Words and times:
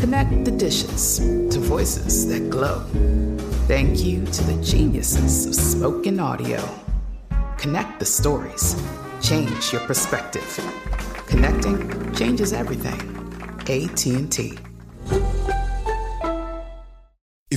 Connect 0.00 0.46
the 0.46 0.50
dishes 0.50 1.18
to 1.18 1.60
voices 1.60 2.26
that 2.28 2.48
glow. 2.48 2.80
Thank 3.68 4.02
you 4.02 4.24
to 4.24 4.44
the 4.44 4.62
geniuses 4.64 5.44
of 5.44 5.54
spoken 5.54 6.18
audio. 6.18 6.58
Connect 7.58 7.98
the 7.98 8.06
stories. 8.06 8.74
Change 9.20 9.72
your 9.72 9.82
perspective. 9.82 10.58
Connecting 11.26 12.14
changes 12.14 12.54
everything. 12.54 12.98
AT&T. 13.68 14.69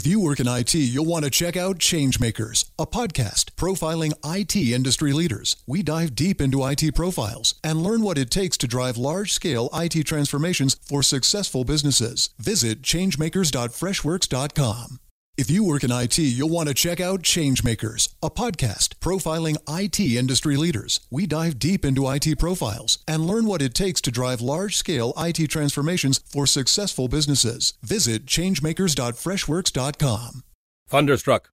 If 0.03 0.07
you 0.07 0.19
work 0.19 0.41
in 0.41 0.49
IT, 0.49 0.73
you'll 0.73 1.05
want 1.05 1.23
to 1.23 1.31
check 1.31 1.55
out 1.55 1.77
Changemakers, 1.77 2.69
a 2.77 2.85
podcast 2.85 3.51
profiling 3.51 4.11
IT 4.25 4.53
industry 4.53 5.13
leaders. 5.13 5.55
We 5.65 5.81
dive 5.81 6.13
deep 6.13 6.41
into 6.41 6.67
IT 6.67 6.93
profiles 6.93 7.55
and 7.63 7.81
learn 7.81 8.01
what 8.01 8.17
it 8.17 8.29
takes 8.29 8.57
to 8.57 8.67
drive 8.67 8.97
large 8.97 9.31
scale 9.31 9.69
IT 9.73 10.03
transformations 10.03 10.75
for 10.85 11.03
successful 11.03 11.63
businesses. 11.63 12.31
Visit 12.37 12.81
changemakers.freshworks.com. 12.81 14.99
If 15.35 15.49
you 15.49 15.63
work 15.63 15.83
in 15.83 15.91
IT, 15.91 16.19
you'll 16.19 16.49
want 16.49 16.67
to 16.67 16.75
check 16.75 16.99
out 16.99 17.23
Changemakers, 17.23 18.13
a 18.21 18.29
podcast 18.29 18.89
profiling 18.99 19.57
IT 19.67 19.99
industry 19.99 20.55
leaders. 20.55 20.99
We 21.09 21.25
dive 21.25 21.57
deep 21.57 21.83
into 21.83 22.07
IT 22.07 22.37
profiles 22.37 22.99
and 23.07 23.25
learn 23.25 23.47
what 23.47 23.63
it 23.63 23.73
takes 23.73 23.99
to 24.01 24.11
drive 24.11 24.41
large 24.41 24.77
scale 24.77 25.11
IT 25.17 25.47
transformations 25.47 26.19
for 26.19 26.45
successful 26.45 27.07
businesses. 27.07 27.73
Visit 27.81 28.27
changemakers.freshworks.com. 28.27 30.43
Thunderstruck. 30.87 31.52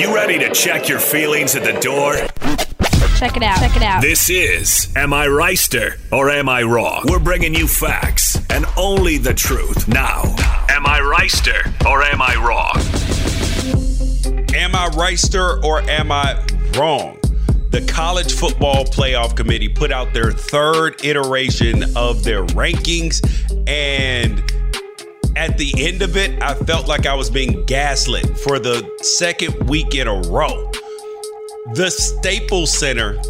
You 0.00 0.14
ready 0.14 0.38
to 0.38 0.50
check 0.52 0.88
your 0.88 0.98
feelings 0.98 1.54
at 1.56 1.64
the 1.64 1.78
door? 1.80 2.14
Check 3.16 3.36
it 3.36 3.42
out. 3.42 3.58
Check 3.58 3.76
it 3.76 3.82
out. 3.82 4.02
This 4.02 4.28
is 4.28 4.94
Am 4.94 5.14
I 5.14 5.26
Reister 5.26 5.98
or 6.12 6.30
Am 6.30 6.48
I 6.48 6.62
Wrong? 6.62 7.04
We're 7.08 7.18
bringing 7.18 7.54
you 7.54 7.66
facts 7.66 8.38
and 8.50 8.66
only 8.76 9.16
the 9.16 9.32
truth. 9.32 9.88
Now, 9.88 10.22
Am 10.68 10.86
I 10.86 11.00
Reister 11.00 11.64
or 11.90 12.02
Am 12.02 12.20
I 12.20 12.34
Wrong? 12.36 12.76
Am 14.54 14.74
I 14.74 14.88
Reister 14.90 15.62
or 15.64 15.80
am 15.82 16.10
I 16.10 16.34
wrong? 16.78 17.18
The 17.70 17.84
College 17.86 18.32
Football 18.32 18.84
Playoff 18.84 19.36
Committee 19.36 19.68
put 19.68 19.92
out 19.92 20.14
their 20.14 20.32
third 20.32 21.04
iteration 21.04 21.84
of 21.96 22.24
their 22.24 22.44
rankings 22.46 23.22
and 23.68 24.42
at 25.36 25.58
the 25.58 25.72
end 25.76 26.00
of 26.02 26.16
it, 26.16 26.42
I 26.42 26.54
felt 26.54 26.88
like 26.88 27.06
I 27.06 27.14
was 27.14 27.28
being 27.28 27.64
gaslit 27.66 28.38
for 28.38 28.58
the 28.58 28.90
second 29.02 29.68
week 29.68 29.94
in 29.94 30.08
a 30.08 30.20
row. 30.28 30.72
The 31.74 31.90
Staples 31.90 32.76
Center 32.76 33.20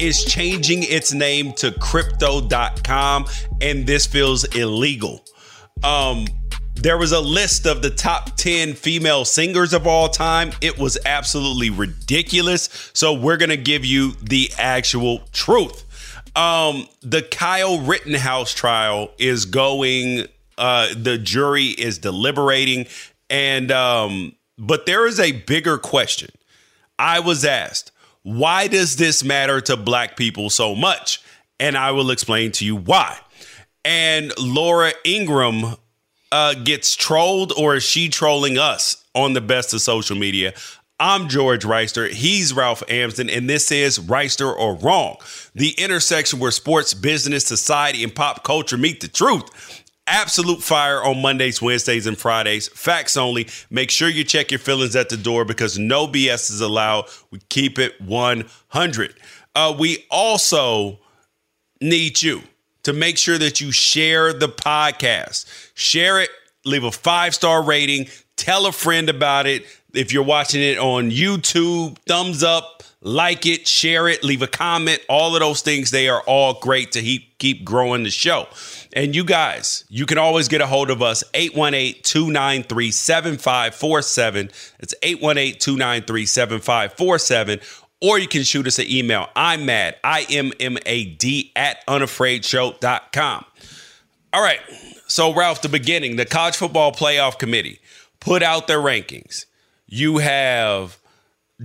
is 0.00 0.24
changing 0.24 0.82
its 0.82 1.12
name 1.12 1.52
to 1.54 1.70
crypto.com, 1.70 3.26
and 3.60 3.86
this 3.86 4.06
feels 4.06 4.44
illegal. 4.56 5.24
Um, 5.84 6.26
there 6.74 6.98
was 6.98 7.12
a 7.12 7.20
list 7.20 7.66
of 7.66 7.80
the 7.80 7.90
top 7.90 8.36
10 8.36 8.74
female 8.74 9.24
singers 9.24 9.72
of 9.72 9.86
all 9.86 10.08
time. 10.08 10.50
It 10.60 10.78
was 10.78 10.98
absolutely 11.06 11.70
ridiculous. 11.70 12.90
So, 12.92 13.12
we're 13.12 13.36
going 13.36 13.50
to 13.50 13.56
give 13.56 13.84
you 13.84 14.12
the 14.20 14.50
actual 14.58 15.20
truth. 15.32 15.82
Um, 16.36 16.88
the 17.02 17.22
Kyle 17.22 17.78
Rittenhouse 17.78 18.52
trial 18.52 19.12
is 19.18 19.44
going 19.44 20.26
uh, 20.58 20.88
the 20.96 21.18
jury 21.18 21.66
is 21.66 21.98
deliberating, 21.98 22.86
and 23.30 23.70
um, 23.70 24.34
but 24.58 24.86
there 24.86 25.06
is 25.06 25.18
a 25.18 25.32
bigger 25.32 25.78
question. 25.78 26.30
I 26.98 27.20
was 27.20 27.44
asked, 27.44 27.90
why 28.22 28.68
does 28.68 28.96
this 28.96 29.24
matter 29.24 29.60
to 29.62 29.76
black 29.76 30.16
people 30.16 30.50
so 30.50 30.74
much? 30.74 31.22
And 31.60 31.76
I 31.76 31.90
will 31.92 32.10
explain 32.10 32.52
to 32.52 32.64
you 32.64 32.76
why. 32.76 33.18
And 33.84 34.32
Laura 34.38 34.92
Ingraham 35.04 35.76
uh, 36.32 36.54
gets 36.54 36.96
trolled, 36.96 37.52
or 37.52 37.76
is 37.76 37.84
she 37.84 38.08
trolling 38.08 38.58
us 38.58 39.04
on 39.14 39.34
the 39.34 39.40
best 39.40 39.74
of 39.74 39.80
social 39.80 40.16
media? 40.16 40.54
I'm 40.98 41.28
George 41.28 41.64
Reister. 41.64 42.08
He's 42.08 42.54
Ralph 42.54 42.82
Amsden, 42.88 43.28
and 43.28 43.50
this 43.50 43.70
is 43.70 43.98
Reister 43.98 44.56
or 44.56 44.76
Wrong, 44.76 45.16
the 45.54 45.70
intersection 45.72 46.38
where 46.38 46.50
sports, 46.50 46.94
business, 46.94 47.44
society, 47.44 48.04
and 48.04 48.14
pop 48.14 48.44
culture 48.44 48.78
meet 48.78 49.00
the 49.00 49.08
truth. 49.08 49.83
Absolute 50.06 50.62
fire 50.62 51.02
on 51.02 51.22
Mondays, 51.22 51.62
Wednesdays, 51.62 52.06
and 52.06 52.18
Fridays. 52.18 52.68
Facts 52.68 53.16
only. 53.16 53.48
Make 53.70 53.90
sure 53.90 54.08
you 54.08 54.22
check 54.22 54.50
your 54.50 54.58
feelings 54.60 54.94
at 54.96 55.08
the 55.08 55.16
door 55.16 55.46
because 55.46 55.78
no 55.78 56.06
BS 56.06 56.50
is 56.50 56.60
allowed. 56.60 57.06
We 57.30 57.38
keep 57.48 57.78
it 57.78 57.98
100. 58.02 59.14
Uh, 59.54 59.74
we 59.78 60.04
also 60.10 60.98
need 61.80 62.20
you 62.20 62.42
to 62.82 62.92
make 62.92 63.16
sure 63.16 63.38
that 63.38 63.60
you 63.60 63.72
share 63.72 64.32
the 64.32 64.48
podcast. 64.48 65.46
Share 65.74 66.20
it, 66.20 66.30
leave 66.64 66.84
a 66.84 66.92
five 66.92 67.34
star 67.34 67.62
rating, 67.62 68.06
tell 68.36 68.66
a 68.66 68.72
friend 68.72 69.08
about 69.08 69.46
it. 69.46 69.64
If 69.94 70.12
you're 70.12 70.24
watching 70.24 70.60
it 70.60 70.78
on 70.78 71.10
YouTube, 71.10 71.98
thumbs 72.06 72.42
up, 72.42 72.82
like 73.00 73.46
it, 73.46 73.68
share 73.68 74.08
it, 74.08 74.24
leave 74.24 74.42
a 74.42 74.46
comment. 74.46 75.00
All 75.08 75.34
of 75.34 75.40
those 75.40 75.62
things, 75.62 75.90
they 75.90 76.08
are 76.08 76.22
all 76.22 76.54
great 76.54 76.92
to 76.92 77.00
keep, 77.00 77.38
keep 77.38 77.64
growing 77.64 78.02
the 78.02 78.10
show. 78.10 78.48
And 78.94 79.14
you 79.14 79.24
guys, 79.24 79.84
you 79.88 80.06
can 80.06 80.18
always 80.18 80.46
get 80.46 80.60
a 80.60 80.66
hold 80.66 80.88
of 80.88 81.02
us 81.02 81.24
818 81.34 82.02
293 82.02 82.90
7547. 82.92 84.50
It's 84.78 84.94
818 85.02 85.58
293 85.58 86.26
7547. 86.26 87.60
Or 88.00 88.18
you 88.18 88.28
can 88.28 88.44
shoot 88.44 88.66
us 88.66 88.78
an 88.78 88.86
email. 88.88 89.28
I'm 89.34 89.66
mad, 89.66 89.96
I 90.04 90.26
M 90.30 90.52
M 90.60 90.78
A 90.86 91.04
D, 91.06 91.52
at 91.56 91.84
unafraidshow.com. 91.86 93.44
All 94.32 94.42
right. 94.42 94.60
So, 95.06 95.34
Ralph, 95.34 95.62
the 95.62 95.68
beginning, 95.68 96.16
the 96.16 96.24
College 96.24 96.56
Football 96.56 96.92
Playoff 96.92 97.38
Committee 97.38 97.80
put 98.20 98.42
out 98.42 98.66
their 98.66 98.78
rankings. 98.78 99.46
You 99.86 100.18
have 100.18 100.98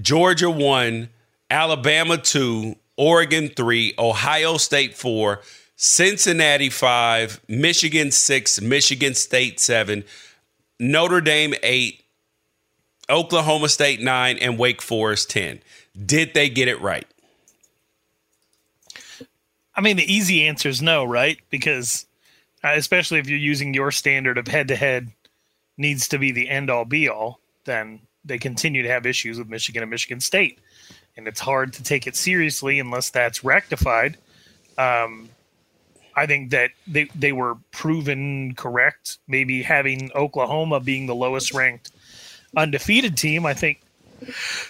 Georgia 0.02 0.50
1, 0.50 1.10
Alabama 1.50 2.18
2, 2.18 2.76
Oregon 2.98 3.50
3, 3.50 3.96
Ohio 3.98 4.58
State 4.58 4.96
4, 4.96 5.42
Cincinnati 5.82 6.70
5, 6.70 7.40
Michigan 7.48 8.12
6, 8.12 8.60
Michigan 8.60 9.16
State 9.16 9.62
7, 9.62 10.04
Notre 10.78 11.22
Dame 11.22 11.54
8, 11.64 12.04
Oklahoma 13.10 13.70
State 13.70 14.02
9, 14.02 14.38
and 14.40 14.58
Wake 14.58 14.82
Forest 14.82 15.30
10. 15.30 15.62
Did 16.06 16.34
they 16.34 16.50
get 16.50 16.68
it 16.68 16.82
right? 16.82 17.08
I 19.74 19.80
mean, 19.80 19.96
the 19.96 20.14
easy 20.14 20.46
answer 20.46 20.68
is 20.68 20.82
no, 20.82 21.06
right? 21.06 21.40
Because 21.50 22.06
uh, 22.62 22.74
especially 22.76 23.20
if 23.20 23.30
you're 23.30 23.40
using 23.40 23.74
your 23.74 23.92
standard 23.92 24.38
of 24.38 24.50
head 24.50 24.68
to 24.68 24.76
head 24.76 25.14
needs 25.78 26.10
to 26.10 26.18
be 26.18 26.34
the 26.34 26.50
end 26.50 26.70
all 26.70 26.84
be 26.84 27.08
all, 27.08 27.40
then 27.64 28.02
they 28.26 28.38
continue 28.38 28.84
to 28.84 28.90
have 28.90 29.06
issues 29.06 29.40
with 29.40 29.48
Michigan 29.48 29.82
and 29.82 29.90
Michigan 29.90 30.20
State. 30.20 30.60
And 31.16 31.26
it's 31.26 31.40
hard 31.40 31.72
to 31.72 31.84
take 31.84 32.06
it 32.06 32.18
seriously 32.18 32.80
unless 32.80 33.10
that's 33.10 33.46
rectified. 33.46 34.18
Um, 34.78 35.30
I 36.20 36.26
think 36.26 36.50
that 36.52 36.72
they, 36.86 37.06
they 37.16 37.32
were 37.32 37.56
proven 37.72 38.54
correct. 38.56 39.20
Maybe 39.28 39.62
having 39.62 40.12
Oklahoma 40.14 40.82
being 40.82 41.06
the 41.06 41.16
lowest 41.16 41.54
ranked 41.54 41.92
undefeated 42.58 43.16
team, 43.16 43.46
I 43.46 43.54
think 43.54 43.82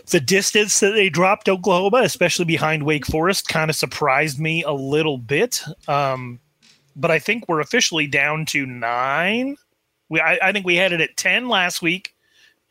the 0.07 0.19
distance 0.19 0.79
that 0.79 0.91
they 0.91 1.09
dropped 1.09 1.49
Oklahoma, 1.49 2.01
especially 2.03 2.45
behind 2.45 2.83
Wake 2.83 3.07
Forest, 3.07 3.47
kind 3.47 3.69
of 3.69 3.75
surprised 3.75 4.39
me 4.39 4.63
a 4.63 4.71
little 4.71 5.17
bit. 5.17 5.63
Um, 5.87 6.39
but 6.95 7.09
I 7.09 7.17
think 7.17 7.47
we're 7.47 7.61
officially 7.61 8.05
down 8.05 8.45
to 8.47 8.67
nine. 8.67 9.57
We, 10.07 10.19
I, 10.19 10.37
I 10.41 10.51
think 10.51 10.67
we 10.67 10.75
had 10.75 10.91
it 10.91 11.01
at 11.01 11.17
10 11.17 11.47
last 11.49 11.81
week 11.81 12.13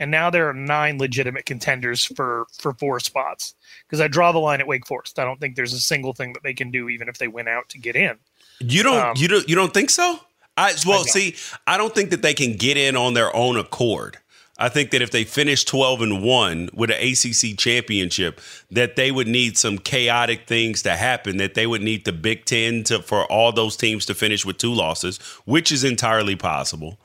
and 0.01 0.11
now 0.11 0.31
there 0.31 0.49
are 0.49 0.55
nine 0.55 0.99
legitimate 0.99 1.47
contenders 1.47 2.05
for 2.05 2.47
for 2.59 2.73
four 2.75 3.01
spots 3.01 3.55
because 3.87 4.01
I 4.01 4.09
draw 4.09 4.33
the 4.33 4.39
line 4.39 4.61
at 4.61 4.67
Wake 4.67 4.87
Forest. 4.87 5.19
I 5.19 5.25
don't 5.25 5.41
think 5.41 5.57
there's 5.57 5.73
a 5.73 5.81
single 5.81 6.13
thing 6.13 6.33
that 6.35 6.43
they 6.43 6.55
can 6.55 6.71
do, 6.71 6.89
even 6.89 7.09
if 7.09 7.19
they 7.19 7.29
went 7.29 7.49
out 7.49 7.69
to 7.71 7.79
get 7.79 7.97
in. 7.97 8.17
You 8.61 8.83
don't 8.83 8.99
um, 8.99 9.15
you 9.17 9.29
don't 9.29 9.49
you 9.49 9.55
don't 9.55 9.73
think 9.73 9.91
so? 9.91 10.21
I 10.57 10.75
well 10.87 11.01
I 11.01 11.05
see, 11.05 11.37
I 11.67 11.77
don't 11.77 11.95
think 11.95 12.11
that 12.11 12.23
they 12.23 12.35
can 12.35 12.57
get 12.57 12.77
in 12.77 12.97
on 12.97 13.15
their 13.15 13.35
own 13.35 13.57
accord. 13.57 14.19
I 14.61 14.69
think 14.69 14.91
that 14.91 15.03
if 15.03 15.13
they 15.13 15.23
finish 15.23 15.65
12 15.65 16.03
and 16.03 16.23
1 16.23 16.71
with 16.75 16.91
an 16.91 16.97
ACC 16.97 17.57
championship, 17.57 18.41
that 18.73 18.97
they 18.97 19.13
would 19.13 19.29
need 19.29 19.57
some 19.57 19.79
chaotic 19.79 20.49
things 20.49 20.83
to 20.83 20.97
happen, 20.97 21.37
that 21.37 21.55
they 21.55 21.65
would 21.65 21.81
need 21.81 22.05
the 22.05 22.13
Big 22.13 22.45
10 22.45 22.83
to 22.85 23.01
for 23.01 23.25
all 23.27 23.53
those 23.53 23.77
teams 23.77 24.05
to 24.07 24.15
finish 24.17 24.45
with 24.45 24.59
two 24.59 24.75
losses, 24.75 25.19
which 25.45 25.71
is 25.71 25.85
entirely 25.85 26.35
possible, 26.35 26.99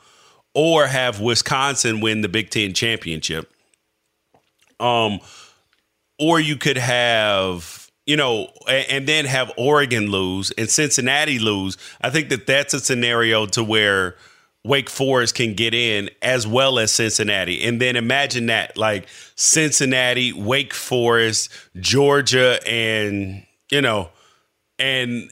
or 0.56 0.88
have 0.88 1.20
Wisconsin 1.20 2.02
win 2.02 2.22
the 2.22 2.30
Big 2.30 2.50
10 2.50 2.74
championship. 2.74 3.54
Um 4.80 5.20
or 6.20 6.40
you 6.40 6.56
could 6.56 6.78
have 6.78 7.83
you 8.06 8.18
know, 8.18 8.52
and 8.68 9.08
then 9.08 9.26
have 9.26 9.52
Oregon 9.58 10.12
lose 10.12 10.52
and 10.52 10.70
Cincinnati 10.70 11.40
lose. 11.40 11.78
I 12.02 12.10
think 12.10 12.30
that 12.30 12.46
that's 12.46 12.74
a 12.74 12.80
scenario 12.80 13.46
to 13.48 13.64
where 13.64 14.16
Wake 14.66 14.90
Forest 14.90 15.36
can 15.36 15.54
get 15.54 15.74
in 15.74 16.10
as 16.22 16.46
well 16.46 16.80
as 16.80 16.92
Cincinnati. 16.92 17.64
And 17.64 17.82
then 17.82 17.96
imagine 17.96 18.48
that 18.48 18.78
like 18.78 19.08
Cincinnati, 19.36 20.34
Wake 20.34 20.74
Forest, 20.74 21.50
Georgia, 21.80 22.60
and, 22.68 23.46
you 23.72 23.82
know, 23.82 24.10
and, 24.80 25.30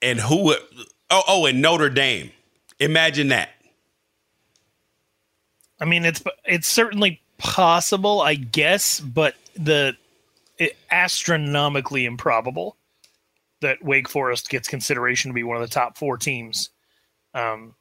and 0.00 0.20
who, 0.20 0.54
oh, 1.10 1.22
oh, 1.28 1.46
and 1.46 1.62
Notre 1.62 1.90
Dame. 1.90 2.32
Imagine 2.80 3.28
that. 3.28 3.50
I 5.80 5.84
mean, 5.84 6.04
it's, 6.04 6.22
it's 6.44 6.68
certainly 6.68 7.20
possible, 7.38 8.20
I 8.20 8.34
guess, 8.34 8.98
but 9.00 9.34
the, 9.56 9.96
astronomically 10.90 12.04
improbable 12.04 12.76
that 13.60 13.82
Wake 13.82 14.08
Forest 14.08 14.50
gets 14.50 14.68
consideration 14.68 15.30
to 15.30 15.34
be 15.34 15.44
one 15.44 15.56
of 15.56 15.62
the 15.62 15.72
top 15.72 15.96
four 15.96 16.16
teams 16.16 16.70
um, 17.34 17.74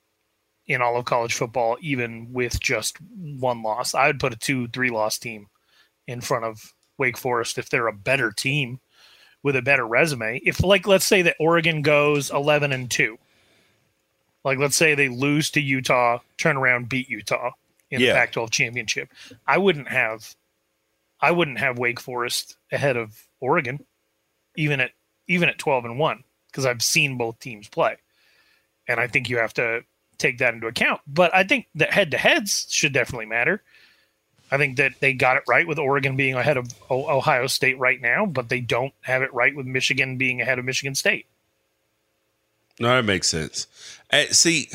in 0.67 0.81
all 0.81 0.97
of 0.97 1.05
college 1.05 1.33
football, 1.33 1.77
even 1.81 2.31
with 2.31 2.59
just 2.59 2.97
one 3.01 3.63
loss. 3.63 3.93
I 3.93 4.07
would 4.07 4.19
put 4.19 4.33
a 4.33 4.37
two, 4.37 4.67
three 4.67 4.89
loss 4.89 5.17
team 5.17 5.47
in 6.07 6.21
front 6.21 6.45
of 6.45 6.73
Wake 6.97 7.17
Forest 7.17 7.57
if 7.57 7.69
they're 7.69 7.87
a 7.87 7.93
better 7.93 8.31
team 8.31 8.79
with 9.43 9.55
a 9.55 9.61
better 9.61 9.85
resume. 9.85 10.39
If, 10.45 10.63
like, 10.63 10.87
let's 10.87 11.05
say 11.05 11.23
that 11.23 11.35
Oregon 11.39 11.81
goes 11.81 12.29
11 12.29 12.71
and 12.71 12.89
2, 12.89 13.17
like, 14.43 14.59
let's 14.59 14.75
say 14.75 14.95
they 14.95 15.09
lose 15.09 15.49
to 15.51 15.61
Utah, 15.61 16.19
turn 16.37 16.57
around, 16.57 16.89
beat 16.89 17.09
Utah 17.09 17.51
in 17.89 17.99
yeah. 17.99 18.07
the 18.07 18.13
Pac 18.13 18.31
12 18.33 18.51
championship, 18.51 19.09
I 19.47 19.57
wouldn't 19.57 19.87
have 19.87 20.35
I 21.21 21.31
wouldn't 21.31 21.59
have 21.59 21.77
Wake 21.77 21.99
Forest 21.99 22.57
ahead 22.71 22.97
of 22.97 23.27
Oregon, 23.39 23.85
even 24.55 24.79
at 24.79 24.91
even 25.27 25.49
at 25.49 25.57
twelve 25.57 25.85
and 25.85 25.97
one, 25.97 26.23
because 26.47 26.65
I've 26.65 26.81
seen 26.81 27.17
both 27.17 27.39
teams 27.39 27.67
play, 27.67 27.97
and 28.87 28.99
I 28.99 29.07
think 29.07 29.29
you 29.29 29.37
have 29.37 29.53
to 29.55 29.81
take 30.17 30.37
that 30.39 30.53
into 30.53 30.67
account. 30.67 31.01
But 31.07 31.33
I 31.33 31.43
think 31.43 31.67
that 31.75 31.91
head 31.93 32.11
to 32.11 32.17
heads 32.17 32.67
should 32.69 32.93
definitely 32.93 33.25
matter. 33.25 33.63
I 34.51 34.57
think 34.57 34.77
that 34.77 34.99
they 34.99 35.13
got 35.13 35.37
it 35.37 35.43
right 35.47 35.65
with 35.65 35.79
Oregon 35.79 36.17
being 36.17 36.35
ahead 36.35 36.57
of 36.57 36.67
Ohio 36.91 37.47
State 37.47 37.79
right 37.79 38.01
now, 38.01 38.25
but 38.25 38.49
they 38.49 38.59
don't 38.59 38.93
have 39.01 39.21
it 39.21 39.33
right 39.33 39.55
with 39.55 39.65
Michigan 39.65 40.17
being 40.17 40.41
ahead 40.41 40.59
of 40.59 40.65
Michigan 40.65 40.93
State. 40.93 41.25
No, 42.77 42.89
that 42.89 43.05
makes 43.05 43.29
sense. 43.29 43.67
Uh, 44.11 44.25
see, 44.31 44.69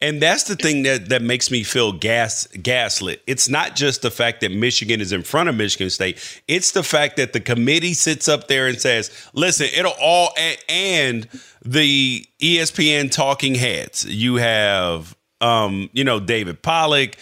and 0.00 0.22
that's 0.22 0.44
the 0.44 0.54
thing 0.54 0.84
that, 0.84 1.08
that 1.08 1.22
makes 1.22 1.50
me 1.50 1.64
feel 1.64 1.92
gas 1.92 2.46
gaslit. 2.62 3.20
It's 3.26 3.48
not 3.48 3.74
just 3.74 4.02
the 4.02 4.10
fact 4.10 4.40
that 4.42 4.52
Michigan 4.52 5.00
is 5.00 5.10
in 5.10 5.22
front 5.22 5.48
of 5.48 5.56
Michigan 5.56 5.90
State. 5.90 6.42
It's 6.46 6.70
the 6.70 6.84
fact 6.84 7.16
that 7.16 7.32
the 7.32 7.40
committee 7.40 7.94
sits 7.94 8.28
up 8.28 8.46
there 8.46 8.68
and 8.68 8.80
says, 8.80 9.10
"Listen, 9.32 9.66
it'll 9.76 9.94
all." 10.00 10.32
And 10.68 11.26
the 11.64 12.24
ESPN 12.40 13.10
talking 13.10 13.56
heads. 13.56 14.04
You 14.04 14.36
have, 14.36 15.16
um, 15.40 15.90
you 15.92 16.04
know, 16.04 16.20
David 16.20 16.62
Pollack, 16.62 17.18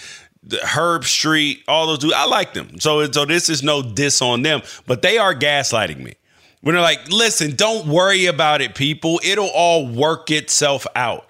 Herb 0.63 1.05
Street, 1.05 1.63
all 1.67 1.87
those 1.87 2.01
dudes. 2.01 2.15
I 2.15 2.27
like 2.27 2.53
them. 2.53 2.79
So, 2.79 3.11
so 3.11 3.25
this 3.25 3.49
is 3.49 3.63
no 3.63 3.81
diss 3.81 4.21
on 4.21 4.43
them, 4.43 4.61
but 4.87 5.01
they 5.01 5.17
are 5.17 5.35
gaslighting 5.35 5.99
me. 5.99 6.15
When 6.61 6.75
they're 6.75 6.83
like, 6.83 7.09
"Listen, 7.09 7.57
don't 7.57 7.87
worry 7.87 8.27
about 8.27 8.61
it, 8.61 8.75
people. 8.75 9.19
It'll 9.25 9.49
all 9.49 9.89
work 9.89 10.31
itself 10.31 10.87
out." 10.95 11.27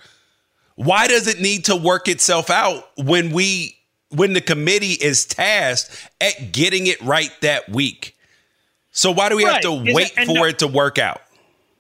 Why 0.77 1.09
does 1.09 1.27
it 1.27 1.41
need 1.41 1.65
to 1.67 1.77
work 1.77 2.07
itself 2.07 2.51
out 2.51 2.89
when 2.97 3.33
we 3.33 3.77
when 4.11 4.35
the 4.35 4.41
committee 4.41 4.93
is 4.93 5.25
tasked 5.25 6.11
at 6.21 6.53
getting 6.53 6.87
it 6.87 7.01
right 7.03 7.31
that 7.43 7.69
week? 7.69 8.17
So 8.93 9.11
why 9.11 9.29
do 9.29 9.37
we 9.37 9.45
right. 9.45 9.55
have 9.55 9.63
to 9.63 9.73
is 9.89 9.95
wait 9.95 10.13
it, 10.17 10.27
for 10.27 10.35
no, 10.35 10.45
it 10.45 10.59
to 10.61 10.69
work 10.69 10.99
out? 10.99 11.21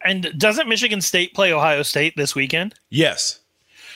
And 0.05 0.33
doesn't 0.37 0.69
Michigan 0.69 1.01
State 1.01 1.35
play 1.35 1.53
Ohio 1.53 1.83
State 1.83 2.15
this 2.17 2.35
weekend? 2.35 2.75
Yes. 2.91 3.41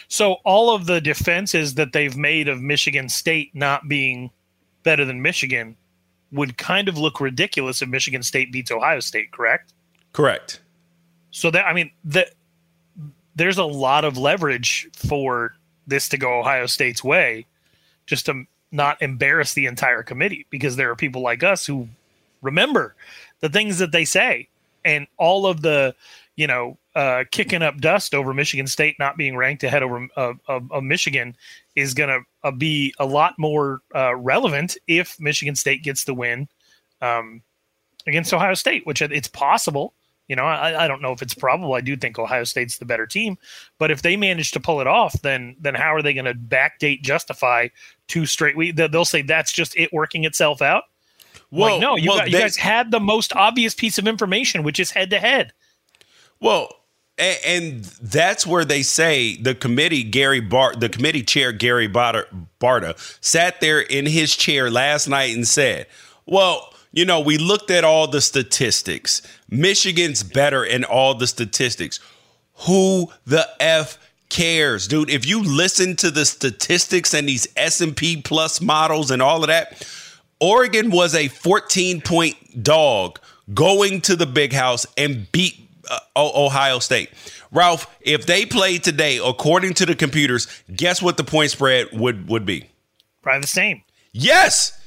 So 0.09 0.35
all 0.45 0.75
of 0.75 0.87
the 0.87 1.00
defenses 1.00 1.75
that 1.75 1.92
they've 1.92 2.16
made 2.16 2.49
of 2.49 2.61
Michigan 2.61 3.09
State 3.09 3.54
not 3.54 3.88
being 3.88 4.30
better 4.83 5.04
than 5.04 5.23
Michigan 5.23 5.76
would 6.33 6.59
kind 6.59 6.88
of 6.88 6.99
look 6.99 7.21
ridiculous 7.21 7.83
if 7.83 7.88
Michigan 7.88 8.23
State 8.23 8.52
beats 8.52 8.71
Ohio 8.71 9.00
State, 9.00 9.33
correct? 9.33 9.73
Correct. 10.12 10.61
So 11.30 11.50
that 11.50 11.66
I 11.66 11.73
mean 11.73 11.92
the 12.04 12.26
there's 13.40 13.59
a 13.59 13.64
lot 13.64 14.04
of 14.04 14.18
leverage 14.18 14.88
for 14.94 15.54
this 15.87 16.09
to 16.11 16.18
go 16.18 16.38
Ohio 16.38 16.66
State's 16.66 17.02
way, 17.02 17.47
just 18.06 18.26
to 18.26 18.44
not 18.70 19.00
embarrass 19.02 19.54
the 19.54 19.66
entire 19.66 20.02
committee 20.02 20.47
because 20.50 20.76
there 20.76 20.90
are 20.90 20.97
people 20.97 21.23
like 21.23 21.42
us 21.42 21.66
who 21.66 21.88
remember 22.42 22.94
the 23.40 23.49
things 23.49 23.78
that 23.78 23.92
they 23.92 24.04
say 24.04 24.49
and 24.85 25.06
all 25.18 25.47
of 25.47 25.62
the 25.62 25.94
you 26.40 26.47
know, 26.47 26.78
uh, 26.94 27.25
kicking 27.30 27.61
up 27.61 27.78
dust 27.82 28.14
over 28.14 28.32
Michigan 28.32 28.66
State 28.66 28.99
not 28.99 29.18
being 29.18 29.37
ranked 29.37 29.62
ahead 29.62 29.82
over 29.82 30.09
uh, 30.16 30.32
of, 30.49 30.73
of, 30.73 30.82
Michigan 30.82 31.37
is 31.76 31.92
going 31.92 32.09
to 32.09 32.20
uh, 32.49 32.50
be 32.50 32.94
a 32.99 33.04
lot 33.04 33.35
more 33.38 33.80
uh, 33.94 34.16
relevant 34.16 34.78
if 34.87 35.20
Michigan 35.20 35.54
State 35.54 35.82
gets 35.82 36.04
the 36.04 36.14
win 36.14 36.49
um, 37.02 37.42
against 38.06 38.32
Ohio 38.32 38.54
State, 38.54 38.87
which 38.87 39.02
it's 39.02 39.28
possible. 39.28 39.92
You 40.30 40.37
know, 40.37 40.44
I, 40.44 40.84
I 40.84 40.87
don't 40.87 41.02
know 41.02 41.10
if 41.10 41.22
it's 41.22 41.34
probable. 41.34 41.75
I 41.75 41.80
do 41.80 41.96
think 41.96 42.16
Ohio 42.16 42.44
State's 42.44 42.78
the 42.78 42.84
better 42.84 43.04
team, 43.04 43.37
but 43.78 43.90
if 43.90 44.02
they 44.02 44.16
manage 44.16 44.52
to 44.52 44.60
pull 44.60 44.80
it 44.80 44.87
off, 44.87 45.20
then 45.22 45.56
then 45.58 45.75
how 45.75 45.92
are 45.92 46.02
they 46.02 46.14
going 46.14 46.25
to 46.25 46.34
backdate 46.34 47.02
justify 47.02 47.66
two 48.06 48.26
straight 48.26 48.56
weeks? 48.56 48.76
They'll 48.76 49.04
say 49.04 49.22
that's 49.22 49.50
just 49.50 49.76
it 49.76 49.92
working 49.92 50.22
itself 50.22 50.62
out. 50.62 50.84
Well, 51.50 51.72
like, 51.72 51.80
no, 51.80 51.96
you, 51.96 52.10
well, 52.10 52.18
got, 52.18 52.30
you 52.30 52.38
guys 52.38 52.56
had 52.56 52.92
the 52.92 53.00
most 53.00 53.34
obvious 53.34 53.75
piece 53.75 53.99
of 53.99 54.06
information, 54.06 54.62
which 54.62 54.78
is 54.78 54.92
head 54.92 55.10
to 55.10 55.18
head. 55.18 55.52
Well, 56.38 56.76
and 57.18 57.82
that's 58.00 58.46
where 58.46 58.64
they 58.64 58.82
say 58.82 59.34
the 59.34 59.56
committee 59.56 60.04
Gary 60.04 60.38
Bart, 60.38 60.78
the 60.78 60.88
committee 60.88 61.25
chair 61.25 61.50
Gary 61.50 61.88
Barta, 61.88 62.25
Barta 62.60 62.96
sat 63.20 63.60
there 63.60 63.80
in 63.80 64.06
his 64.06 64.37
chair 64.37 64.70
last 64.70 65.08
night 65.08 65.34
and 65.34 65.49
said, 65.49 65.88
"Well, 66.25 66.72
you 66.92 67.04
know, 67.04 67.20
we 67.20 67.38
looked 67.38 67.70
at 67.70 67.85
all 67.85 68.06
the 68.09 68.20
statistics. 68.20 69.23
Michigan's 69.49 70.23
better 70.23 70.64
in 70.64 70.85
all 70.85 71.14
the 71.14 71.26
statistics. 71.26 72.00
Who 72.66 73.11
the 73.25 73.49
f 73.61 73.99
cares, 74.28 74.88
dude? 74.88 75.11
If 75.11 75.26
you 75.26 75.42
listen 75.42 75.97
to 75.97 76.11
the 76.11 76.25
statistics 76.25 77.14
and 77.14 77.28
these 77.28 77.47
S&P 77.56 78.23
plus 78.23 78.61
models 78.61 79.11
and 79.11 79.23
all 79.23 79.42
of 79.42 79.49
that, 79.49 79.87
Oregon 80.40 80.90
was 80.90 81.14
a 81.14 81.28
14 81.28 82.00
point 82.00 82.62
dog 82.62 83.20
going 83.54 84.00
to 84.02 84.16
the 84.16 84.26
big 84.26 84.52
house 84.52 84.87
and 84.97 85.30
beat 85.32 85.68
uh, 85.90 85.99
Ohio 86.16 86.78
State. 86.78 87.11
Ralph, 87.52 87.87
if 88.00 88.26
they 88.26 88.47
played 88.47 88.85
today 88.85 89.20
according 89.25 89.75
to 89.75 89.87
the 89.87 89.94
computers, 89.94 90.47
guess 90.75 91.02
what 91.02 91.16
the 91.16 91.25
point 91.25 91.50
spread 91.50 91.88
would 91.92 92.28
would 92.28 92.47
be? 92.47 92.68
Probably 93.23 93.42
the 93.42 93.47
same. 93.47 93.82
Yes. 94.12 94.79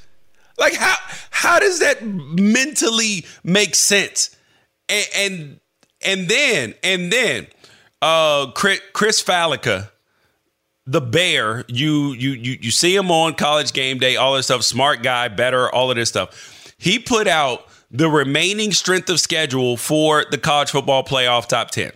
Like 0.58 0.74
how 0.74 0.94
how 1.30 1.58
does 1.58 1.80
that 1.80 2.04
mentally 2.04 3.26
make 3.42 3.74
sense? 3.74 4.36
And 4.88 5.06
and, 5.16 5.60
and 6.04 6.28
then 6.28 6.74
and 6.82 7.12
then 7.12 7.46
uh 8.02 8.50
Chris, 8.52 8.80
Chris 8.92 9.22
Fallica, 9.22 9.90
the 10.86 11.00
bear, 11.00 11.64
you 11.68 12.12
you 12.12 12.30
you 12.30 12.58
you 12.60 12.70
see 12.70 12.94
him 12.94 13.10
on 13.10 13.34
college 13.34 13.72
game 13.72 13.98
day, 13.98 14.16
all 14.16 14.34
this 14.34 14.46
stuff, 14.46 14.62
smart 14.62 15.02
guy, 15.02 15.28
better, 15.28 15.70
all 15.70 15.90
of 15.90 15.96
this 15.96 16.08
stuff. 16.08 16.74
He 16.78 16.98
put 16.98 17.26
out 17.26 17.66
the 17.90 18.10
remaining 18.10 18.72
strength 18.72 19.08
of 19.08 19.20
schedule 19.20 19.76
for 19.76 20.24
the 20.30 20.36
college 20.36 20.70
football 20.70 21.04
playoff 21.04 21.46
top 21.46 21.70
10. 21.70 21.92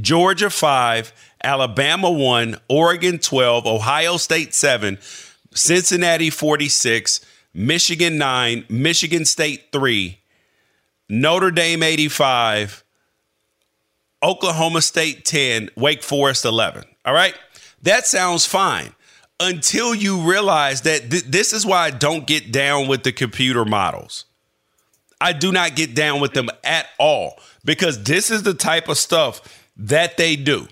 Georgia 0.00 0.50
5, 0.50 1.12
Alabama 1.42 2.10
1, 2.10 2.56
Oregon 2.68 3.18
12, 3.18 3.66
Ohio 3.66 4.16
State 4.16 4.54
7, 4.54 4.98
Cincinnati 5.52 6.30
46, 6.30 7.20
Michigan 7.54 8.18
9, 8.18 8.66
Michigan 8.68 9.24
State 9.24 9.70
3, 9.72 10.18
Notre 11.08 11.52
Dame 11.52 11.82
85, 11.84 12.84
Oklahoma 14.22 14.82
State 14.82 15.24
10, 15.24 15.70
Wake 15.76 16.02
Forest 16.02 16.44
11. 16.44 16.84
All 17.04 17.14
right? 17.14 17.34
That 17.82 18.06
sounds 18.06 18.44
fine 18.44 18.92
until 19.38 19.94
you 19.94 20.28
realize 20.28 20.82
that 20.82 21.10
th- 21.10 21.24
this 21.24 21.52
is 21.52 21.64
why 21.64 21.86
I 21.86 21.90
don't 21.90 22.26
get 22.26 22.50
down 22.50 22.88
with 22.88 23.02
the 23.02 23.12
computer 23.12 23.64
models. 23.64 24.24
I 25.20 25.32
do 25.32 25.52
not 25.52 25.76
get 25.76 25.94
down 25.94 26.20
with 26.20 26.32
them 26.32 26.48
at 26.64 26.86
all 26.98 27.38
because 27.64 28.02
this 28.02 28.30
is 28.30 28.42
the 28.42 28.54
type 28.54 28.88
of 28.88 28.98
stuff 28.98 29.40
that 29.76 30.16
they 30.16 30.36
do. 30.36 30.68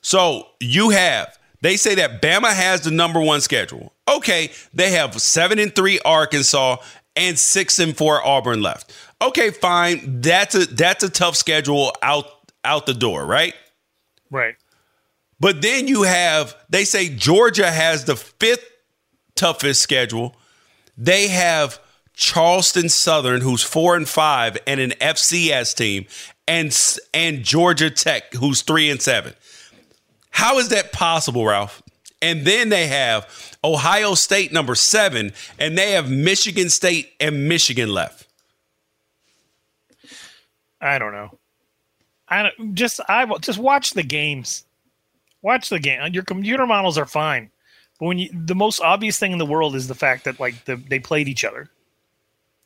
So 0.00 0.48
you 0.60 0.90
have, 0.90 1.38
they 1.62 1.76
say 1.76 1.94
that 1.94 2.20
Bama 2.20 2.52
has 2.52 2.82
the 2.82 2.90
number 2.90 3.20
one 3.20 3.40
schedule. 3.40 3.94
Okay, 4.08 4.50
they 4.74 4.90
have 4.90 5.20
seven 5.20 5.58
and 5.58 5.74
three 5.74 5.98
Arkansas 6.04 6.76
and 7.16 7.38
six 7.38 7.78
and 7.78 7.96
four 7.96 8.24
Auburn 8.24 8.60
left. 8.60 8.92
Okay, 9.22 9.50
fine. 9.50 10.20
That's 10.20 10.54
a 10.54 10.66
that's 10.66 11.02
a 11.02 11.08
tough 11.08 11.36
schedule 11.36 11.92
out 12.02 12.26
out 12.64 12.86
the 12.86 12.94
door, 12.94 13.24
right? 13.24 13.54
Right. 14.30 14.56
But 15.40 15.60
then 15.60 15.88
you 15.88 16.04
have, 16.04 16.54
they 16.70 16.84
say 16.84 17.08
Georgia 17.08 17.68
has 17.68 18.04
the 18.04 18.14
fifth 18.14 18.64
toughest 19.34 19.82
schedule. 19.82 20.36
They 20.96 21.26
have 21.28 21.80
Charleston 22.14 22.88
Southern, 22.88 23.40
who's 23.40 23.62
four 23.62 23.96
and 23.96 24.08
five, 24.08 24.56
and 24.66 24.78
an 24.78 24.90
FCS 25.00 25.74
team, 25.74 26.06
and 26.46 26.76
and 27.12 27.42
Georgia 27.42 27.90
Tech, 27.90 28.32
who's 28.34 28.62
three 28.62 28.88
and 28.88 29.02
seven. 29.02 29.34
How 30.32 30.58
is 30.58 30.68
that 30.70 30.92
possible, 30.92 31.46
Ralph? 31.46 31.82
And 32.20 32.44
then 32.44 32.68
they 32.68 32.86
have 32.88 33.56
Ohio 33.64 34.14
State 34.14 34.52
number 34.52 34.74
seven, 34.74 35.32
and 35.58 35.76
they 35.76 35.92
have 35.92 36.10
Michigan 36.10 36.68
State 36.68 37.12
and 37.20 37.48
Michigan 37.48 37.88
left. 37.88 38.26
I 40.80 40.98
don't 40.98 41.12
know. 41.12 41.38
I 42.28 42.42
don't, 42.42 42.74
just 42.74 43.00
I 43.08 43.26
just 43.38 43.58
watch 43.58 43.92
the 43.92 44.02
games. 44.02 44.64
Watch 45.42 45.68
the 45.68 45.78
game. 45.78 46.12
Your 46.12 46.22
computer 46.22 46.66
models 46.66 46.98
are 46.98 47.06
fine, 47.06 47.50
but 47.98 48.06
when 48.06 48.18
you 48.18 48.30
the 48.32 48.54
most 48.54 48.80
obvious 48.80 49.18
thing 49.18 49.32
in 49.32 49.38
the 49.38 49.46
world 49.46 49.74
is 49.74 49.88
the 49.88 49.94
fact 49.94 50.24
that 50.24 50.40
like 50.40 50.64
the, 50.64 50.76
they 50.76 50.98
played 50.98 51.28
each 51.28 51.44
other 51.44 51.70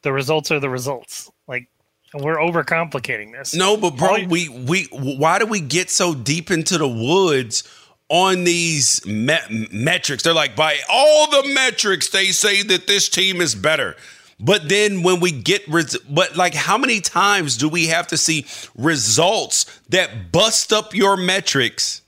the 0.06 0.12
results 0.12 0.52
are 0.52 0.61
the 0.61 0.70
results. 0.70 1.32
Like 1.49 1.68
we're 2.14 2.36
overcomplicating 2.36 3.32
this. 3.32 3.54
No, 3.54 3.76
but 3.76 3.96
bro, 3.96 4.25
we 4.28 4.48
we 4.48 4.84
why 4.92 5.38
do 5.38 5.46
we 5.46 5.60
get 5.60 5.90
so 5.90 6.14
deep 6.14 6.50
into 6.50 6.78
the 6.78 6.88
woods 6.88 7.64
on 8.08 8.44
these 8.44 9.04
me- 9.04 9.68
metrics? 9.72 10.22
They're 10.22 10.32
like 10.32 10.56
by 10.56 10.78
all 10.88 11.30
the 11.30 11.48
metrics 11.52 12.08
they 12.08 12.26
say 12.26 12.62
that 12.62 12.86
this 12.86 13.08
team 13.08 13.40
is 13.40 13.54
better. 13.54 13.96
But 14.38 14.68
then 14.68 15.02
when 15.02 15.20
we 15.20 15.32
get 15.32 15.66
res- 15.66 15.98
but 16.08 16.36
like 16.36 16.54
how 16.54 16.78
many 16.78 17.00
times 17.00 17.56
do 17.56 17.68
we 17.68 17.86
have 17.86 18.06
to 18.08 18.16
see 18.16 18.46
results 18.76 19.64
that 19.88 20.30
bust 20.30 20.72
up 20.72 20.94
your 20.94 21.16
metrics 21.16 22.02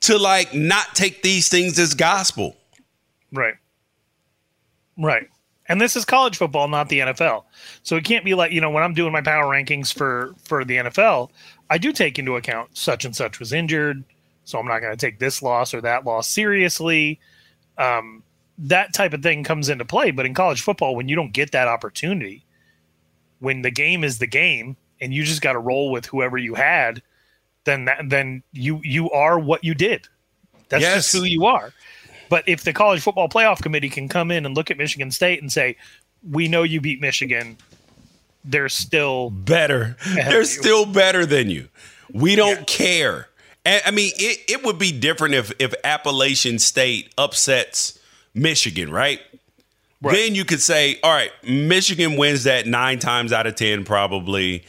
to 0.00 0.18
like 0.18 0.52
not 0.52 0.94
take 0.94 1.22
these 1.22 1.48
things 1.48 1.78
as 1.78 1.94
gospel? 1.94 2.56
Right. 3.32 3.54
Right. 4.98 5.28
And 5.68 5.80
this 5.80 5.96
is 5.96 6.04
college 6.04 6.36
football, 6.36 6.68
not 6.68 6.88
the 6.88 7.00
NFL. 7.00 7.44
So 7.82 7.96
it 7.96 8.04
can't 8.04 8.24
be 8.24 8.34
like, 8.34 8.52
you 8.52 8.60
know, 8.60 8.70
when 8.70 8.82
I'm 8.82 8.94
doing 8.94 9.12
my 9.12 9.20
power 9.20 9.44
rankings 9.44 9.92
for 9.92 10.34
for 10.44 10.64
the 10.64 10.76
NFL, 10.76 11.30
I 11.70 11.78
do 11.78 11.92
take 11.92 12.18
into 12.18 12.36
account 12.36 12.76
such 12.76 13.04
and 13.04 13.14
such 13.14 13.40
was 13.40 13.52
injured, 13.52 14.04
so 14.44 14.58
I'm 14.58 14.66
not 14.66 14.80
going 14.80 14.92
to 14.92 14.96
take 14.96 15.18
this 15.18 15.42
loss 15.42 15.74
or 15.74 15.80
that 15.80 16.04
loss 16.04 16.28
seriously. 16.28 17.18
Um, 17.78 18.22
that 18.58 18.94
type 18.94 19.12
of 19.12 19.22
thing 19.22 19.44
comes 19.44 19.68
into 19.68 19.84
play, 19.84 20.10
but 20.10 20.24
in 20.24 20.34
college 20.34 20.62
football 20.62 20.96
when 20.96 21.08
you 21.08 21.16
don't 21.16 21.32
get 21.32 21.52
that 21.52 21.68
opportunity, 21.68 22.44
when 23.40 23.62
the 23.62 23.70
game 23.70 24.04
is 24.04 24.18
the 24.18 24.26
game 24.26 24.76
and 25.00 25.12
you 25.12 25.24
just 25.24 25.42
got 25.42 25.52
to 25.52 25.58
roll 25.58 25.90
with 25.90 26.06
whoever 26.06 26.38
you 26.38 26.54
had, 26.54 27.02
then 27.64 27.84
that, 27.86 28.08
then 28.08 28.42
you 28.52 28.80
you 28.82 29.10
are 29.10 29.38
what 29.38 29.64
you 29.64 29.74
did. 29.74 30.08
That's 30.68 30.82
yes. 30.82 30.94
just 30.94 31.16
who 31.16 31.24
you 31.24 31.46
are. 31.46 31.72
But 32.28 32.48
if 32.48 32.62
the 32.62 32.72
college 32.72 33.02
football 33.02 33.28
playoff 33.28 33.62
committee 33.62 33.88
can 33.88 34.08
come 34.08 34.30
in 34.30 34.46
and 34.46 34.54
look 34.54 34.70
at 34.70 34.78
Michigan 34.78 35.10
State 35.10 35.40
and 35.40 35.52
say, 35.52 35.76
"We 36.28 36.48
know 36.48 36.62
you 36.62 36.80
beat 36.80 37.00
Michigan," 37.00 37.56
they're 38.44 38.68
still 38.68 39.30
better. 39.30 39.96
They're 40.14 40.44
still 40.44 40.86
better 40.86 41.26
than 41.26 41.50
you. 41.50 41.68
We 42.12 42.36
don't 42.36 42.60
yeah. 42.60 42.64
care. 42.64 43.28
And, 43.64 43.82
I 43.84 43.90
mean, 43.90 44.12
it, 44.16 44.40
it 44.48 44.64
would 44.64 44.78
be 44.78 44.92
different 44.92 45.34
if 45.34 45.52
if 45.58 45.74
Appalachian 45.84 46.58
State 46.58 47.12
upsets 47.18 47.98
Michigan, 48.34 48.90
right? 48.90 49.20
Right. 50.02 50.14
Then 50.14 50.34
you 50.34 50.44
could 50.44 50.60
say, 50.60 51.00
all 51.02 51.10
right, 51.10 51.32
Michigan 51.42 52.16
wins 52.16 52.44
that 52.44 52.66
nine 52.66 52.98
times 52.98 53.32
out 53.32 53.46
of 53.46 53.54
ten, 53.54 53.84
probably. 53.84 54.64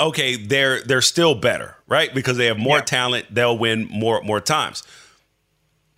Okay, 0.00 0.36
they're 0.36 0.82
they're 0.82 1.02
still 1.02 1.34
better, 1.34 1.76
right? 1.86 2.12
Because 2.14 2.36
they 2.36 2.46
have 2.46 2.58
more 2.58 2.78
yeah. 2.78 2.84
talent, 2.84 3.26
they'll 3.34 3.58
win 3.58 3.86
more 3.88 4.22
more 4.22 4.40
times. 4.40 4.84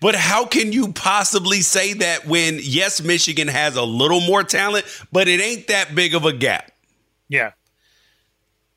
But 0.00 0.14
how 0.14 0.46
can 0.46 0.72
you 0.72 0.92
possibly 0.92 1.60
say 1.60 1.92
that 1.94 2.26
when, 2.26 2.58
yes, 2.62 3.02
Michigan 3.02 3.48
has 3.48 3.76
a 3.76 3.82
little 3.82 4.20
more 4.22 4.42
talent, 4.42 4.86
but 5.12 5.28
it 5.28 5.40
ain't 5.40 5.68
that 5.68 5.94
big 5.94 6.14
of 6.14 6.24
a 6.24 6.32
gap? 6.32 6.72
Yeah. 7.28 7.52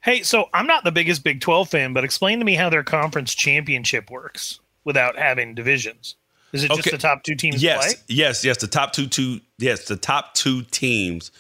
Hey, 0.02 0.24
so 0.24 0.50
I'm 0.54 0.68
not 0.68 0.84
the 0.84 0.92
biggest 0.92 1.24
Big 1.24 1.40
12 1.40 1.70
fan, 1.70 1.94
but 1.94 2.04
explain 2.04 2.40
to 2.40 2.46
me 2.46 2.56
how 2.56 2.70
their 2.70 2.84
conference 2.84 3.34
championship 3.34 4.12
works 4.12 4.60
without 4.84 5.18
having 5.18 5.56
divisions. 5.56 6.16
Is 6.52 6.64
it 6.64 6.72
just 6.72 6.92
the 6.92 6.98
top 6.98 7.24
two 7.24 7.36
teams 7.36 7.64
yes, 7.64 7.96
play? 7.96 8.04
Yes, 8.08 8.46
yes, 8.46 8.58
the 8.58 8.68
top 8.68 8.94
two 8.94 9.08
two 9.08 9.40
yes, 9.58 9.88
the 9.88 9.96
top 9.96 10.36
two 10.36 10.62
teams 10.64 11.32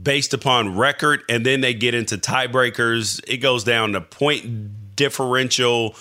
based 0.00 0.34
upon 0.34 0.76
record 0.76 1.22
and 1.28 1.46
then 1.46 1.62
they 1.62 1.72
get 1.72 1.94
into 1.94 2.18
tiebreakers. 2.18 3.20
It 3.26 3.38
goes 3.38 3.64
down 3.64 3.92
to 3.92 4.02
point 4.02 4.96
differential, 4.96 5.94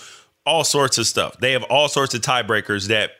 all 0.46 0.66
sorts 0.66 0.98
of 0.98 1.08
stuff. 1.08 1.38
They 1.38 1.54
have 1.54 1.64
all 1.64 1.88
sorts 1.88 2.14
of 2.14 2.22
tiebreakers 2.22 2.88
that 2.90 3.12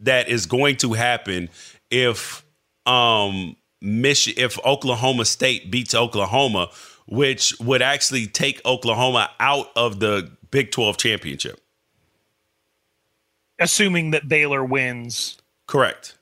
that 0.00 0.28
is 0.28 0.46
going 0.46 0.76
to 0.76 0.92
happen 0.94 1.48
if 1.90 2.44
um 2.86 3.56
Mich- 3.82 4.36
if 4.38 4.58
Oklahoma 4.64 5.24
State 5.24 5.70
beats 5.70 5.94
Oklahoma, 5.94 6.70
which 7.06 7.58
would 7.60 7.80
actually 7.80 8.26
take 8.26 8.60
Oklahoma 8.66 9.30
out 9.40 9.70
of 9.74 10.00
the 10.00 10.30
Big 10.50 10.70
12 10.70 10.96
championship. 10.96 11.60
Assuming 13.58 14.10
that 14.10 14.28
Baylor 14.28 14.64
wins. 14.64 15.38
Correct. 15.66 16.18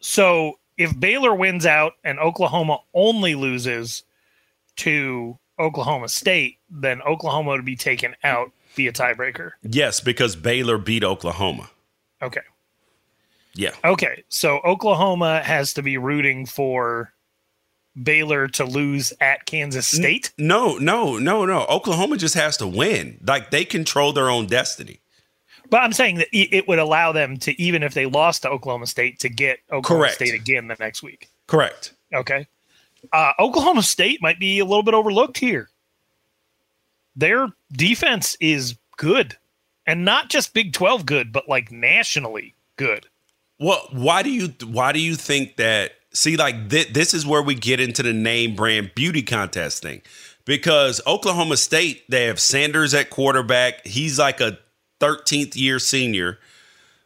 So 0.00 0.58
if 0.76 0.98
Baylor 0.98 1.34
wins 1.34 1.64
out 1.64 1.94
and 2.04 2.18
Oklahoma 2.18 2.80
only 2.94 3.34
loses 3.34 4.02
to 4.76 5.38
Oklahoma 5.58 6.08
State, 6.08 6.58
then 6.70 7.02
Oklahoma 7.02 7.50
would 7.50 7.64
be 7.64 7.76
taken 7.76 8.14
out 8.22 8.52
via 8.74 8.92
tiebreaker. 8.92 9.52
Yes, 9.62 10.00
because 10.00 10.36
Baylor 10.36 10.78
beat 10.78 11.02
Oklahoma. 11.02 11.70
Okay. 12.22 12.40
Yeah. 13.54 13.74
Okay. 13.84 14.24
So 14.28 14.60
Oklahoma 14.64 15.42
has 15.42 15.74
to 15.74 15.82
be 15.82 15.98
rooting 15.98 16.46
for 16.46 17.12
Baylor 18.02 18.48
to 18.48 18.64
lose 18.64 19.12
at 19.20 19.46
Kansas 19.46 19.86
State? 19.86 20.32
No, 20.38 20.78
no, 20.78 21.18
no, 21.18 21.44
no. 21.44 21.66
Oklahoma 21.66 22.16
just 22.16 22.34
has 22.34 22.56
to 22.58 22.66
win. 22.66 23.18
Like 23.26 23.50
they 23.50 23.64
control 23.64 24.12
their 24.12 24.30
own 24.30 24.46
destiny. 24.46 25.00
But 25.70 25.82
I'm 25.82 25.92
saying 25.92 26.16
that 26.16 26.28
it 26.32 26.66
would 26.66 26.78
allow 26.78 27.12
them 27.12 27.36
to, 27.38 27.60
even 27.60 27.82
if 27.82 27.92
they 27.92 28.06
lost 28.06 28.42
to 28.42 28.48
Oklahoma 28.48 28.86
State, 28.86 29.20
to 29.20 29.28
get 29.28 29.58
Oklahoma 29.70 30.04
Correct. 30.04 30.14
State 30.14 30.34
again 30.34 30.68
the 30.68 30.76
next 30.80 31.02
week. 31.02 31.28
Correct. 31.46 31.92
Okay. 32.14 32.46
Uh, 33.12 33.32
Oklahoma 33.38 33.82
State 33.82 34.22
might 34.22 34.40
be 34.40 34.60
a 34.60 34.64
little 34.64 34.82
bit 34.82 34.94
overlooked 34.94 35.36
here. 35.36 35.68
Their 37.16 37.48
defense 37.72 38.36
is 38.40 38.78
good, 38.96 39.36
and 39.88 40.04
not 40.04 40.28
just 40.28 40.52
Big 40.52 40.72
Twelve 40.72 41.06
good, 41.06 41.32
but 41.32 41.48
like 41.48 41.72
nationally 41.72 42.54
good. 42.76 43.06
Well, 43.58 43.88
why 43.90 44.22
do 44.22 44.30
you 44.30 44.54
why 44.64 44.92
do 44.92 45.00
you 45.00 45.16
think 45.16 45.56
that? 45.56 45.92
See, 46.12 46.36
like 46.36 46.68
th- 46.68 46.92
this 46.92 47.14
is 47.14 47.26
where 47.26 47.42
we 47.42 47.54
get 47.54 47.80
into 47.80 48.02
the 48.02 48.12
name 48.12 48.54
brand 48.54 48.92
beauty 48.94 49.22
contest 49.22 49.82
thing, 49.82 50.02
because 50.44 51.00
Oklahoma 51.06 51.56
State 51.56 52.04
they 52.08 52.24
have 52.24 52.38
Sanders 52.38 52.92
at 52.92 53.08
quarterback. 53.08 53.84
He's 53.86 54.18
like 54.18 54.40
a 54.40 54.58
13th 55.00 55.56
year 55.56 55.78
senior. 55.78 56.38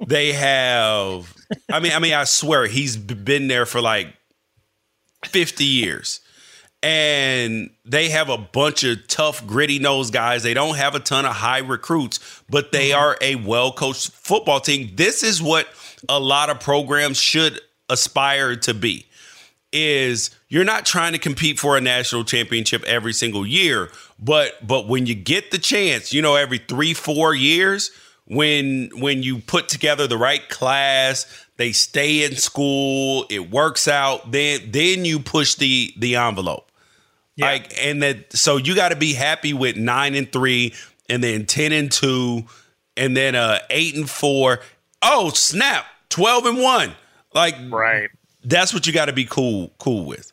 They 0.05 0.33
have, 0.33 1.33
I 1.71 1.79
mean, 1.79 1.93
I 1.93 2.01
mean, 2.01 2.15
I 2.15 2.25
swear 2.25 2.67
he's 2.67 2.97
been 2.97 3.47
there 3.47 3.65
for 3.65 3.81
like 3.81 4.13
50 5.25 5.65
years. 5.65 6.21
And 6.83 7.71
they 7.85 8.09
have 8.09 8.29
a 8.29 8.39
bunch 8.39 8.83
of 8.83 9.07
tough, 9.07 9.47
gritty 9.47 9.79
nose 9.79 10.11
guys. 10.11 10.43
They 10.43 10.55
don't 10.55 10.77
have 10.77 10.95
a 10.95 11.01
ton 11.01 11.25
of 11.25 11.33
high 11.33 11.59
recruits, 11.59 12.43
but 12.51 12.73
they 12.73 12.91
mm-hmm. 12.91 13.01
are 13.01 13.17
a 13.21 13.37
well 13.37 13.73
coached 13.73 14.11
football 14.11 14.61
team. 14.61 14.91
This 14.97 15.23
is 15.23 15.41
what 15.41 15.69
a 16.09 16.19
lot 16.19 16.51
of 16.51 16.59
programs 16.59 17.19
should 17.19 17.61
aspire 17.89 18.57
to 18.57 18.75
be 18.75 19.07
is 19.73 20.31
you're 20.49 20.65
not 20.65 20.85
trying 20.85 21.13
to 21.13 21.19
compete 21.19 21.59
for 21.59 21.77
a 21.77 21.81
national 21.81 22.25
championship 22.25 22.85
every 22.85 23.13
single 23.13 23.47
year, 23.47 23.91
but 24.19 24.67
but 24.67 24.87
when 24.87 25.07
you 25.07 25.15
get 25.15 25.51
the 25.51 25.59
chance, 25.59 26.13
you 26.13 26.21
know, 26.21 26.35
every 26.35 26.59
3 26.59 26.93
4 26.95 27.35
years 27.35 27.91
when 28.27 28.91
when 28.99 29.23
you 29.23 29.39
put 29.39 29.69
together 29.69 30.07
the 30.07 30.19
right 30.19 30.49
class, 30.49 31.27
they 31.57 31.73
stay 31.73 32.25
in 32.25 32.37
school, 32.37 33.27
it 33.31 33.51
works 33.51 33.89
out, 33.89 34.33
then 34.33 34.71
then 34.71 35.05
you 35.05 35.19
push 35.19 35.55
the 35.55 35.93
the 35.97 36.17
envelope. 36.17 36.71
Yeah. 37.43 37.53
Like 37.53 37.73
and 37.79 38.03
that 38.03 38.33
so 38.33 38.57
you 38.57 38.75
got 38.75 38.91
to 38.91 38.97
be 38.97 39.13
happy 39.13 39.53
with 39.53 39.77
9 39.77 40.15
and 40.15 40.31
3 40.31 40.75
and 41.09 41.23
then 41.23 41.47
10 41.47 41.73
and 41.73 41.91
2 41.91 42.45
and 42.97 43.17
then 43.17 43.35
uh 43.35 43.59
8 43.71 43.97
and 43.97 44.11
4. 44.11 44.61
Oh, 45.03 45.31
snap. 45.31 45.87
12 46.11 46.47
and 46.47 46.59
1. 46.59 46.93
Like 47.35 47.57
right. 47.71 48.11
That's 48.45 48.75
what 48.75 48.87
you 48.87 48.93
got 48.93 49.07
to 49.07 49.13
be 49.13 49.25
cool 49.25 49.73
cool 49.79 50.05
with. 50.05 50.33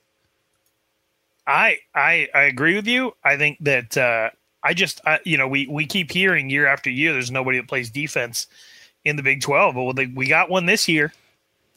I 1.47 1.77
I 1.95 2.27
I 2.33 2.43
agree 2.43 2.75
with 2.75 2.87
you. 2.87 3.13
I 3.23 3.37
think 3.37 3.57
that 3.61 3.97
uh 3.97 4.29
I 4.63 4.73
just 4.73 5.01
I, 5.05 5.19
you 5.23 5.37
know 5.37 5.47
we 5.47 5.67
we 5.67 5.85
keep 5.85 6.11
hearing 6.11 6.49
year 6.49 6.67
after 6.67 6.89
year 6.89 7.13
there's 7.13 7.31
nobody 7.31 7.59
that 7.59 7.67
plays 7.67 7.89
defense 7.89 8.47
in 9.05 9.15
the 9.15 9.23
Big 9.23 9.41
12, 9.41 9.75
but 9.75 9.95
they, 9.95 10.07
we 10.07 10.27
got 10.27 10.49
one 10.49 10.65
this 10.65 10.87
year. 10.87 11.13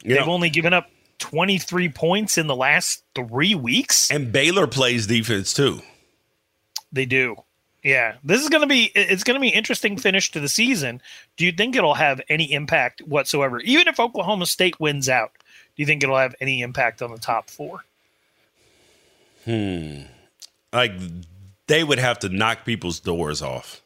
They've 0.04 0.26
only 0.28 0.50
given 0.50 0.72
up 0.72 0.90
23 1.22 1.88
points 1.88 2.36
in 2.36 2.48
the 2.48 2.56
last 2.56 3.04
3 3.14 3.54
weeks. 3.54 4.10
And 4.10 4.32
Baylor 4.32 4.66
plays 4.66 5.06
defense 5.06 5.54
too. 5.54 5.80
They 6.92 7.06
do. 7.06 7.36
Yeah, 7.82 8.14
this 8.22 8.42
is 8.42 8.48
going 8.48 8.60
to 8.60 8.68
be 8.68 8.92
it's 8.94 9.24
going 9.24 9.34
to 9.34 9.40
be 9.40 9.48
interesting 9.48 9.96
finish 9.96 10.30
to 10.32 10.40
the 10.40 10.48
season. 10.48 11.00
Do 11.36 11.44
you 11.44 11.52
think 11.52 11.74
it'll 11.74 11.94
have 11.94 12.20
any 12.28 12.52
impact 12.52 13.00
whatsoever? 13.02 13.58
Even 13.60 13.88
if 13.88 13.98
Oklahoma 13.98 14.46
State 14.46 14.78
wins 14.78 15.08
out, 15.08 15.32
do 15.34 15.82
you 15.82 15.86
think 15.86 16.02
it'll 16.02 16.18
have 16.18 16.34
any 16.40 16.60
impact 16.60 17.02
on 17.02 17.10
the 17.10 17.18
top 17.18 17.50
4? 17.50 17.84
Hmm. 19.44 20.02
Like 20.72 20.92
they 21.66 21.82
would 21.82 21.98
have 21.98 22.20
to 22.20 22.28
knock 22.28 22.64
people's 22.64 23.00
doors 23.00 23.42
off. 23.42 23.82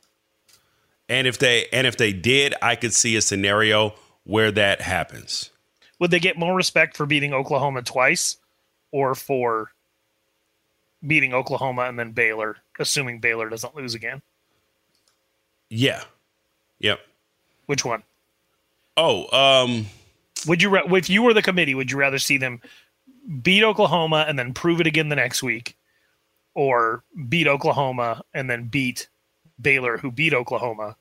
And 1.09 1.27
if 1.27 1.39
they 1.39 1.67
and 1.73 1.87
if 1.87 1.97
they 1.97 2.13
did, 2.13 2.55
I 2.61 2.77
could 2.77 2.93
see 2.93 3.17
a 3.17 3.23
scenario 3.23 3.95
where 4.25 4.51
that 4.51 4.81
happens. 4.81 5.51
Would 5.99 6.11
they 6.11 6.21
get 6.21 6.39
more 6.39 6.55
respect 6.55 6.97
for 6.97 7.07
beating 7.07 7.33
Oklahoma 7.33 7.83
twice 7.83 8.37
or 8.93 9.15
for 9.15 9.73
beating 11.07 11.33
Oklahoma 11.33 11.83
and 11.83 11.99
then 11.99 12.13
Baylor, 12.13 12.59
assuming 12.79 13.21
Baylor 13.21 13.49
doesn't 13.49 13.75
lose 13.75 13.95
again? 13.95 14.23
Yeah. 15.71 16.03
Yep. 16.81 17.01
Which 17.67 17.85
one? 17.85 18.03
Oh, 18.97 19.27
um 19.37 19.87
would 20.47 20.63
you 20.63 20.77
if 20.77 21.11
you 21.11 21.23
were 21.23 21.35
the 21.35 21.43
committee, 21.43 21.75
would 21.75 21.91
you 21.91 21.99
rather 21.99 22.19
see 22.19 22.37
them 22.39 22.61
beat 23.43 23.65
Oklahoma 23.65 24.25
and 24.29 24.39
then 24.39 24.55
prove 24.55 24.81
it 24.81 24.87
again 24.87 25.09
the 25.09 25.17
next 25.17 25.43
week 25.43 25.77
or 26.55 27.03
beat 27.29 27.47
Oklahoma 27.47 28.23
and 28.33 28.49
then 28.49 28.69
beat 28.69 29.09
Baylor 29.61 29.99
who 29.99 30.11
beat 30.11 30.35
Oklahoma? 30.35 30.97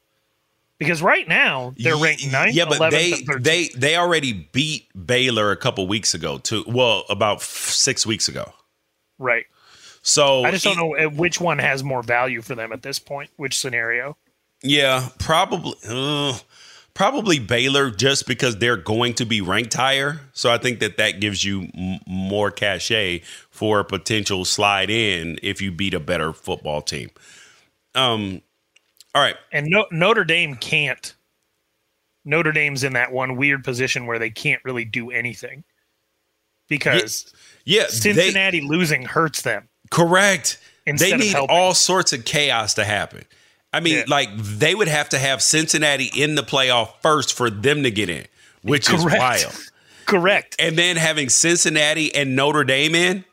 Because 0.77 1.01
right 1.01 1.27
now 1.27 1.73
they're 1.77 1.97
ranked 1.97 2.29
ninth. 2.29 2.53
Yeah, 2.53 2.65
but 2.65 2.91
they 2.91 3.13
they 3.39 3.69
they 3.69 3.95
already 3.95 4.33
beat 4.51 4.89
Baylor 5.05 5.51
a 5.51 5.57
couple 5.57 5.87
weeks 5.87 6.13
ago 6.13 6.37
too. 6.37 6.65
Well, 6.67 7.05
about 7.09 7.41
six 7.41 8.05
weeks 8.05 8.27
ago. 8.27 8.51
Right. 9.17 9.45
So 10.01 10.43
I 10.43 10.51
just 10.51 10.65
don't 10.65 10.77
know 10.77 11.09
which 11.09 11.39
one 11.39 11.59
has 11.59 11.83
more 11.83 12.03
value 12.03 12.41
for 12.41 12.55
them 12.55 12.71
at 12.73 12.83
this 12.83 12.99
point. 12.99 13.31
Which 13.37 13.57
scenario? 13.57 14.17
Yeah, 14.61 15.09
probably. 15.17 15.75
Uh, 15.87 16.37
probably 16.93 17.39
Baylor, 17.39 17.91
just 17.91 18.25
because 18.25 18.57
they're 18.57 18.77
going 18.77 19.13
to 19.15 19.25
be 19.25 19.41
ranked 19.41 19.73
higher. 19.75 20.21
So 20.33 20.51
I 20.51 20.57
think 20.57 20.79
that 20.79 20.97
that 20.97 21.19
gives 21.19 21.43
you 21.43 21.69
m- 21.75 21.99
more 22.07 22.49
cachet 22.49 23.21
for 23.51 23.79
a 23.79 23.85
potential 23.85 24.45
slide 24.45 24.89
in 24.89 25.37
if 25.43 25.61
you 25.61 25.71
beat 25.71 25.93
a 25.93 25.99
better 25.99 26.33
football 26.33 26.81
team. 26.81 27.11
Um, 27.93 28.41
all 29.15 29.21
right. 29.21 29.37
And 29.51 29.67
no, 29.67 29.87
Notre 29.91 30.25
Dame 30.25 30.55
can't. 30.55 31.15
Notre 32.25 32.51
Dame's 32.51 32.83
in 32.83 32.93
that 32.93 33.13
one 33.13 33.37
weird 33.37 33.63
position 33.63 34.05
where 34.05 34.19
they 34.19 34.29
can't 34.29 34.61
really 34.65 34.83
do 34.83 35.09
anything 35.09 35.63
because 36.67 37.31
yeah, 37.63 37.83
yeah 37.83 37.87
Cincinnati 37.87 38.59
they, 38.59 38.65
losing 38.65 39.03
hurts 39.03 39.43
them. 39.43 39.69
Correct. 39.89 40.59
And 40.85 40.99
they 40.99 41.15
need 41.15 41.35
all 41.35 41.73
sorts 41.73 42.13
of 42.13 42.25
chaos 42.25 42.73
to 42.75 42.83
happen. 42.83 43.23
I 43.71 43.79
mean, 43.79 43.95
yeah. 43.99 44.03
like 44.07 44.35
they 44.35 44.75
would 44.75 44.87
have 44.87 45.09
to 45.09 45.19
have 45.19 45.41
Cincinnati 45.41 46.11
in 46.15 46.35
the 46.35 46.43
playoff 46.43 46.93
first 47.01 47.33
for 47.33 47.49
them 47.49 47.83
to 47.83 47.91
get 47.91 48.09
in, 48.09 48.25
which 48.63 48.87
Correct. 48.87 49.05
is 49.05 49.19
wild. 49.19 49.69
Correct. 50.05 50.55
And 50.59 50.77
then 50.77 50.97
having 50.97 51.29
Cincinnati 51.29 52.13
and 52.13 52.35
Notre 52.35 52.63
Dame 52.63 52.95
in. 52.95 53.25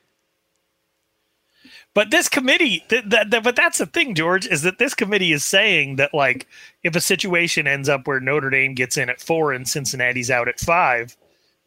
But 1.95 2.11
this 2.11 2.29
committee, 2.29 2.83
th- 2.89 3.09
th- 3.11 3.31
th- 3.31 3.43
but 3.43 3.57
that's 3.57 3.79
the 3.79 3.87
thing, 3.87 4.15
George, 4.15 4.47
is 4.47 4.63
that 4.63 4.79
this 4.79 4.95
committee 4.95 5.33
is 5.33 5.45
saying 5.45 5.97
that 5.97 6.15
like 6.15 6.47
if 6.83 6.97
a 6.97 7.01
situation 7.01 7.67
ends 7.67 7.89
up 7.89 8.07
where 8.07 8.21
Notre 8.21 8.51
Dame 8.51 8.75
gets 8.75 8.97
in 8.97 9.11
at 9.11 9.21
four 9.21 9.53
and 9.53 9.69
Cincinnati's 9.69 10.31
out 10.31 10.49
at 10.49 10.59
five, 10.59 11.17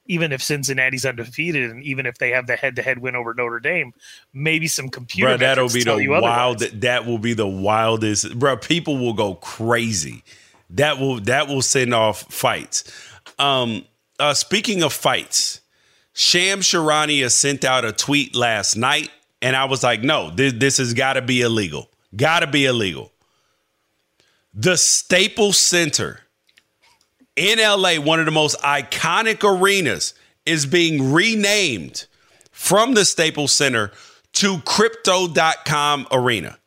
even 0.07 0.31
if 0.31 0.41
Cincinnati's 0.41 1.05
undefeated 1.05 1.69
and 1.69 1.83
even 1.83 2.05
if 2.05 2.17
they 2.17 2.31
have 2.31 2.47
the 2.47 2.55
head-to-head 2.55 2.99
win 2.99 3.15
over 3.15 3.33
Notre 3.33 3.59
Dame, 3.59 3.93
maybe 4.33 4.67
some 4.67 4.89
computer 4.89 5.37
bro, 5.37 5.37
that'll 5.37 5.69
be 5.69 5.83
the 5.83 6.07
wild. 6.09 6.59
That 6.59 7.05
will 7.05 7.19
be 7.19 7.33
the 7.33 7.47
wildest, 7.47 8.37
bro. 8.37 8.57
People 8.57 8.97
will 8.97 9.13
go 9.13 9.35
crazy. 9.35 10.23
That 10.71 10.99
will 10.99 11.19
that 11.21 11.47
will 11.47 11.61
send 11.61 11.93
off 11.93 12.21
fights. 12.33 12.83
Um, 13.37 13.85
uh, 14.19 14.33
speaking 14.33 14.81
of 14.81 14.91
fights, 14.93 15.61
Shams 16.13 16.65
Charania 16.65 17.29
sent 17.29 17.63
out 17.63 17.85
a 17.85 17.91
tweet 17.91 18.35
last 18.35 18.75
night 18.75 19.11
and 19.45 19.55
I 19.55 19.65
was 19.65 19.83
like, 19.83 20.01
no, 20.01 20.31
this, 20.31 20.53
this 20.53 20.77
has 20.77 20.95
got 20.95 21.13
to 21.13 21.21
be 21.21 21.41
illegal. 21.41 21.91
Got 22.15 22.39
to 22.39 22.47
be 22.47 22.65
illegal. 22.65 23.11
The 24.55 24.75
Staples 24.75 25.59
Center 25.59 26.21
in 27.35 27.59
LA, 27.59 27.97
one 27.97 28.19
of 28.19 28.25
the 28.25 28.31
most 28.31 28.59
iconic 28.61 29.43
arenas, 29.43 30.15
is 30.47 30.65
being 30.65 31.13
renamed 31.13 32.07
from 32.49 32.95
the 32.95 33.05
Staples 33.05 33.51
Center 33.51 33.91
to 34.33 34.61
Crypto.com 34.61 36.07
Arena. 36.11 36.57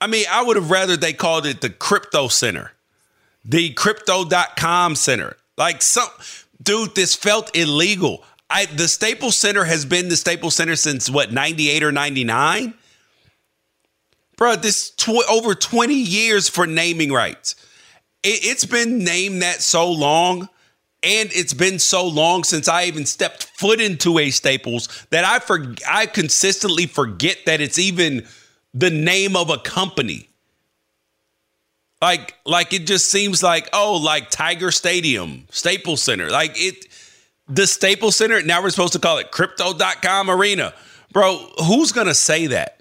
I 0.00 0.08
mean, 0.08 0.26
I 0.28 0.42
would 0.42 0.56
have 0.56 0.68
rather 0.68 0.96
they 0.96 1.12
called 1.12 1.46
it 1.46 1.60
the 1.60 1.70
Crypto 1.70 2.26
Center, 2.26 2.72
the 3.44 3.70
Crypto.com 3.70 4.96
Center. 4.96 5.36
Like 5.56 5.80
some 5.80 6.08
dude, 6.60 6.96
this 6.96 7.14
felt 7.14 7.56
illegal. 7.56 8.24
I 8.52 8.66
the 8.66 8.88
Staples 8.88 9.36
Center 9.36 9.64
has 9.64 9.84
been 9.84 10.08
the 10.08 10.16
Staples 10.16 10.54
Center 10.54 10.76
since 10.76 11.08
what 11.08 11.32
98 11.32 11.82
or 11.82 11.92
99? 11.92 12.74
Bro, 14.36 14.56
this 14.56 14.90
tw- 14.90 15.28
over 15.30 15.54
20 15.54 15.94
years 15.94 16.48
for 16.48 16.66
naming 16.66 17.12
rights. 17.12 17.54
It, 18.22 18.44
it's 18.44 18.64
been 18.64 18.98
named 18.98 19.42
that 19.42 19.62
so 19.62 19.90
long 19.90 20.48
and 21.02 21.30
it's 21.32 21.54
been 21.54 21.78
so 21.78 22.06
long 22.06 22.44
since 22.44 22.68
I 22.68 22.84
even 22.84 23.06
stepped 23.06 23.44
foot 23.44 23.80
into 23.80 24.18
a 24.18 24.30
Staples 24.30 25.06
that 25.10 25.24
I 25.24 25.38
for, 25.40 25.74
I 25.88 26.06
consistently 26.06 26.86
forget 26.86 27.38
that 27.46 27.60
it's 27.60 27.78
even 27.78 28.26
the 28.72 28.90
name 28.90 29.36
of 29.36 29.50
a 29.50 29.58
company. 29.58 30.28
Like 32.00 32.34
like 32.44 32.72
it 32.72 32.86
just 32.86 33.10
seems 33.10 33.42
like 33.44 33.68
oh 33.72 33.96
like 33.96 34.28
Tiger 34.28 34.72
Stadium, 34.72 35.46
Staples 35.50 36.02
Center. 36.02 36.30
Like 36.30 36.52
it 36.56 36.86
the 37.54 37.66
Staples 37.66 38.16
Center, 38.16 38.42
now 38.42 38.62
we're 38.62 38.70
supposed 38.70 38.94
to 38.94 38.98
call 38.98 39.18
it 39.18 39.30
crypto.com 39.30 40.30
arena. 40.30 40.72
Bro, 41.12 41.36
who's 41.66 41.92
going 41.92 42.06
to 42.06 42.14
say 42.14 42.46
that? 42.46 42.80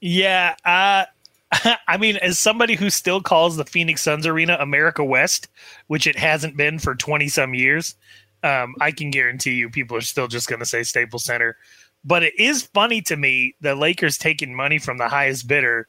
Yeah, 0.00 0.56
uh 0.64 1.04
I 1.88 1.96
mean, 1.98 2.16
as 2.16 2.38
somebody 2.38 2.74
who 2.74 2.90
still 2.90 3.20
calls 3.20 3.56
the 3.56 3.64
Phoenix 3.64 4.02
Suns 4.02 4.26
arena 4.26 4.56
America 4.58 5.04
West, 5.04 5.48
which 5.86 6.06
it 6.06 6.18
hasn't 6.18 6.56
been 6.56 6.78
for 6.78 6.94
20 6.94 7.28
some 7.28 7.54
years, 7.54 7.94
um, 8.42 8.74
I 8.80 8.90
can 8.90 9.10
guarantee 9.10 9.54
you 9.54 9.70
people 9.70 9.96
are 9.96 10.02
still 10.02 10.28
just 10.28 10.48
going 10.48 10.60
to 10.60 10.66
say 10.66 10.82
Staples 10.82 11.24
Center. 11.24 11.56
But 12.04 12.22
it 12.22 12.38
is 12.38 12.62
funny 12.62 13.00
to 13.02 13.16
me 13.16 13.54
the 13.60 13.74
Lakers 13.74 14.18
taking 14.18 14.54
money 14.54 14.78
from 14.78 14.98
the 14.98 15.08
highest 15.08 15.46
bidder 15.46 15.88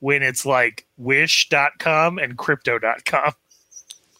when 0.00 0.22
it's 0.22 0.44
like 0.44 0.86
wish.com 0.96 2.18
and 2.18 2.36
crypto.com. 2.36 3.32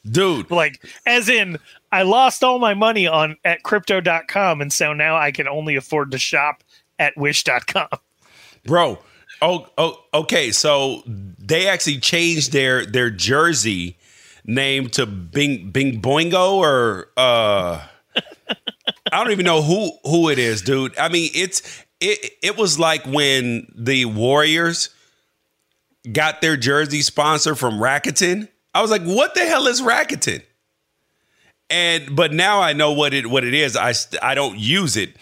Dude. 0.07 0.51
Like, 0.51 0.85
as 1.07 1.29
in, 1.29 1.59
I 1.91 2.03
lost 2.03 2.45
all 2.45 2.59
my 2.59 2.75
money 2.75 3.07
on 3.07 3.37
at 3.45 3.63
crypto.com, 3.63 4.61
and 4.61 4.73
so 4.73 4.93
now 4.93 5.17
I 5.17 5.33
can 5.33 5.49
only 5.49 5.77
afford 5.77 6.11
to 6.11 6.19
shop 6.19 6.63
at 6.99 7.17
wish.com. 7.17 7.89
Bro, 8.65 8.99
oh, 9.43 9.67
oh 9.79 10.05
okay. 10.13 10.51
So 10.51 11.03
they 11.07 11.69
actually 11.69 11.99
changed 11.99 12.53
their 12.53 12.87
their 12.87 13.11
jersey 13.11 13.99
name 14.45 14.89
to 14.91 15.07
Bing 15.07 15.71
Bing 15.71 16.01
Boingo 16.01 16.55
or 16.55 17.09
uh 17.17 17.81
I 19.13 19.23
don't 19.23 19.33
even 19.33 19.45
know 19.45 19.63
who 19.63 19.93
who 20.05 20.29
it 20.29 20.39
is, 20.39 20.63
dude. 20.63 20.97
I 20.99 21.09
mean, 21.09 21.31
it's 21.35 21.85
it 22.01 22.33
it 22.43 22.57
was 22.57 22.79
like 22.79 23.05
when 23.07 23.73
the 23.75 24.07
Warriors 24.07 24.91
got 26.11 26.41
their 26.41 26.57
jersey 26.57 27.01
sponsor 27.03 27.55
from 27.55 27.75
Rakuten. 27.75 28.49
I 28.75 28.83
was 28.83 28.91
like, 28.91 29.03
what 29.03 29.35
the 29.35 29.47
hell 29.47 29.67
is 29.69 29.81
Rakuten? 29.81 30.43
And 31.71 32.15
but 32.15 32.33
now 32.33 32.61
I 32.61 32.73
know 32.73 32.93
what 32.93 33.15
it 33.15 33.27
what 33.29 33.45
it 33.45 33.55
is. 33.55 33.77
I 33.77 33.95
I 34.21 34.35
don't 34.35 34.59
use 34.59 34.97
it. 34.97 35.17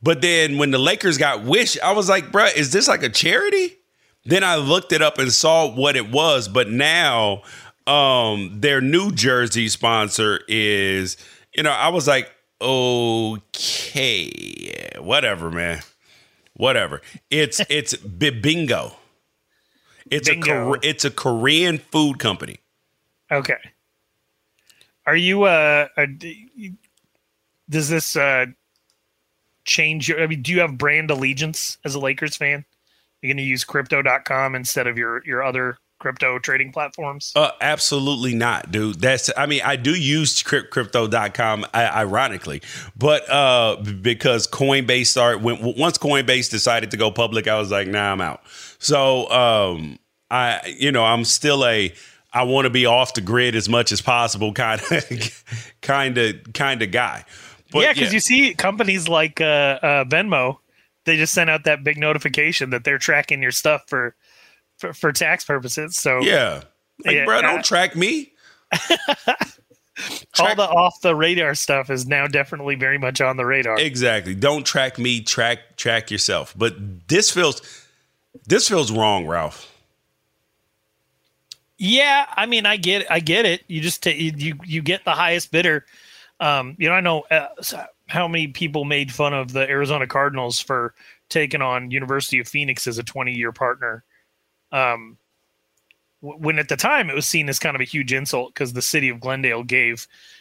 But 0.00 0.20
then 0.22 0.58
when 0.58 0.70
the 0.70 0.78
Lakers 0.78 1.18
got 1.18 1.42
Wish, 1.42 1.78
I 1.80 1.90
was 1.92 2.08
like, 2.08 2.30
bruh, 2.30 2.54
is 2.56 2.70
this 2.70 2.86
like 2.86 3.02
a 3.02 3.08
charity? 3.08 3.76
Then 4.24 4.44
I 4.44 4.56
looked 4.56 4.92
it 4.92 5.02
up 5.02 5.18
and 5.18 5.32
saw 5.32 5.74
what 5.74 5.96
it 5.96 6.10
was. 6.10 6.46
But 6.48 6.68
now 6.70 7.42
um 7.86 8.60
their 8.60 8.80
New 8.80 9.10
Jersey 9.10 9.68
sponsor 9.68 10.40
is, 10.46 11.16
you 11.54 11.62
know, 11.62 11.72
I 11.72 11.88
was 11.88 12.06
like, 12.06 12.30
okay, 12.60 14.30
whatever, 14.98 15.50
man. 15.50 15.80
Whatever. 16.54 17.00
It's 17.30 17.60
it's 17.68 17.94
Bibigo. 17.94 18.94
It's 20.10 20.28
Bingo. 20.28 20.74
a 20.74 20.78
it's 20.82 21.04
a 21.04 21.10
Korean 21.10 21.78
food 21.78 22.18
company. 22.18 22.58
Okay. 23.30 23.58
Are 25.06 25.16
you 25.16 25.44
uh, 25.44 25.88
uh 25.96 26.06
does 27.68 27.88
this 27.88 28.16
uh 28.16 28.46
change 29.64 30.08
your 30.08 30.22
I 30.22 30.26
mean 30.26 30.42
do 30.42 30.52
you 30.52 30.60
have 30.60 30.78
brand 30.78 31.10
allegiance 31.10 31.78
as 31.84 31.94
a 31.94 31.98
Lakers 31.98 32.36
fan? 32.36 32.64
You're 33.22 33.30
going 33.30 33.38
to 33.38 33.42
use 33.42 33.64
crypto.com 33.64 34.54
instead 34.54 34.86
of 34.86 34.96
your 34.96 35.24
your 35.24 35.42
other 35.42 35.78
crypto 35.98 36.38
trading 36.38 36.72
platforms? 36.72 37.32
Uh, 37.34 37.50
absolutely 37.60 38.34
not, 38.34 38.70
dude. 38.70 39.00
That's 39.00 39.30
I 39.36 39.46
mean, 39.46 39.62
I 39.64 39.76
do 39.76 39.94
use 39.94 40.42
crypt, 40.42 40.70
crypto.com 40.70 41.66
ironically, 41.74 42.62
but 42.96 43.28
uh 43.30 43.76
because 44.00 44.46
Coinbase 44.46 45.06
started 45.06 45.42
when 45.42 45.74
once 45.76 45.98
Coinbase 45.98 46.50
decided 46.50 46.90
to 46.92 46.96
go 46.96 47.10
public, 47.10 47.48
I 47.48 47.58
was 47.58 47.70
like, 47.70 47.88
nah, 47.88 48.12
I'm 48.12 48.20
out. 48.20 48.42
So 48.78 49.28
um 49.30 49.98
I 50.30 50.74
you 50.78 50.92
know, 50.92 51.04
I'm 51.04 51.24
still 51.24 51.64
a 51.64 51.92
I 52.32 52.42
want 52.42 52.66
to 52.66 52.70
be 52.70 52.86
off 52.86 53.14
the 53.14 53.20
grid 53.20 53.54
as 53.54 53.68
much 53.68 53.90
as 53.92 54.00
possible 54.00 54.52
kind 54.52 54.80
of 54.90 55.44
kind 55.82 56.18
of 56.18 56.36
kind 56.54 56.82
of 56.82 56.90
guy. 56.90 57.24
But, 57.70 57.82
yeah, 57.82 57.92
because 57.92 58.08
yeah. 58.08 58.14
you 58.14 58.20
see 58.20 58.54
companies 58.54 59.08
like 59.08 59.40
uh, 59.40 59.78
uh, 59.82 60.04
Venmo, 60.04 60.58
they 61.04 61.16
just 61.16 61.34
sent 61.34 61.50
out 61.50 61.64
that 61.64 61.84
big 61.84 61.98
notification 61.98 62.70
that 62.70 62.84
they're 62.84 62.98
tracking 62.98 63.42
your 63.42 63.50
stuff 63.50 63.84
for 63.86 64.14
for, 64.78 64.92
for 64.92 65.12
tax 65.12 65.44
purposes. 65.44 65.96
So 65.96 66.20
yeah, 66.20 66.62
like, 67.04 67.14
yeah, 67.14 67.24
bro, 67.24 67.42
don't 67.42 67.60
uh, 67.60 67.62
track 67.62 67.96
me. 67.96 68.32
all 70.38 70.54
the 70.54 70.68
off 70.68 71.00
the 71.02 71.14
radar 71.14 71.54
stuff 71.54 71.90
is 71.90 72.06
now 72.06 72.26
definitely 72.26 72.74
very 72.74 72.98
much 72.98 73.20
on 73.20 73.36
the 73.36 73.44
radar. 73.44 73.78
Exactly. 73.78 74.34
Don't 74.34 74.64
track 74.64 74.98
me. 74.98 75.20
Track 75.20 75.76
track 75.76 76.10
yourself. 76.10 76.54
But 76.56 77.08
this 77.08 77.30
feels 77.30 77.62
this 78.46 78.68
feels 78.68 78.92
wrong, 78.92 79.26
Ralph. 79.26 79.74
Yeah, 81.78 82.26
I 82.36 82.46
mean, 82.46 82.66
I 82.66 82.76
get, 82.76 83.10
I 83.10 83.20
get 83.20 83.46
it. 83.46 83.62
You 83.68 83.80
just 83.80 84.02
t- 84.02 84.32
you 84.36 84.56
you 84.64 84.82
get 84.82 85.04
the 85.04 85.12
highest 85.12 85.52
bidder. 85.52 85.86
Um, 86.40 86.74
you 86.78 86.88
know, 86.88 86.94
I 86.94 87.00
know 87.00 87.20
uh, 87.30 87.48
how 88.08 88.26
many 88.26 88.48
people 88.48 88.84
made 88.84 89.12
fun 89.12 89.32
of 89.32 89.52
the 89.52 89.68
Arizona 89.68 90.06
Cardinals 90.06 90.58
for 90.60 90.94
taking 91.28 91.62
on 91.62 91.90
University 91.90 92.40
of 92.40 92.48
Phoenix 92.48 92.86
as 92.86 92.98
a 92.98 93.02
20 93.04 93.32
year 93.32 93.52
partner. 93.52 94.04
Um, 94.72 95.18
when 96.20 96.58
at 96.58 96.68
the 96.68 96.76
time 96.76 97.10
it 97.10 97.14
was 97.14 97.26
seen 97.28 97.48
as 97.48 97.60
kind 97.60 97.76
of 97.76 97.80
a 97.80 97.84
huge 97.84 98.12
insult 98.12 98.52
because 98.52 98.72
the 98.72 98.82
city 98.82 99.08
of 99.08 99.20
Glendale 99.20 99.62
gave 99.62 100.08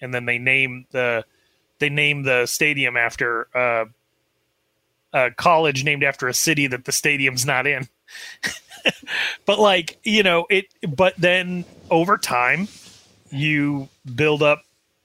And 0.00 0.12
then 0.12 0.26
they 0.26 0.38
name 0.38 0.86
the 0.90 1.24
they 1.78 1.88
name 1.88 2.22
the 2.22 2.46
stadium 2.46 2.96
after 2.96 3.48
uh, 3.56 3.84
a 5.12 5.30
college 5.32 5.84
named 5.84 6.04
after 6.04 6.28
a 6.28 6.34
city 6.34 6.66
that 6.68 6.84
the 6.84 6.92
stadium's 6.92 7.44
not 7.44 7.66
in. 7.66 7.88
but 9.46 9.58
like 9.58 9.98
you 10.04 10.22
know 10.22 10.46
it, 10.50 10.66
but 10.88 11.14
then 11.16 11.64
over 11.90 12.16
time 12.16 12.68
you 13.30 13.88
build 14.14 14.42
up 14.42 14.62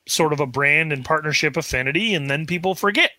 sort 0.08 0.34
of 0.34 0.40
a 0.40 0.46
brand 0.46 0.92
and 0.92 1.06
partnership 1.06 1.58
affinity, 1.58 2.13
and 2.13 2.30
then 2.30 2.46
people 2.46 2.76
forget. 2.76 3.12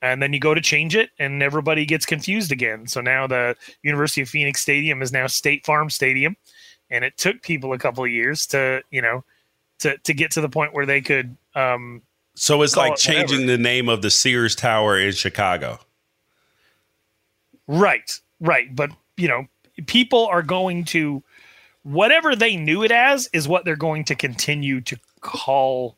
And 0.00 0.20
then 0.20 0.32
you 0.32 0.40
go 0.40 0.52
to 0.52 0.60
change 0.60 0.96
it, 0.96 1.10
and 1.18 1.42
everybody 1.42 1.86
gets 1.86 2.04
confused 2.04 2.50
again. 2.50 2.88
So 2.88 3.00
now 3.00 3.28
the 3.28 3.54
University 3.82 4.22
of 4.22 4.28
Phoenix 4.28 4.60
Stadium 4.60 5.00
is 5.00 5.12
now 5.12 5.28
State 5.28 5.64
Farm 5.64 5.90
Stadium, 5.90 6.36
and 6.90 7.04
it 7.04 7.16
took 7.16 7.40
people 7.42 7.72
a 7.72 7.78
couple 7.78 8.02
of 8.02 8.10
years 8.10 8.46
to, 8.48 8.82
you 8.90 9.00
know, 9.00 9.24
to 9.82 9.98
to 9.98 10.14
get 10.14 10.32
to 10.32 10.40
the 10.40 10.48
point 10.48 10.72
where 10.72 10.86
they 10.86 11.00
could. 11.00 11.36
Um, 11.54 12.02
so 12.34 12.62
it's 12.62 12.76
like 12.76 12.94
it 12.94 12.98
changing 12.98 13.42
whatever. 13.42 13.56
the 13.56 13.58
name 13.58 13.88
of 13.88 14.02
the 14.02 14.10
Sears 14.10 14.54
Tower 14.54 14.98
in 14.98 15.12
Chicago. 15.12 15.78
Right, 17.68 18.18
right. 18.40 18.74
But 18.74 18.90
you 19.16 19.28
know, 19.28 19.46
people 19.86 20.26
are 20.26 20.42
going 20.42 20.84
to 20.86 21.22
whatever 21.82 22.34
they 22.34 22.56
knew 22.56 22.82
it 22.82 22.92
as 22.92 23.28
is 23.32 23.48
what 23.48 23.64
they're 23.64 23.76
going 23.76 24.04
to 24.04 24.14
continue 24.14 24.80
to 24.82 24.98
call 25.20 25.96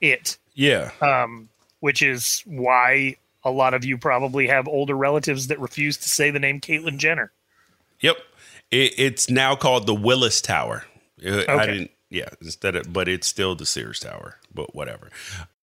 it. 0.00 0.38
Yeah. 0.54 0.90
Um, 1.00 1.48
which 1.80 2.02
is 2.02 2.42
why 2.46 3.16
a 3.44 3.50
lot 3.50 3.74
of 3.74 3.84
you 3.84 3.98
probably 3.98 4.46
have 4.46 4.66
older 4.66 4.96
relatives 4.96 5.48
that 5.48 5.60
refuse 5.60 5.96
to 5.98 6.08
say 6.08 6.30
the 6.30 6.38
name 6.38 6.60
Caitlyn 6.60 6.96
Jenner. 6.96 7.32
Yep. 8.00 8.16
It, 8.70 8.94
it's 8.96 9.28
now 9.28 9.54
called 9.56 9.86
the 9.86 9.94
Willis 9.94 10.40
Tower. 10.40 10.84
Uh, 11.24 11.44
I 11.48 11.66
didn't. 11.66 11.90
Yeah. 12.14 12.30
Instead 12.40 12.76
of, 12.76 12.92
but 12.92 13.08
it's 13.08 13.26
still 13.26 13.56
the 13.56 13.66
Sears 13.66 13.98
Tower. 13.98 14.36
But 14.54 14.72
whatever. 14.72 15.10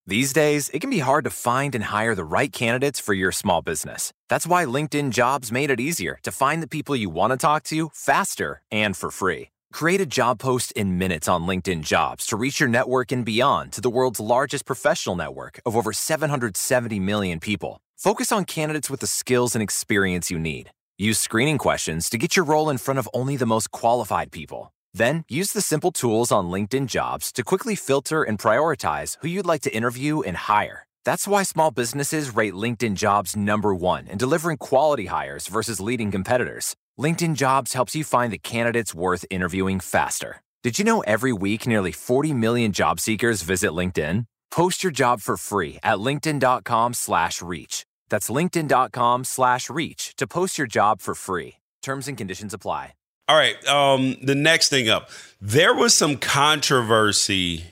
These 0.06 0.34
days, 0.34 0.70
it 0.74 0.82
can 0.82 0.90
be 0.90 1.00
hard 1.00 1.24
to 1.24 1.30
find 1.30 1.74
and 1.74 1.86
hire 1.86 2.14
the 2.14 2.26
right 2.26 2.52
candidates 2.52 3.00
for 3.00 3.14
your 3.14 3.32
small 3.32 3.62
business. 3.62 4.12
That's 4.28 4.46
why 4.46 4.66
LinkedIn 4.66 5.12
Jobs 5.12 5.52
made 5.52 5.70
it 5.70 5.80
easier 5.80 6.20
to 6.24 6.32
find 6.32 6.62
the 6.62 6.68
people 6.68 6.96
you 6.96 7.10
want 7.10 7.32
to 7.32 7.38
talk 7.38 7.64
to 7.66 7.90
faster 7.94 8.62
and 8.70 8.98
for 8.98 9.12
free. 9.12 9.50
Create 9.72 10.02
a 10.02 10.06
job 10.06 10.40
post 10.40 10.74
in 10.74 10.98
minutes 10.98 11.30
on 11.30 11.48
LinkedIn 11.48 11.84
Jobs 11.84 12.26
to 12.26 12.36
reach 12.36 12.60
your 12.60 12.68
network 12.68 13.14
and 13.14 13.24
beyond 13.24 13.72
to 13.72 13.82
the 13.82 13.90
world's 13.90 14.20
largest 14.20 14.66
professional 14.66 15.16
network 15.16 15.62
of 15.66 15.78
over 15.78 15.94
770 15.94 17.00
million 17.00 17.40
people. 17.40 17.80
Focus 17.96 18.32
on 18.34 18.44
candidates 18.44 18.90
with 18.90 19.00
the 19.00 19.08
skills 19.08 19.56
and 19.56 19.64
experience 19.64 20.30
you 20.30 20.40
need. 20.40 20.72
Use 20.98 21.18
screening 21.18 21.58
questions 21.58 22.10
to 22.10 22.18
get 22.18 22.36
your 22.36 22.44
role 22.44 22.70
in 22.70 22.78
front 22.78 23.00
of 23.00 23.08
only 23.14 23.38
the 23.38 23.46
most 23.46 23.72
qualified 23.72 24.32
people. 24.32 24.74
Then 24.94 25.26
use 25.30 25.52
the 25.52 25.62
simple 25.62 25.92
tools 25.92 26.32
on 26.32 26.50
LinkedIn 26.50 26.88
Jobs 26.88 27.32
to 27.34 27.44
quickly 27.44 27.76
filter 27.76 28.24
and 28.24 28.40
prioritize 28.40 29.18
who 29.22 29.28
you'd 29.28 29.46
like 29.46 29.62
to 29.62 29.74
interview 29.74 30.22
and 30.22 30.38
hire. 30.38 30.88
That's 31.06 31.28
why 31.28 31.44
small 31.44 31.72
businesses 31.72 32.36
rate 32.36 32.54
LinkedIn 32.54 32.96
Jobs 32.96 33.36
number 33.36 33.76
one 33.76 34.08
in 34.08 34.18
delivering 34.18 34.58
quality 34.58 35.08
hires 35.08 35.48
versus 35.48 35.80
leading 35.80 36.12
competitors. 36.12 36.76
LinkedIn 37.00 37.36
Jobs 37.36 37.74
helps 37.74 37.96
you 37.96 38.04
find 38.04 38.32
the 38.32 38.38
candidates 38.38 38.94
worth 38.94 39.26
interviewing 39.30 39.80
faster. 39.80 40.42
Did 40.64 40.78
you 40.78 40.86
know 40.86 41.02
every 41.02 41.34
week 41.34 41.66
nearly 41.66 41.92
40 41.92 42.34
million 42.34 42.72
job 42.72 43.00
seekers 43.00 43.42
visit 43.42 43.72
LinkedIn? 43.72 44.26
Post 44.52 44.84
your 44.84 44.92
job 44.92 45.22
for 45.22 45.38
free 45.38 45.80
at 45.82 45.98
linkedin.com 45.98 46.94
slash 46.94 47.42
reach. 47.42 47.86
That's 48.10 48.30
linkedin.com 48.30 49.24
slash 49.24 49.70
reach 49.70 50.14
to 50.18 50.28
post 50.28 50.58
your 50.58 50.68
job 50.68 51.02
for 51.02 51.16
free. 51.16 51.56
Terms 51.82 52.08
and 52.08 52.18
conditions 52.18 52.54
apply. 52.54 52.94
All 53.32 53.38
right. 53.38 53.66
Um, 53.66 54.18
the 54.22 54.36
next 54.36 54.68
thing 54.68 54.90
up, 54.90 55.10
there 55.40 55.74
was 55.74 55.96
some 55.96 56.18
controversy 56.18 57.64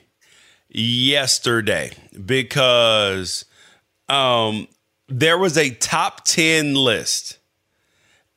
yesterday 0.69 1.91
because 2.25 3.43
um, 4.07 4.69
there 5.09 5.37
was 5.37 5.57
a 5.57 5.71
top 5.71 6.23
10 6.23 6.75
list 6.75 7.39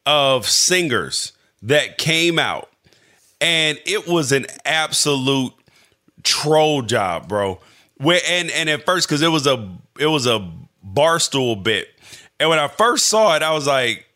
of 0.04 0.48
singers 0.48 1.30
that 1.62 1.96
came 1.96 2.40
out, 2.40 2.68
and 3.40 3.78
it 3.86 4.08
was 4.08 4.32
an 4.32 4.46
absolute 4.64 5.52
troll 6.24 6.82
job, 6.82 7.28
bro. 7.28 7.60
Where 7.98 8.20
and 8.28 8.50
and 8.50 8.68
at 8.68 8.84
first, 8.84 9.06
because 9.06 9.22
it 9.22 9.28
was 9.28 9.46
a 9.46 9.72
it 9.96 10.06
was 10.06 10.26
a 10.26 10.50
barstool 10.84 11.62
bit, 11.62 11.86
and 12.40 12.50
when 12.50 12.58
I 12.58 12.66
first 12.66 13.06
saw 13.06 13.36
it, 13.36 13.44
I 13.44 13.52
was 13.52 13.68
like, 13.68 14.06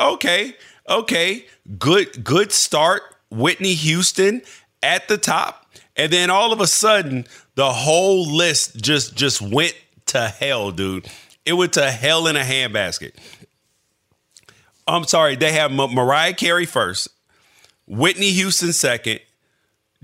okay, 0.00 0.56
okay, 0.88 1.44
good 1.78 2.24
good 2.24 2.52
start. 2.52 3.02
Whitney 3.30 3.74
Houston 3.74 4.42
at 4.82 5.08
the 5.08 5.18
top, 5.18 5.66
and 5.96 6.12
then 6.12 6.30
all 6.30 6.52
of 6.52 6.60
a 6.60 6.66
sudden, 6.66 7.26
the 7.56 7.72
whole 7.72 8.24
list 8.24 8.76
just 8.76 9.16
just 9.16 9.42
went 9.42 9.74
to 10.06 10.28
hell, 10.28 10.70
dude. 10.70 11.08
It 11.44 11.54
went 11.54 11.72
to 11.74 11.90
hell 11.90 12.26
in 12.26 12.36
a 12.36 12.40
handbasket. 12.40 13.12
I'm 14.86 15.04
sorry, 15.04 15.36
they 15.36 15.52
have 15.52 15.72
Ma- 15.72 15.88
Mariah 15.88 16.34
Carey 16.34 16.66
first, 16.66 17.08
Whitney 17.86 18.30
Houston 18.30 18.72
second, 18.72 19.20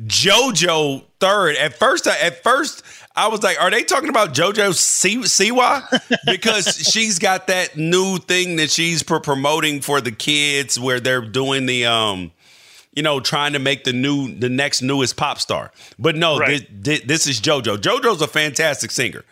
JoJo 0.00 1.04
third. 1.20 1.56
At 1.56 1.78
first, 1.78 2.06
at 2.06 2.42
first, 2.42 2.82
I 3.14 3.28
was 3.28 3.42
like, 3.42 3.60
"Are 3.60 3.70
they 3.70 3.82
talking 3.82 4.08
about 4.08 4.32
JoJo 4.34 4.74
Si- 4.74 5.16
Siwa?" 5.18 5.82
Because 6.26 6.76
she's 6.76 7.18
got 7.18 7.46
that 7.48 7.76
new 7.76 8.18
thing 8.18 8.56
that 8.56 8.70
she's 8.70 9.02
pro- 9.02 9.20
promoting 9.20 9.80
for 9.80 10.00
the 10.00 10.12
kids, 10.12 10.78
where 10.80 10.98
they're 11.00 11.20
doing 11.20 11.66
the, 11.66 11.84
um, 11.86 12.32
you 12.94 13.02
know, 13.02 13.20
trying 13.20 13.52
to 13.52 13.58
make 13.58 13.84
the 13.84 13.92
new, 13.92 14.34
the 14.34 14.48
next 14.48 14.80
newest 14.82 15.16
pop 15.16 15.38
star. 15.38 15.72
But 15.98 16.16
no, 16.16 16.38
Right. 16.38 16.66
this, 16.70 17.00
this 17.02 17.26
is 17.26 17.40
JoJo. 17.40 17.76
JoJo's 17.78 18.22
a 18.22 18.26
fantastic 18.28 18.90
singer, 18.90 19.24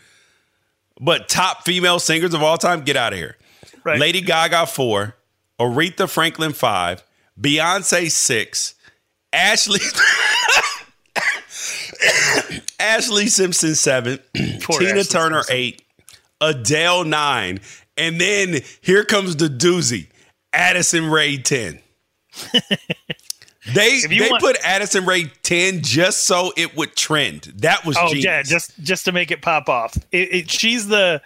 but 1.01 1.29
top 1.29 1.65
female 1.65 1.99
singers 1.99 2.35
of 2.35 2.43
all 2.43 2.59
time, 2.59 2.83
get 2.83 2.97
out 2.97 3.13
of 3.15 3.19
here. 3.19 3.37
Right. 3.85 3.99
Lady 3.99 4.21
Gaga 4.21 4.67
four, 4.67 5.17
Aretha 5.59 6.09
Franklin 6.09 6.53
five, 6.53 7.03
Beyonce 7.41 8.11
six, 8.11 8.75
Ashlee 9.33 9.81
Ashlee 12.79 13.29
Simpson 13.29 13.75
seven, 13.75 14.19
Poor 14.63 14.79
Tina 14.81 14.93
Ashlee 14.95 15.11
Turner 15.11 15.43
Simpson. 15.43 15.57
eight, 15.57 15.83
Adele 16.41 17.05
nine, 17.05 17.61
and 17.97 18.21
then 18.21 18.61
here 18.81 19.05
comes 19.05 19.37
the 19.37 19.49
doozy, 19.49 20.07
Addison 20.53 21.11
Rae 21.11 21.37
ten. 21.39 21.81
they 23.75 24.01
they 24.09 24.31
want- 24.31 24.43
put 24.43 24.57
Addison 24.65 25.05
Rae 25.05 25.25
ten 25.43 25.83
just 25.83 26.25
so 26.27 26.53
it 26.57 26.77
would 26.77 26.97
trend. 26.97 27.53
That 27.57 27.85
was 27.85 27.97
Oh 27.99 28.09
genius. 28.09 28.25
yeah, 28.25 28.43
just 28.43 28.79
just 28.83 29.05
to 29.05 29.13
make 29.13 29.31
it 29.31 29.43
pop 29.43 29.69
off. 29.69 29.97
It, 30.13 30.35
it, 30.35 30.51
she's 30.51 30.89
the 30.89 31.21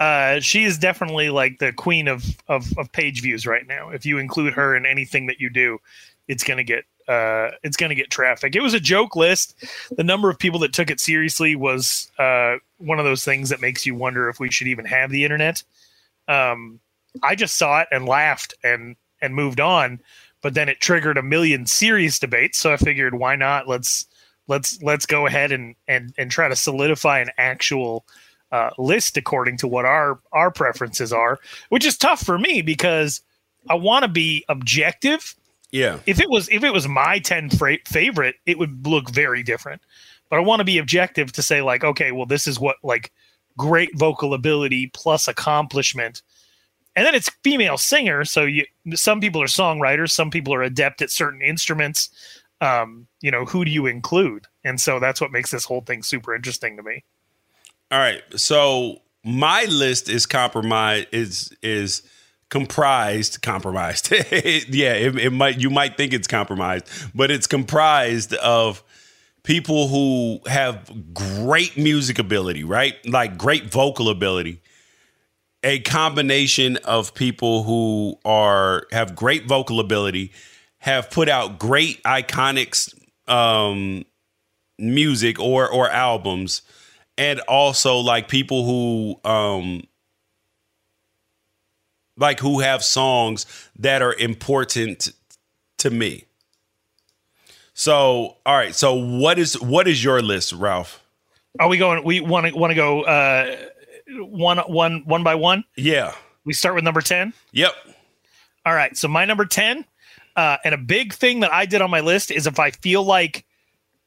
uh, 0.00 0.40
she 0.40 0.64
is 0.64 0.78
definitely 0.78 1.30
like 1.30 1.58
the 1.58 1.72
queen 1.72 2.08
of, 2.08 2.24
of 2.48 2.66
of 2.78 2.90
page 2.92 3.20
views 3.22 3.46
right 3.46 3.66
now. 3.66 3.90
If 3.90 4.06
you 4.06 4.18
include 4.18 4.54
her 4.54 4.74
in 4.74 4.86
anything 4.86 5.26
that 5.26 5.40
you 5.40 5.50
do, 5.50 5.78
it's 6.26 6.42
gonna 6.44 6.64
get 6.64 6.84
uh, 7.08 7.50
it's 7.62 7.76
gonna 7.76 7.94
get 7.94 8.10
traffic. 8.10 8.56
It 8.56 8.62
was 8.62 8.74
a 8.74 8.80
joke 8.80 9.16
list. 9.16 9.54
The 9.96 10.04
number 10.04 10.30
of 10.30 10.38
people 10.38 10.60
that 10.60 10.72
took 10.72 10.90
it 10.90 11.00
seriously 11.00 11.56
was 11.56 12.10
uh, 12.18 12.56
one 12.78 12.98
of 12.98 13.04
those 13.04 13.24
things 13.24 13.48
that 13.50 13.60
makes 13.60 13.86
you 13.86 13.94
wonder 13.94 14.28
if 14.28 14.40
we 14.40 14.50
should 14.50 14.68
even 14.68 14.84
have 14.84 15.10
the 15.10 15.24
internet. 15.24 15.62
Um, 16.28 16.80
I 17.22 17.34
just 17.34 17.56
saw 17.56 17.80
it 17.80 17.88
and 17.90 18.06
laughed 18.06 18.54
and 18.62 18.96
and 19.20 19.34
moved 19.34 19.60
on, 19.60 20.00
but 20.42 20.54
then 20.54 20.68
it 20.68 20.80
triggered 20.80 21.18
a 21.18 21.22
million 21.22 21.66
serious 21.66 22.18
debates. 22.18 22.58
So 22.58 22.72
I 22.72 22.76
figured, 22.76 23.14
why 23.14 23.36
not? 23.36 23.68
Let's 23.68 24.06
let's 24.48 24.82
let's 24.82 25.06
go 25.06 25.26
ahead 25.26 25.52
and 25.52 25.74
and 25.88 26.12
and 26.18 26.30
try 26.30 26.48
to 26.48 26.56
solidify 26.56 27.20
an 27.20 27.30
actual 27.38 28.04
uh, 28.52 28.70
list 28.78 29.16
according 29.16 29.56
to 29.58 29.68
what 29.68 29.84
our 29.84 30.20
our 30.32 30.50
preferences 30.50 31.12
are, 31.12 31.38
which 31.68 31.84
is 31.84 31.96
tough 31.96 32.22
for 32.22 32.38
me 32.38 32.62
because 32.62 33.20
I 33.68 33.74
want 33.74 34.04
to 34.04 34.08
be 34.08 34.44
objective 34.48 35.34
Yeah. 35.74 35.98
If 36.06 36.20
it 36.20 36.30
was 36.30 36.48
if 36.50 36.62
it 36.62 36.72
was 36.72 36.86
my 36.86 37.18
10 37.18 37.50
fra- 37.50 37.78
favorite, 37.84 38.36
it 38.46 38.60
would 38.60 38.86
look 38.86 39.10
very 39.10 39.42
different. 39.42 39.82
But 40.30 40.38
I 40.38 40.42
want 40.42 40.60
to 40.60 40.64
be 40.64 40.78
objective 40.78 41.32
to 41.32 41.42
say 41.42 41.62
like, 41.62 41.82
okay, 41.82 42.12
well 42.12 42.26
this 42.26 42.46
is 42.46 42.60
what 42.60 42.76
like 42.84 43.10
great 43.58 43.90
vocal 43.98 44.34
ability 44.34 44.92
plus 44.94 45.26
accomplishment. 45.26 46.22
And 46.94 47.04
then 47.04 47.16
it's 47.16 47.28
female 47.42 47.76
singer, 47.76 48.24
so 48.24 48.44
you 48.44 48.66
some 48.94 49.20
people 49.20 49.42
are 49.42 49.46
songwriters, 49.46 50.12
some 50.12 50.30
people 50.30 50.54
are 50.54 50.62
adept 50.62 51.02
at 51.02 51.10
certain 51.10 51.42
instruments. 51.42 52.08
Um, 52.60 53.08
you 53.20 53.32
know, 53.32 53.44
who 53.44 53.64
do 53.64 53.72
you 53.72 53.86
include? 53.86 54.46
And 54.62 54.80
so 54.80 55.00
that's 55.00 55.20
what 55.20 55.32
makes 55.32 55.50
this 55.50 55.64
whole 55.64 55.80
thing 55.80 56.04
super 56.04 56.36
interesting 56.36 56.76
to 56.76 56.84
me. 56.84 57.02
All 57.90 57.98
right. 57.98 58.22
So 58.36 59.02
my 59.24 59.64
list 59.64 60.08
is 60.08 60.24
compromised 60.24 61.08
is 61.10 61.52
is 61.62 62.02
comprised 62.54 63.42
compromised. 63.42 64.12
Yeah 64.12 64.92
it, 64.92 65.18
it, 65.18 65.32
might 65.32 65.60
you 65.60 65.70
might 65.70 65.96
think 65.96 66.12
it's 66.12 66.28
compromised 66.28 66.86
but 67.12 67.32
it's 67.32 67.48
comprised 67.48 68.32
of 68.34 68.84
people 69.42 69.88
who 69.88 70.38
have 70.46 71.12
great 71.12 71.76
music 71.76 72.20
ability 72.20 72.62
right? 72.62 72.94
Like 73.04 73.36
great 73.36 73.72
vocal 73.72 74.08
ability. 74.08 74.62
A 75.64 75.80
combination 75.80 76.76
of 76.84 77.12
people 77.12 77.64
who 77.64 78.20
are 78.24 78.86
have 78.92 79.16
great 79.16 79.46
vocal 79.46 79.80
ability 79.80 80.30
have 80.78 81.10
put 81.10 81.28
out 81.28 81.58
great 81.58 82.00
iconics 82.04 82.94
um, 83.26 84.04
music 84.78 85.40
or 85.40 85.68
or 85.68 85.90
albums 85.90 86.62
and 87.18 87.40
also 87.40 87.96
like 87.96 88.28
people 88.28 88.64
who 88.64 89.28
um 89.28 89.82
like 92.16 92.40
who 92.40 92.60
have 92.60 92.84
songs 92.84 93.46
that 93.78 94.02
are 94.02 94.14
important 94.14 95.12
to 95.78 95.90
me. 95.90 96.24
So, 97.74 98.36
all 98.46 98.56
right. 98.56 98.74
So, 98.74 98.94
what 98.94 99.38
is 99.38 99.60
what 99.60 99.88
is 99.88 100.02
your 100.02 100.22
list, 100.22 100.52
Ralph? 100.52 101.02
Are 101.58 101.68
we 101.68 101.76
going? 101.76 102.04
We 102.04 102.20
want 102.20 102.46
to 102.46 102.54
want 102.54 102.70
to 102.70 102.74
go 102.74 103.02
uh, 103.02 103.56
one 104.08 104.58
one 104.58 105.02
one 105.06 105.22
by 105.22 105.34
one. 105.34 105.64
Yeah. 105.76 106.14
We 106.44 106.52
start 106.52 106.74
with 106.74 106.84
number 106.84 107.00
ten. 107.00 107.32
Yep. 107.52 107.72
All 108.66 108.74
right. 108.74 108.96
So 108.96 109.08
my 109.08 109.24
number 109.24 109.44
ten, 109.44 109.84
uh, 110.36 110.58
and 110.64 110.74
a 110.74 110.78
big 110.78 111.12
thing 111.12 111.40
that 111.40 111.52
I 111.52 111.66
did 111.66 111.82
on 111.82 111.90
my 111.90 112.00
list 112.00 112.30
is 112.30 112.46
if 112.46 112.58
I 112.58 112.70
feel 112.70 113.02
like 113.02 113.44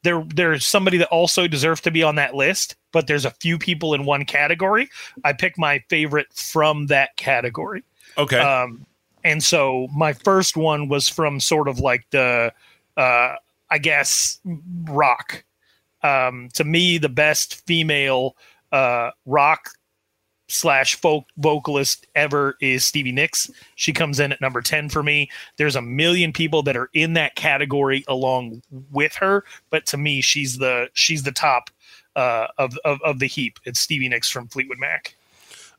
there 0.02 0.24
there's 0.34 0.64
somebody 0.64 0.98
that 0.98 1.08
also 1.08 1.48
deserves 1.48 1.80
to 1.82 1.90
be 1.90 2.02
on 2.02 2.16
that 2.16 2.34
list, 2.34 2.76
but 2.92 3.06
there's 3.06 3.24
a 3.24 3.30
few 3.30 3.58
people 3.58 3.94
in 3.94 4.04
one 4.04 4.24
category, 4.24 4.88
I 5.24 5.32
pick 5.32 5.58
my 5.58 5.82
favorite 5.88 6.32
from 6.32 6.86
that 6.86 7.16
category. 7.16 7.82
Okay. 8.18 8.38
Um, 8.38 8.86
and 9.24 9.42
so 9.42 9.88
my 9.94 10.12
first 10.12 10.56
one 10.56 10.88
was 10.88 11.08
from 11.08 11.40
sort 11.40 11.68
of 11.68 11.78
like 11.78 12.08
the, 12.10 12.52
uh, 12.96 13.34
I 13.70 13.78
guess, 13.78 14.40
rock. 14.84 15.44
Um, 16.02 16.48
to 16.54 16.64
me, 16.64 16.98
the 16.98 17.08
best 17.08 17.66
female 17.66 18.36
uh, 18.72 19.10
rock 19.26 19.70
slash 20.48 20.94
folk 20.94 21.24
vocalist 21.36 22.06
ever 22.14 22.56
is 22.60 22.84
Stevie 22.84 23.12
Nicks. 23.12 23.50
She 23.74 23.92
comes 23.92 24.18
in 24.18 24.32
at 24.32 24.40
number 24.40 24.62
10 24.62 24.88
for 24.88 25.02
me. 25.02 25.30
There's 25.56 25.76
a 25.76 25.82
million 25.82 26.32
people 26.32 26.62
that 26.62 26.76
are 26.76 26.90
in 26.94 27.12
that 27.14 27.34
category 27.34 28.04
along 28.08 28.62
with 28.90 29.14
her, 29.16 29.44
but 29.70 29.86
to 29.86 29.96
me, 29.96 30.20
she's 30.20 30.58
the 30.58 30.88
she's 30.94 31.22
the 31.22 31.32
top 31.32 31.70
uh, 32.16 32.46
of, 32.56 32.78
of 32.84 33.00
of 33.02 33.18
the 33.18 33.26
heap. 33.26 33.58
It's 33.64 33.80
Stevie 33.80 34.08
Nicks 34.08 34.30
from 34.30 34.48
Fleetwood 34.48 34.78
Mac. 34.78 35.14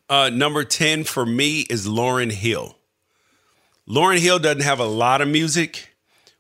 Uh, 0.10 0.32
number 0.34 0.64
10 0.64 1.04
for 1.04 1.24
me 1.24 1.62
is 1.70 1.88
Lauryn 1.88 2.32
Hill. 2.32 2.76
Lauryn 3.88 4.18
Hill 4.18 4.40
doesn't 4.40 4.64
have 4.64 4.80
a 4.80 4.86
lot 4.86 5.22
of 5.22 5.28
music, 5.28 5.96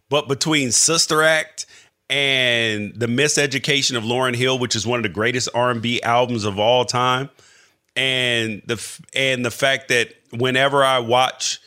but 0.10 0.28
between 0.28 0.72
Sister 0.72 1.22
Act 1.22 1.68
and 2.10 2.96
The 2.96 3.06
Miseducation 3.06 3.96
of 3.96 4.04
Lauryn 4.04 4.36
Hill, 4.36 4.58
which 4.58 4.76
is 4.76 4.88
one 4.88 4.98
of 4.98 5.04
the 5.04 5.10
greatest 5.10 5.50
R&B 5.54 6.02
albums 6.02 6.46
of 6.46 6.58
all 6.58 6.84
time, 6.84 7.30
and 7.96 8.64
the 8.66 9.00
and 9.14 9.46
the 9.46 9.52
fact 9.52 9.90
that 9.90 10.16
whenever 10.32 10.84
I 10.84 11.00
watch 11.00 11.60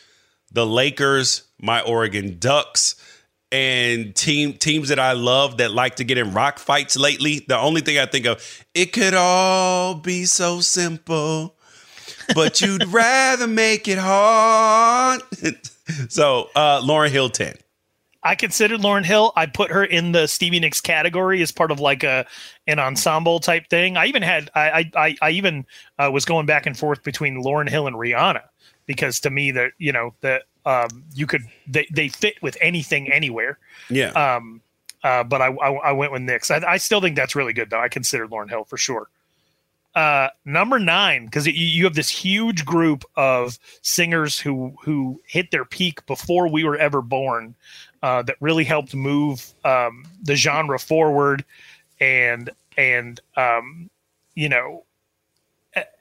the 0.51 0.67
Lakers, 0.67 1.43
my 1.61 1.83
Oregon 1.83 2.39
Ducks, 2.41 2.97
and 3.53 4.15
team 4.15 4.55
teams 4.55 4.89
that 4.89 4.99
I 4.99 5.13
love 5.13 5.59
that 5.59 5.71
like 5.71 5.97
to 5.97 6.05
get 6.05 6.19
in 6.19 6.33
rock 6.33 6.59
fights 6.59 6.97
lately, 6.97 7.45
the 7.47 7.59
only 7.59 7.81
thing 7.81 7.99
I 7.99 8.07
think 8.07 8.27
of, 8.27 8.65
it 8.75 8.93
could 8.93 9.15
all 9.15 9.95
be 9.95 10.25
so 10.25 10.61
simple 10.61 11.55
but 12.35 12.61
you'd 12.61 12.87
rather 12.87 13.47
make 13.47 13.89
it 13.89 13.99
hard. 13.99 15.23
so, 16.09 16.51
uh, 16.55 16.81
Lauryn 16.83 17.11
Hill 17.11 17.31
10. 17.31 17.57
I 18.25 18.35
considered 18.35 18.81
Lauryn 18.81 19.05
Hill. 19.05 19.33
I 19.35 19.47
put 19.47 19.71
her 19.71 19.85
in 19.85 20.13
the 20.13 20.29
Stevie 20.29 20.61
Nicks 20.61 20.81
category 20.81 21.43
as 21.43 21.51
part 21.51 21.71
of 21.71 21.81
like 21.81 22.05
a 22.05 22.25
an 22.67 22.79
ensemble 22.79 23.41
type 23.41 23.69
thing. 23.69 23.97
I 23.97 24.07
even 24.07 24.23
had 24.23 24.49
I 24.55 24.91
I, 24.95 25.17
I 25.21 25.31
even 25.31 25.67
uh, 25.99 26.11
was 26.13 26.25
going 26.25 26.47
back 26.47 26.67
and 26.67 26.79
forth 26.79 27.03
between 27.03 27.43
Lauryn 27.43 27.69
Hill 27.69 27.89
and 27.89 27.97
Rihanna 27.97 28.43
because 28.87 29.19
to 29.21 29.31
me 29.31 29.51
that 29.53 29.73
you 29.79 29.91
know 29.91 30.15
that 30.21 30.45
um, 30.65 31.05
you 31.13 31.27
could 31.27 31.43
they 31.67 31.89
they 31.93 32.09
fit 32.09 32.41
with 32.43 32.57
anything 32.61 33.11
anywhere. 33.11 33.59
Yeah. 33.91 34.11
Um. 34.11 34.61
Uh. 35.03 35.25
But 35.25 35.43
I 35.43 35.49
I, 35.49 35.73
I 35.73 35.93
went 35.93 36.13
with 36.13 36.23
Nicks. 36.23 36.49
I, 36.53 36.63
I 36.65 36.77
still 36.77 37.01
think 37.01 37.17
that's 37.17 37.35
really 37.35 37.53
good 37.53 37.71
though. 37.71 37.81
I 37.81 37.89
considered 37.89 38.31
Lauryn 38.31 38.49
Hill 38.49 38.65
for 38.65 38.77
sure 38.77 39.09
uh, 39.95 40.29
number 40.45 40.79
nine 40.79 41.27
because 41.27 41.47
you 41.47 41.85
have 41.85 41.95
this 41.95 42.09
huge 42.09 42.65
group 42.65 43.05
of 43.17 43.59
singers 43.83 44.39
who 44.39 44.75
who 44.83 45.21
hit 45.27 45.51
their 45.51 45.65
peak 45.65 46.05
before 46.07 46.49
we 46.49 46.65
were 46.65 46.77
ever 46.77 47.03
born 47.03 47.55
uh, 48.03 48.23
that 48.23 48.37
really 48.41 48.65
helped 48.65 48.95
move 48.95 49.53
um, 49.65 50.05
the 50.23 50.35
genre 50.35 50.79
forward 50.79 51.45
and 52.01 52.51
and 52.79 53.21
um, 53.37 53.91
you 54.35 54.49
know 54.49 54.85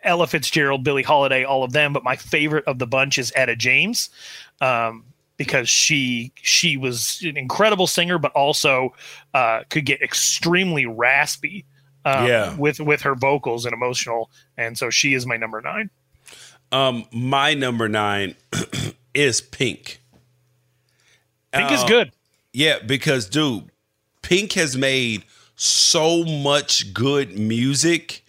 Ella 0.04 0.28
Fitzgerald, 0.28 0.84
Billie 0.84 1.04
Holiday, 1.04 1.44
all 1.44 1.64
of 1.64 1.72
them. 1.72 1.94
But 1.94 2.04
my 2.04 2.16
favorite 2.16 2.66
of 2.66 2.80
the 2.80 2.88
bunch 2.88 3.18
is 3.18 3.32
Etta 3.36 3.56
James. 3.56 4.10
Um, 4.60 5.06
because 5.38 5.68
she 5.68 6.32
she 6.36 6.78
was 6.78 7.20
an 7.24 7.36
incredible 7.36 7.88
singer, 7.88 8.20
but 8.20 8.32
also 8.34 8.94
uh, 9.34 9.62
could 9.70 9.86
get 9.86 10.00
extremely 10.02 10.86
raspy 10.86 11.66
um, 12.06 12.28
yeah. 12.28 12.56
with 12.56 12.80
with 12.80 13.02
her 13.02 13.16
vocals 13.16 13.66
and 13.66 13.74
emotional, 13.74 14.30
and 14.58 14.78
so 14.78 14.90
she 14.90 15.14
is 15.14 15.26
my 15.26 15.38
number 15.38 15.62
nine. 15.62 15.90
Um, 16.72 17.06
my 17.12 17.54
number 17.54 17.90
nine 17.90 18.36
is 19.14 19.42
Pink. 19.42 20.02
Pink 21.52 21.72
uh, 21.72 21.74
is 21.74 21.84
good. 21.84 22.12
Yeah, 22.54 22.80
because 22.80 23.28
dude, 23.28 23.70
Pink 24.22 24.54
has 24.54 24.78
made 24.78 25.24
so 25.56 26.24
much 26.24 26.94
good 26.94 27.38
music. 27.38 28.26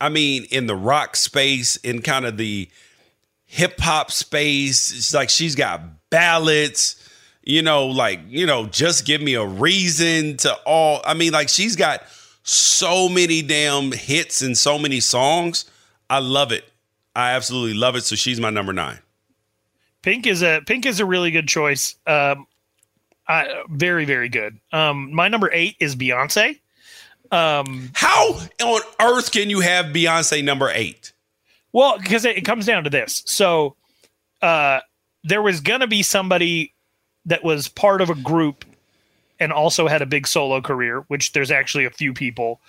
I 0.00 0.08
mean, 0.08 0.46
in 0.50 0.66
the 0.66 0.76
rock 0.76 1.16
space, 1.16 1.76
in 1.76 2.02
kind 2.02 2.26
of 2.26 2.36
the 2.36 2.68
hip 3.46 3.80
hop 3.80 4.10
space, 4.10 4.92
it's 4.92 5.14
like 5.14 5.30
she's 5.30 5.54
got 5.54 6.10
ballads 6.10 7.00
you 7.44 7.60
know, 7.62 7.86
like, 7.86 8.20
you 8.28 8.46
know, 8.46 8.66
just 8.66 9.04
give 9.04 9.20
me 9.20 9.34
a 9.34 9.44
reason 9.44 10.36
to 10.38 10.54
all. 10.66 11.00
I 11.04 11.14
mean, 11.14 11.32
like, 11.32 11.48
she's 11.48 11.76
got 11.76 12.02
so 12.44 13.08
many 13.08 13.42
damn 13.42 13.90
hits 13.90 14.42
and 14.42 14.56
so 14.56 14.78
many 14.78 15.00
songs. 15.00 15.64
I 16.08 16.18
love 16.18 16.52
it. 16.52 16.64
I 17.16 17.32
absolutely 17.32 17.74
love 17.74 17.96
it. 17.96 18.02
So 18.04 18.14
she's 18.14 18.38
my 18.38 18.50
number 18.50 18.72
nine. 18.72 18.98
Pink 20.02 20.26
is 20.26 20.42
a 20.42 20.60
Pink 20.66 20.86
is 20.86 21.00
a 21.00 21.06
really 21.06 21.30
good 21.30 21.48
choice. 21.48 21.96
Um, 22.06 22.46
I, 23.26 23.64
very 23.70 24.04
very 24.04 24.28
good. 24.28 24.58
Um, 24.72 25.12
my 25.12 25.28
number 25.28 25.50
eight 25.52 25.76
is 25.80 25.96
Beyonce. 25.96 26.60
Um, 27.30 27.90
How 27.94 28.38
on 28.62 28.80
earth 29.00 29.32
can 29.32 29.48
you 29.48 29.60
have 29.60 29.86
Beyonce 29.86 30.44
number 30.44 30.70
eight? 30.72 31.12
Well, 31.72 31.98
because 31.98 32.24
it, 32.26 32.36
it 32.36 32.42
comes 32.42 32.66
down 32.66 32.84
to 32.84 32.90
this. 32.90 33.22
So 33.26 33.76
uh, 34.42 34.80
there 35.24 35.40
was 35.40 35.60
gonna 35.60 35.86
be 35.86 36.02
somebody 36.02 36.74
that 37.24 37.42
was 37.42 37.68
part 37.68 38.02
of 38.02 38.10
a 38.10 38.14
group 38.14 38.66
and 39.44 39.52
also 39.52 39.86
had 39.86 40.00
a 40.00 40.06
big 40.06 40.26
solo 40.26 40.62
career, 40.62 41.04
which 41.08 41.32
there's 41.32 41.50
actually 41.50 41.84
a 41.84 41.90
few 41.90 42.14
people 42.14 42.60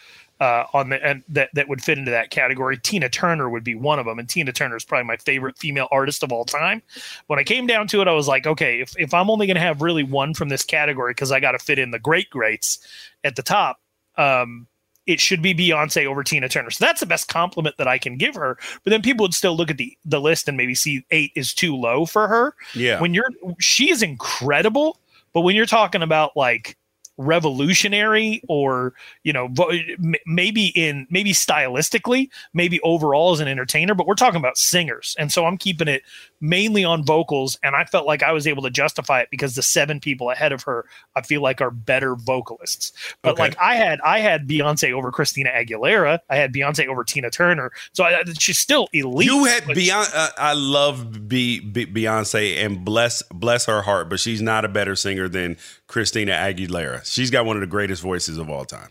uh, 0.41 0.65
on 0.73 0.89
the 0.89 1.03
and 1.03 1.23
that 1.29 1.49
that 1.53 1.69
would 1.69 1.81
fit 1.81 1.97
into 1.97 2.11
that 2.11 2.29
category. 2.29 2.77
Tina 2.77 3.07
Turner 3.07 3.49
would 3.49 3.63
be 3.63 3.75
one 3.75 3.97
of 3.97 4.05
them, 4.05 4.19
and 4.19 4.27
Tina 4.27 4.51
Turner 4.51 4.75
is 4.75 4.83
probably 4.83 5.05
my 5.05 5.15
favorite 5.15 5.57
female 5.57 5.87
artist 5.91 6.21
of 6.21 6.33
all 6.33 6.43
time. 6.43 6.81
When 7.27 7.39
I 7.39 7.43
came 7.43 7.65
down 7.65 7.87
to 7.87 8.01
it, 8.01 8.09
I 8.09 8.11
was 8.11 8.27
like, 8.27 8.45
okay, 8.45 8.81
if 8.81 8.93
if 8.99 9.13
I'm 9.13 9.29
only 9.29 9.47
going 9.47 9.55
to 9.55 9.61
have 9.61 9.81
really 9.81 10.03
one 10.03 10.33
from 10.33 10.49
this 10.49 10.65
category 10.65 11.11
because 11.13 11.31
I 11.31 11.39
got 11.39 11.53
to 11.53 11.59
fit 11.59 11.79
in 11.79 11.91
the 11.91 11.99
great 11.99 12.29
greats 12.29 12.79
at 13.23 13.37
the 13.37 13.43
top. 13.43 13.79
Um, 14.17 14.67
it 15.05 15.19
should 15.19 15.41
be 15.41 15.53
Beyonce 15.53 16.05
over 16.05 16.23
Tina 16.23 16.49
Turner. 16.49 16.71
So 16.71 16.83
that's 16.83 16.99
the 16.99 17.05
best 17.05 17.27
compliment 17.27 17.77
that 17.77 17.87
I 17.87 17.97
can 17.97 18.17
give 18.17 18.35
her. 18.35 18.57
But 18.83 18.89
then 18.89 19.03
people 19.03 19.23
would 19.23 19.35
still 19.35 19.55
look 19.55 19.69
at 19.71 19.77
the 19.77 19.97
the 20.03 20.19
list 20.19 20.49
and 20.49 20.57
maybe 20.57 20.75
see 20.75 21.05
eight 21.11 21.31
is 21.35 21.53
too 21.53 21.77
low 21.77 22.05
for 22.05 22.27
her. 22.27 22.55
Yeah. 22.73 22.99
When 22.99 23.13
you're 23.13 23.29
she 23.59 23.89
is 23.89 24.03
incredible, 24.03 24.99
but 25.35 25.41
when 25.41 25.55
you're 25.55 25.67
talking 25.67 26.01
about 26.01 26.31
like 26.35 26.75
revolutionary 27.17 28.41
or 28.49 28.93
you 29.23 29.31
know 29.31 29.47
vo- 29.51 29.71
maybe 30.25 30.67
in 30.75 31.07
maybe 31.09 31.31
stylistically 31.31 32.29
maybe 32.53 32.79
overall 32.81 33.31
as 33.33 33.39
an 33.39 33.47
entertainer 33.47 33.93
but 33.93 34.07
we're 34.07 34.13
talking 34.15 34.39
about 34.39 34.57
singers 34.57 35.15
and 35.19 35.31
so 35.31 35.45
i'm 35.45 35.57
keeping 35.57 35.87
it 35.87 36.01
mainly 36.41 36.83
on 36.83 37.03
vocals 37.03 37.57
and 37.63 37.75
i 37.75 37.83
felt 37.85 38.05
like 38.05 38.21
i 38.23 38.31
was 38.31 38.45
able 38.47 38.61
to 38.63 38.69
justify 38.69 39.19
it 39.21 39.29
because 39.31 39.55
the 39.55 39.61
seven 39.61 39.99
people 39.99 40.29
ahead 40.29 40.51
of 40.51 40.63
her 40.63 40.85
i 41.15 41.21
feel 41.21 41.41
like 41.41 41.61
are 41.61 41.71
better 41.71 42.15
vocalists 42.15 42.91
but 43.21 43.31
Okay. 43.35 43.43
like 43.43 43.57
i 43.61 43.75
had 43.75 43.99
i 44.01 44.19
had 44.19 44.47
beyonce 44.47 44.91
over 44.91 45.11
christina 45.11 45.49
aguilera 45.51 46.19
i 46.29 46.35
had 46.35 46.53
beyonce 46.53 46.87
over 46.87 47.03
tina 47.03 47.29
turner 47.29 47.71
so 47.93 48.03
I, 48.03 48.23
she's 48.39 48.57
still 48.57 48.87
elite 48.93 49.27
You 49.27 49.45
had 49.45 49.63
Beyonce. 49.63 50.11
Uh, 50.13 50.29
I 50.37 50.53
love 50.53 51.27
B, 51.27 51.59
B, 51.59 51.85
Beyonce 51.85 52.57
and 52.63 52.83
bless 52.85 53.21
bless 53.23 53.65
her 53.65 53.81
heart, 53.81 54.09
but 54.09 54.19
she's 54.19 54.41
not 54.41 54.63
a 54.65 54.67
better 54.67 54.95
singer 54.95 55.27
than 55.27 55.57
Christina 55.95 56.33
Aguilera. 56.33 57.05
She's 57.09 57.31
got 57.31 57.45
one 57.45 57.55
of 57.55 57.61
the 57.61 57.67
greatest 57.67 58.01
voices 58.01 58.37
of 58.37 58.49
all 58.49 58.65
time. 58.65 58.89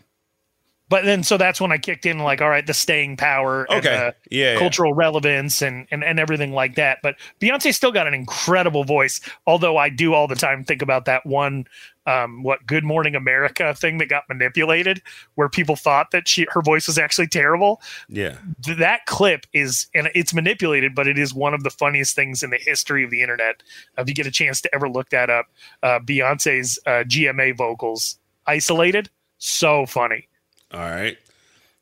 But 0.89 1.03
then 1.03 1.23
so 1.23 1.37
that's 1.37 1.59
when 1.59 1.71
I 1.71 1.77
kicked 1.77 2.05
in 2.05 2.19
like 2.19 2.41
all 2.41 2.49
right 2.49 2.65
the 2.65 2.73
staying 2.73 3.17
power 3.17 3.63
and 3.69 3.79
Okay. 3.79 3.95
the 3.97 4.15
Yeah, 4.35 4.53
yeah. 4.53 4.59
cultural 4.59 4.93
relevance 4.93 5.61
and, 5.61 5.87
and 5.91 6.03
and 6.03 6.19
everything 6.19 6.51
like 6.53 6.75
that 6.75 6.99
but 7.01 7.15
Beyonce 7.39 7.73
still 7.73 7.91
got 7.91 8.07
an 8.07 8.13
incredible 8.13 8.83
voice 8.83 9.19
although 9.47 9.77
I 9.77 9.89
do 9.89 10.13
all 10.13 10.27
the 10.27 10.35
time 10.35 10.63
think 10.63 10.81
about 10.81 11.05
that 11.05 11.25
one 11.25 11.65
um 12.07 12.43
what 12.43 12.65
Good 12.67 12.83
Morning 12.83 13.15
America 13.15 13.73
thing 13.73 13.97
that 13.97 14.09
got 14.09 14.23
manipulated 14.29 15.01
where 15.33 15.49
people 15.49 15.75
thought 15.75 16.11
that 16.11 16.27
she 16.27 16.45
her 16.51 16.61
voice 16.61 16.85
was 16.87 16.97
actually 16.99 17.27
terrible 17.27 17.81
Yeah. 18.07 18.37
Th- 18.63 18.77
that 18.77 19.05
clip 19.07 19.47
is 19.53 19.87
and 19.95 20.09
it's 20.13 20.33
manipulated 20.33 20.93
but 20.93 21.07
it 21.07 21.17
is 21.17 21.33
one 21.33 21.53
of 21.55 21.63
the 21.63 21.71
funniest 21.71 22.15
things 22.15 22.43
in 22.43 22.51
the 22.51 22.59
history 22.59 23.03
of 23.03 23.09
the 23.09 23.21
internet 23.23 23.63
if 23.97 24.07
you 24.07 24.13
get 24.13 24.27
a 24.27 24.31
chance 24.31 24.61
to 24.61 24.75
ever 24.75 24.87
look 24.87 25.09
that 25.09 25.31
up 25.31 25.47
uh 25.81 25.99
Beyonce's 25.99 26.77
uh, 26.85 27.03
GMA 27.07 27.57
vocals 27.57 28.19
isolated 28.45 29.09
so 29.39 29.85
funny 29.87 30.27
All 30.73 30.79
right. 30.79 31.17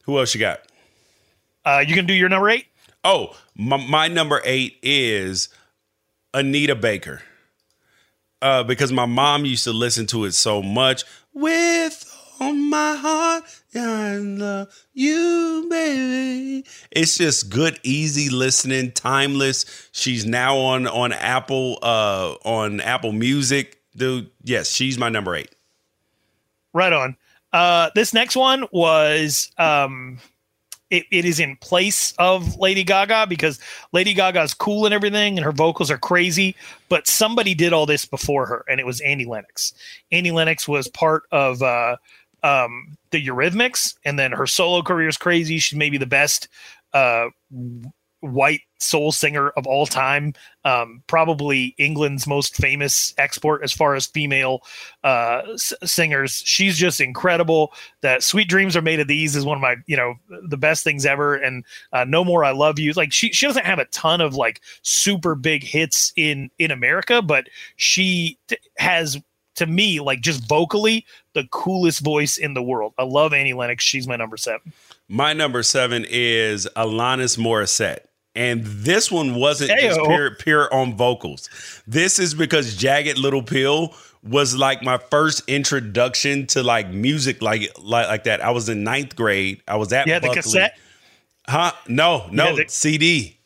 Who 0.04 0.18
else 0.20 0.34
you 0.34 0.40
got? 0.40 0.62
uh 1.66 1.84
you 1.86 1.96
can 1.96 2.06
do 2.06 2.14
your 2.14 2.28
number 2.30 2.50
8 2.50 2.66
Oh, 3.06 3.36
my, 3.56 3.78
my 3.78 4.08
number 4.08 4.42
eight 4.46 4.78
is 4.82 5.50
Anita 6.34 6.74
Baker. 6.76 7.22
Uh, 8.42 8.64
because 8.64 8.92
my 8.94 9.06
mom 9.06 9.46
used 9.46 9.66
to 9.66 9.74
listen 9.74 10.06
to 10.08 10.24
it 10.26 10.34
so 10.34 10.62
much. 10.62 11.04
With 11.34 12.10
all 12.40 12.54
my 12.54 12.96
heart, 12.96 13.44
I 13.76 14.16
love 14.18 14.86
you, 14.94 15.68
baby. 15.70 16.66
It's 16.92 17.18
just 17.18 17.50
good, 17.50 17.78
easy 17.84 18.30
listening, 18.30 18.92
timeless. 18.94 19.90
She's 19.92 20.26
now 20.26 20.58
on 20.58 20.88
on 20.88 21.12
Apple 21.14 21.80
uh 21.82 22.36
on 22.46 22.80
Apple 22.82 23.12
Music. 23.12 23.80
Dude, 23.96 24.30
yes, 24.44 24.70
she's 24.72 24.98
my 24.98 25.10
number 25.10 25.36
eight. 25.36 25.54
Right 26.74 26.94
on. 26.94 27.18
Uh, 27.54 27.92
this 27.96 28.14
next 28.14 28.36
one 28.36 28.66
was 28.72 29.52
um, 29.58 30.20
it, 30.90 31.06
it 31.12 31.26
is 31.26 31.40
in 31.40 31.56
place 31.58 32.14
of 32.20 32.58
Lady 32.58 32.84
Gaga 32.84 33.28
because 33.28 33.60
Lady 33.94 34.14
Gaga's 34.14 34.54
cool 34.54 34.86
and 34.86 34.94
everything, 34.94 35.38
and 35.38 35.46
her 35.46 35.52
vocals 35.52 35.90
are 35.90 35.98
crazy. 35.98 36.56
But 36.90 37.08
somebody 37.08 37.54
did 37.54 37.74
all 37.74 37.86
this 37.86 38.06
before 38.06 38.46
her, 38.46 38.66
and 38.70 38.80
it 38.80 38.86
was 38.86 39.02
Annie 39.02 39.26
Lennox. 39.26 39.74
Annie 40.12 40.32
Lennox 40.32 40.68
was 40.68 40.88
part 40.88 41.24
of 41.32 41.62
uh, 41.62 41.98
um, 42.44 42.98
the 43.12 43.26
Eurythmics, 43.26 43.96
and 44.04 44.20
then 44.20 44.32
her 44.32 44.46
solo 44.48 44.82
career 44.82 45.08
is 45.08 45.18
crazy. 45.18 45.58
She's 45.60 45.78
maybe 45.78 45.98
the 45.98 46.06
best 46.06 46.48
uh, 46.94 47.30
white 48.20 48.62
soul 48.84 49.12
singer 49.12 49.50
of 49.52 49.66
all 49.66 49.86
time. 49.86 50.34
Um, 50.66 51.04
probably 51.08 51.76
England's 51.78 52.28
most 52.28 52.56
famous 52.56 53.14
export 53.18 53.64
as 53.64 53.72
far 53.74 53.96
as 53.96 54.06
female 54.06 54.64
uh, 55.04 55.42
s- 55.54 55.74
singers. 55.84 56.42
She's 56.46 56.78
just 56.78 57.02
incredible. 57.02 57.74
That 58.02 58.24
"Sweet 58.24 58.48
Dreams 58.48 58.76
Are 58.78 58.82
Made 58.82 59.00
of 59.00 59.08
These" 59.08 59.36
is 59.36 59.46
one 59.46 59.58
of 59.58 59.62
my, 59.62 59.76
you 59.88 59.98
know, 59.98 60.16
the 60.48 60.58
best 60.58 60.84
things 60.84 61.06
ever. 61.06 61.36
And 61.36 61.66
uh, 61.92 62.06
"No 62.06 62.24
More 62.24 62.44
I 62.44 62.52
Love 62.52 62.80
You." 62.80 62.94
Like 62.94 63.12
she, 63.12 63.32
she 63.32 63.46
doesn't 63.46 63.66
have 63.66 63.80
a 63.80 63.86
ton 63.86 64.22
of 64.22 64.36
like 64.36 64.62
super 64.84 65.36
big 65.36 65.64
hits 65.64 66.14
in 66.16 66.50
in 66.60 66.72
America, 66.72 67.22
but 67.22 67.48
she 67.76 68.38
t- 68.48 68.58
has. 68.78 69.18
To 69.58 69.68
me, 69.68 70.00
like 70.00 70.22
just 70.22 70.50
vocally, 70.50 71.06
the 71.34 71.48
coolest 71.52 72.00
voice 72.00 72.38
in 72.40 72.56
the 72.56 72.64
world. 72.64 72.96
I 72.98 73.04
love 73.04 73.34
Annie 73.34 73.54
Lennox. 73.54 73.84
She's 73.84 74.08
my 74.08 74.16
number 74.16 74.36
seven. 74.36 74.74
My 75.08 75.34
number 75.34 75.62
seven 75.62 76.08
is 76.10 76.68
Alanis 76.76 77.38
Morissette. 77.38 78.00
And 78.36 78.64
this 78.66 79.12
one 79.12 79.36
wasn't 79.36 79.72
just 79.80 80.00
pure, 80.02 80.32
pure 80.36 80.74
on 80.74 80.96
vocals. 80.98 81.50
This 81.86 82.18
is 82.18 82.34
because 82.34 82.76
Jagged 82.76 83.18
Little 83.20 83.44
Pill 83.44 83.94
was 84.24 84.56
like 84.56 84.82
my 84.82 84.98
first 84.98 85.44
introduction 85.48 86.48
to 86.48 86.64
like 86.64 86.90
music 86.90 87.42
like 87.42 87.70
like, 87.80 88.08
like 88.08 88.24
that. 88.24 88.42
I 88.44 88.50
was 88.52 88.70
in 88.70 88.84
ninth 88.84 89.16
grade. 89.16 89.62
I 89.68 89.76
was 89.76 89.94
at 89.94 90.08
Yeah, 90.08 90.20
the 90.20 90.30
cassette. 90.30 90.78
Huh? 91.48 91.74
No, 91.88 92.26
no, 92.32 92.46
Yeah, 92.50 92.64
the- 92.64 92.66
CD. 92.70 93.38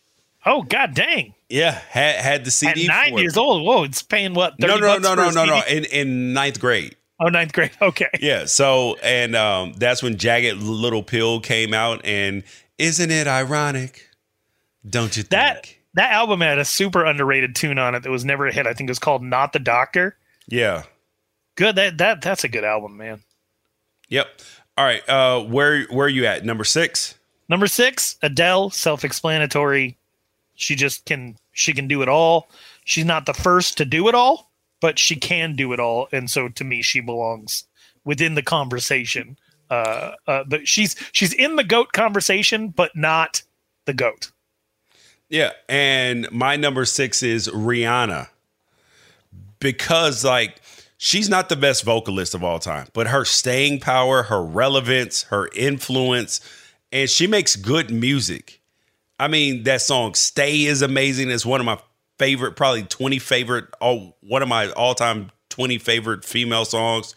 Oh 0.45 0.61
god 0.61 0.93
dang! 0.93 1.33
Yeah, 1.49 1.71
had 1.71 2.15
had 2.21 2.43
the 2.45 2.47
At 2.49 2.53
CD. 2.53 2.87
nine 2.87 3.11
for 3.11 3.17
it. 3.19 3.21
years 3.23 3.35
old, 3.35 3.65
whoa, 3.65 3.83
it's 3.83 4.01
paying 4.01 4.33
what? 4.33 4.53
30 4.61 4.67
No, 4.67 4.77
no, 4.79 4.97
no, 4.99 5.15
no, 5.15 5.29
no, 5.31 5.45
no. 5.45 5.61
In 5.67 5.83
in 5.85 6.31
ninth 6.33 6.59
grade. 6.61 6.95
Oh, 7.19 7.27
ninth 7.27 7.51
grade. 7.51 7.71
Okay. 7.81 8.07
Yeah. 8.21 8.45
So 8.45 8.95
and 9.03 9.35
um, 9.35 9.73
that's 9.77 10.01
when 10.01 10.17
Jagged 10.17 10.57
Little 10.61 11.03
Pill 11.03 11.41
came 11.41 11.73
out, 11.73 12.05
and 12.05 12.43
isn't 12.77 13.11
it 13.11 13.27
ironic? 13.27 14.06
Don't 14.89 15.15
you 15.17 15.23
think? 15.23 15.29
That 15.31 15.73
that 15.93 16.11
album 16.11 16.41
had 16.41 16.59
a 16.59 16.65
super 16.65 17.03
underrated 17.03 17.55
tune 17.55 17.79
on 17.79 17.95
it 17.95 18.03
that 18.03 18.09
was 18.09 18.25
never 18.25 18.47
a 18.47 18.53
hit. 18.53 18.67
I 18.67 18.73
think 18.73 18.89
it 18.89 18.91
was 18.91 18.99
called 18.99 19.23
"Not 19.23 19.53
the 19.53 19.59
Doctor." 19.59 20.17
Yeah. 20.47 20.83
Good. 21.55 21.75
That 21.75 21.97
that 21.97 22.21
that's 22.21 22.43
a 22.43 22.49
good 22.49 22.63
album, 22.63 22.97
man. 22.97 23.21
Yep. 24.09 24.27
All 24.77 24.85
right. 24.85 25.07
Uh, 25.09 25.41
where 25.41 25.85
where 25.85 26.05
are 26.05 26.09
you 26.09 26.25
at? 26.25 26.45
Number 26.45 26.63
six. 26.63 27.15
Number 27.49 27.67
six, 27.67 28.17
Adele, 28.21 28.69
self-explanatory. 28.71 29.97
She 30.55 30.75
just 30.75 31.05
can 31.05 31.37
she 31.51 31.73
can 31.73 31.87
do 31.87 32.01
it 32.01 32.09
all. 32.09 32.49
She's 32.83 33.05
not 33.05 33.25
the 33.25 33.33
first 33.33 33.77
to 33.77 33.85
do 33.85 34.07
it 34.07 34.15
all, 34.15 34.51
but 34.81 34.99
she 34.99 35.15
can 35.15 35.55
do 35.55 35.73
it 35.73 35.79
all, 35.79 36.07
and 36.11 36.29
so 36.29 36.49
to 36.49 36.63
me, 36.63 36.81
she 36.81 36.99
belongs 36.99 37.63
within 38.05 38.35
the 38.35 38.41
conversation. 38.41 39.37
Uh, 39.69 40.13
uh, 40.27 40.43
but 40.45 40.67
she's 40.67 40.95
she's 41.11 41.33
in 41.33 41.55
the 41.55 41.63
goat 41.63 41.93
conversation, 41.93 42.69
but 42.69 42.95
not 42.95 43.41
the 43.85 43.93
goat. 43.93 44.31
Yeah, 45.29 45.51
and 45.67 46.31
my 46.31 46.55
number 46.55 46.85
six 46.85 47.21
is 47.21 47.47
Rihanna 47.49 48.29
because 49.59 50.23
like 50.23 50.61
she's 50.97 51.29
not 51.29 51.49
the 51.49 51.55
best 51.55 51.83
vocalist 51.83 52.33
of 52.33 52.43
all 52.43 52.59
time, 52.59 52.87
but 52.93 53.07
her 53.07 53.25
staying 53.25 53.79
power, 53.79 54.23
her 54.23 54.41
relevance, 54.41 55.23
her 55.23 55.49
influence, 55.53 56.39
and 56.91 57.09
she 57.09 57.27
makes 57.27 57.55
good 57.55 57.91
music. 57.91 58.61
I 59.19 59.27
mean, 59.27 59.63
that 59.63 59.81
song 59.81 60.13
"Stay" 60.13 60.63
is 60.63 60.81
amazing. 60.81 61.29
It's 61.29 61.45
one 61.45 61.59
of 61.59 61.65
my 61.65 61.79
favorite, 62.17 62.55
probably 62.55 62.83
twenty 62.83 63.19
favorite, 63.19 63.65
all 63.81 64.15
one 64.21 64.41
of 64.41 64.47
my 64.47 64.69
all 64.71 64.95
time 64.95 65.31
twenty 65.49 65.77
favorite 65.77 66.23
female 66.23 66.65
songs 66.65 67.15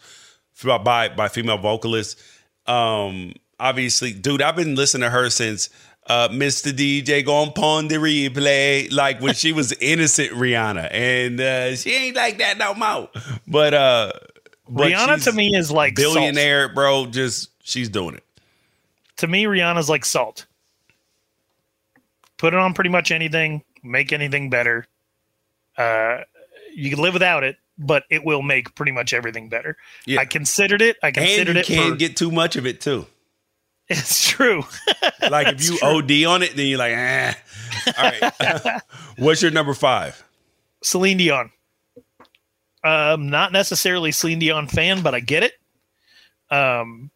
by 0.63 0.77
by, 0.79 1.09
by 1.09 1.27
female 1.29 1.57
vocalists. 1.57 2.21
Um, 2.65 3.33
obviously, 3.59 4.13
dude, 4.13 4.41
I've 4.41 4.55
been 4.55 4.75
listening 4.75 5.03
to 5.03 5.09
her 5.11 5.29
since 5.29 5.69
uh, 6.11 6.27
Mr. 6.29 6.71
DJ 6.73 7.23
gon' 7.25 7.53
pawn 7.53 7.87
the 7.87 7.95
replay, 7.95 8.91
like 8.91 9.21
when 9.21 9.33
she 9.33 9.53
was 9.53 9.71
innocent 9.73 10.31
Rihanna, 10.31 10.89
and 10.91 11.39
uh, 11.39 11.75
she 11.75 11.93
ain't 11.95 12.15
like 12.15 12.37
that 12.39 12.57
no 12.57 12.73
more. 12.73 13.09
But 13.47 13.73
uh, 13.73 14.11
but 14.67 14.91
Rihanna 14.91 15.23
to 15.25 15.31
me 15.31 15.55
is 15.55 15.71
like 15.71 15.97
salt. 15.97 16.15
billionaire, 16.15 16.69
bro. 16.69 17.05
Just 17.05 17.49
she's 17.63 17.87
doing 17.89 18.15
it. 18.15 18.23
to 19.17 19.27
me, 19.27 19.45
Rihanna's 19.45 19.89
like 19.89 20.03
salt. 20.05 20.45
Put 22.37 22.53
it 22.53 22.59
on 22.59 22.73
pretty 22.73 22.89
much 22.89 23.11
anything, 23.11 23.63
make 23.83 24.11
anything 24.11 24.49
better. 24.49 24.87
Uh, 25.77 26.21
you 26.73 26.89
can 26.89 26.99
live 26.99 27.13
without 27.13 27.43
it, 27.43 27.57
but 27.77 28.03
it 28.09 28.23
will 28.25 28.41
make 28.41 28.73
pretty 28.75 28.91
much 28.91 29.13
everything 29.13 29.47
better. 29.47 29.77
Yeah. 30.05 30.19
I 30.21 30.25
considered 30.25 30.81
it. 30.81 30.97
I 31.03 31.07
And 31.07 31.15
considered 31.15 31.55
you 31.55 31.59
it. 31.61 31.65
can't 31.67 31.89
for- 31.91 31.95
get 31.97 32.17
too 32.17 32.31
much 32.31 32.55
of 32.55 32.65
it 32.65 32.81
too. 32.81 33.05
It's 33.91 34.27
true. 34.29 34.63
Like 35.29 35.47
if 35.47 35.63
you 35.69 35.77
OD 35.83 36.11
on 36.25 36.41
it, 36.43 36.55
then 36.55 36.65
you're 36.65 36.79
like, 36.79 36.93
eh. 36.93 37.33
All 37.97 38.11
right. 38.11 38.81
What's 39.17 39.41
your 39.41 39.51
number 39.51 39.73
five? 39.75 40.21
Celine 40.83 41.17
Dion. 41.17 41.51
Um, 42.83 43.29
not 43.29 43.51
necessarily 43.51 44.11
Celine 44.11 44.39
Dion 44.39 44.67
fan, 44.67 45.01
but 45.03 45.13
I 45.13 45.19
get 45.19 45.43
it. 45.43 45.53
Um, 46.49 47.11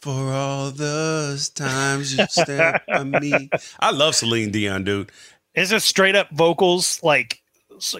For 0.00 0.30
all 0.32 0.70
those 0.70 1.48
times 1.48 2.16
you 2.16 2.26
stand 2.28 2.80
by 2.86 3.02
me. 3.20 3.48
I 3.80 3.90
love 3.90 4.14
Celine 4.14 4.50
Dion, 4.50 4.84
dude. 4.84 5.10
it's 5.54 5.70
just 5.70 5.86
straight 5.88 6.14
up 6.14 6.30
vocals, 6.30 7.02
like 7.02 7.40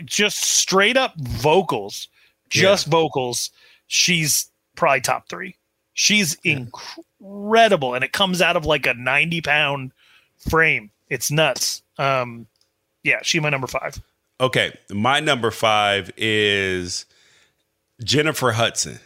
just 0.04 0.44
straight 0.44 0.96
up 0.98 1.14
vocals, 1.18 2.08
just 2.50 2.86
vocals. 2.86 3.50
She's 3.86 4.50
probably 4.76 5.00
top 5.00 5.28
three. 5.28 5.56
She's 5.94 6.36
incredible, 6.44 7.94
and 7.94 8.04
it 8.04 8.12
comes 8.12 8.42
out 8.42 8.56
of 8.56 8.66
like 8.66 8.86
a 8.86 8.94
ninety 8.94 9.40
pound 9.40 9.92
frame. 10.36 10.90
It's 11.08 11.30
nuts. 11.30 11.82
Um, 11.98 12.46
yeah, 13.02 13.20
she 13.22 13.40
my 13.40 13.50
number 13.50 13.66
five. 13.66 14.00
Okay, 14.40 14.76
my 14.90 15.20
number 15.20 15.50
five 15.50 16.10
is 16.16 17.06
Jennifer 18.02 18.52
Hudson. 18.52 18.98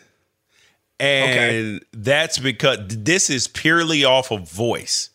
And 1.01 1.77
okay. 1.77 1.87
that's 1.93 2.39
because 2.39 2.79
this 2.89 3.31
is 3.31 3.47
purely 3.47 4.05
off 4.05 4.33
of 4.33 4.51
voice. 4.51 5.11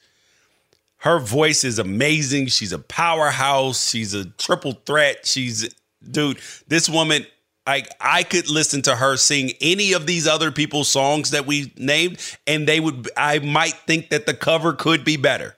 Her 0.98 1.20
voice 1.20 1.66
is 1.66 1.80
amazing. 1.80 2.48
She's 2.48 2.72
a 2.72 2.80
powerhouse. 2.80 3.90
She's 3.90 4.14
a 4.14 4.26
triple 4.26 4.74
threat. 4.86 5.26
She's 5.26 5.68
dude, 6.10 6.40
this 6.68 6.88
woman 6.88 7.26
I 7.66 7.84
I 8.00 8.24
could 8.24 8.50
listen 8.50 8.82
to 8.84 8.96
her 8.96 9.16
sing 9.18 9.52
any 9.62 9.94
of 9.94 10.06
these 10.06 10.28
other 10.28 10.52
people's 10.52 10.90
songs 10.90 11.32
that 11.32 11.46
we 11.46 11.74
named 11.78 12.20
and 12.46 12.68
they 12.68 12.80
would 12.80 13.10
I 13.16 13.40
might 13.40 13.76
think 13.88 14.10
that 14.10 14.26
the 14.26 14.34
cover 14.34 14.74
could 14.74 15.04
be 15.04 15.18
better. 15.18 15.56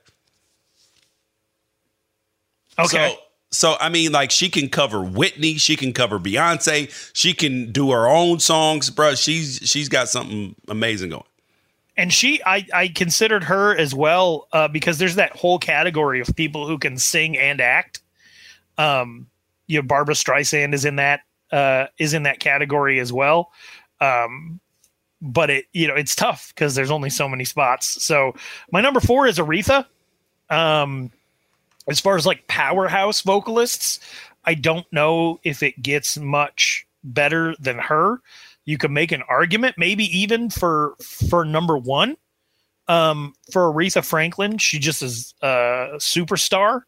Okay. 2.78 3.16
So, 3.16 3.20
so 3.52 3.78
I 3.80 3.90
mean, 3.90 4.12
like 4.12 4.32
she 4.32 4.50
can 4.50 4.70
cover 4.70 5.02
Whitney, 5.02 5.56
she 5.56 5.76
can 5.76 5.94
cover 5.94 6.20
Beyonce, 6.20 6.92
she 7.14 7.34
can 7.34 7.72
do 7.72 7.92
her 7.92 8.08
own 8.08 8.40
songs, 8.40 8.90
bro. 8.90 9.16
She's 9.16 9.60
she's 9.64 9.90
got 9.90 10.10
something 10.10 10.56
amazing 10.68 11.10
going. 11.10 11.24
And 11.98 12.12
she, 12.12 12.42
I, 12.46 12.66
I 12.74 12.88
considered 12.90 13.46
her 13.46 13.76
as 13.76 13.96
well 13.96 14.50
uh, 14.52 14.68
because 14.68 14.98
there's 14.98 15.16
that 15.16 15.32
whole 15.32 15.58
category 15.58 16.20
of 16.20 16.28
people 16.36 16.68
who 16.68 16.78
can 16.78 16.98
sing 16.98 17.38
and 17.38 17.62
act. 17.62 18.02
Um, 18.78 19.28
you 19.68 19.80
know, 19.80 19.88
Barbra 19.88 20.14
Streisand 20.14 20.74
is 20.74 20.84
in 20.84 20.98
that 20.98 21.22
uh, 21.56 21.88
is 21.98 22.14
in 22.14 22.24
that 22.24 22.40
category 22.40 23.00
as 23.00 23.14
well. 23.14 23.52
Um, 24.02 24.60
but 25.22 25.50
it, 25.50 25.66
you 25.72 25.88
know, 25.88 25.96
it's 25.96 26.14
tough 26.14 26.52
because 26.54 26.76
there's 26.76 26.92
only 26.92 27.10
so 27.10 27.30
many 27.30 27.46
spots. 27.46 28.04
So 28.04 28.34
my 28.74 28.82
number 28.82 29.00
four 29.00 29.26
is 29.26 29.38
Aretha. 29.38 29.86
Um, 30.50 31.12
as 31.88 32.02
far 32.02 32.18
as 32.18 32.26
like 32.26 32.48
powerhouse 32.48 33.22
vocalists, 33.22 34.02
I 34.44 34.56
don't 34.56 34.86
know 34.92 35.40
if 35.44 35.64
it 35.64 35.82
gets 35.82 36.18
much 36.18 36.86
better 37.06 37.56
than 37.60 37.78
her. 37.80 38.20
You 38.66 38.78
could 38.78 38.92
make 38.92 39.14
an 39.14 39.24
argument, 39.30 39.76
maybe 39.78 40.04
even 40.18 40.50
for 40.50 40.96
for 41.02 41.46
number 41.46 41.78
one. 41.78 42.18
Um, 42.88 43.34
for 43.52 43.72
Aretha 43.74 44.04
Franklin, 44.04 44.58
she 44.58 44.78
just 44.78 45.02
is 45.02 45.34
a 45.42 45.94
superstar 46.00 46.82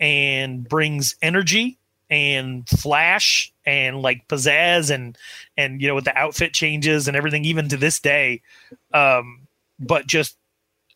and 0.00 0.66
brings 0.66 1.14
energy 1.20 1.78
and 2.10 2.68
flash 2.68 3.52
and 3.66 4.00
like 4.00 4.26
pizzazz 4.28 4.90
and 4.90 5.18
and 5.56 5.82
you 5.82 5.88
know 5.88 5.94
with 5.94 6.04
the 6.04 6.16
outfit 6.16 6.54
changes 6.54 7.06
and 7.06 7.16
everything 7.16 7.44
even 7.44 7.68
to 7.68 7.76
this 7.76 8.00
day 8.00 8.40
um 8.94 9.40
but 9.78 10.06
just 10.06 10.36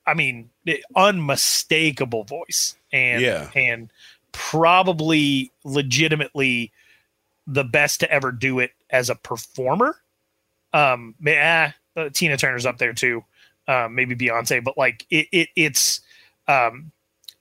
i 0.06 0.14
mean 0.14 0.48
unmistakable 0.96 2.24
voice 2.24 2.76
and 2.92 3.20
yeah. 3.20 3.50
and 3.54 3.90
probably 4.32 5.52
legitimately 5.64 6.72
the 7.46 7.64
best 7.64 8.00
to 8.00 8.10
ever 8.10 8.32
do 8.32 8.58
it 8.58 8.72
as 8.90 9.10
a 9.10 9.14
performer. 9.14 9.96
Um, 10.72 11.14
eh, 11.26 11.70
uh, 11.96 12.08
Tina 12.12 12.36
Turner's 12.36 12.66
up 12.66 12.78
there 12.78 12.94
too, 12.94 13.24
um, 13.68 13.94
maybe 13.94 14.16
Beyonce, 14.16 14.64
but 14.64 14.78
like 14.78 15.06
it, 15.10 15.28
it 15.32 15.48
it's, 15.54 16.00
um, 16.48 16.90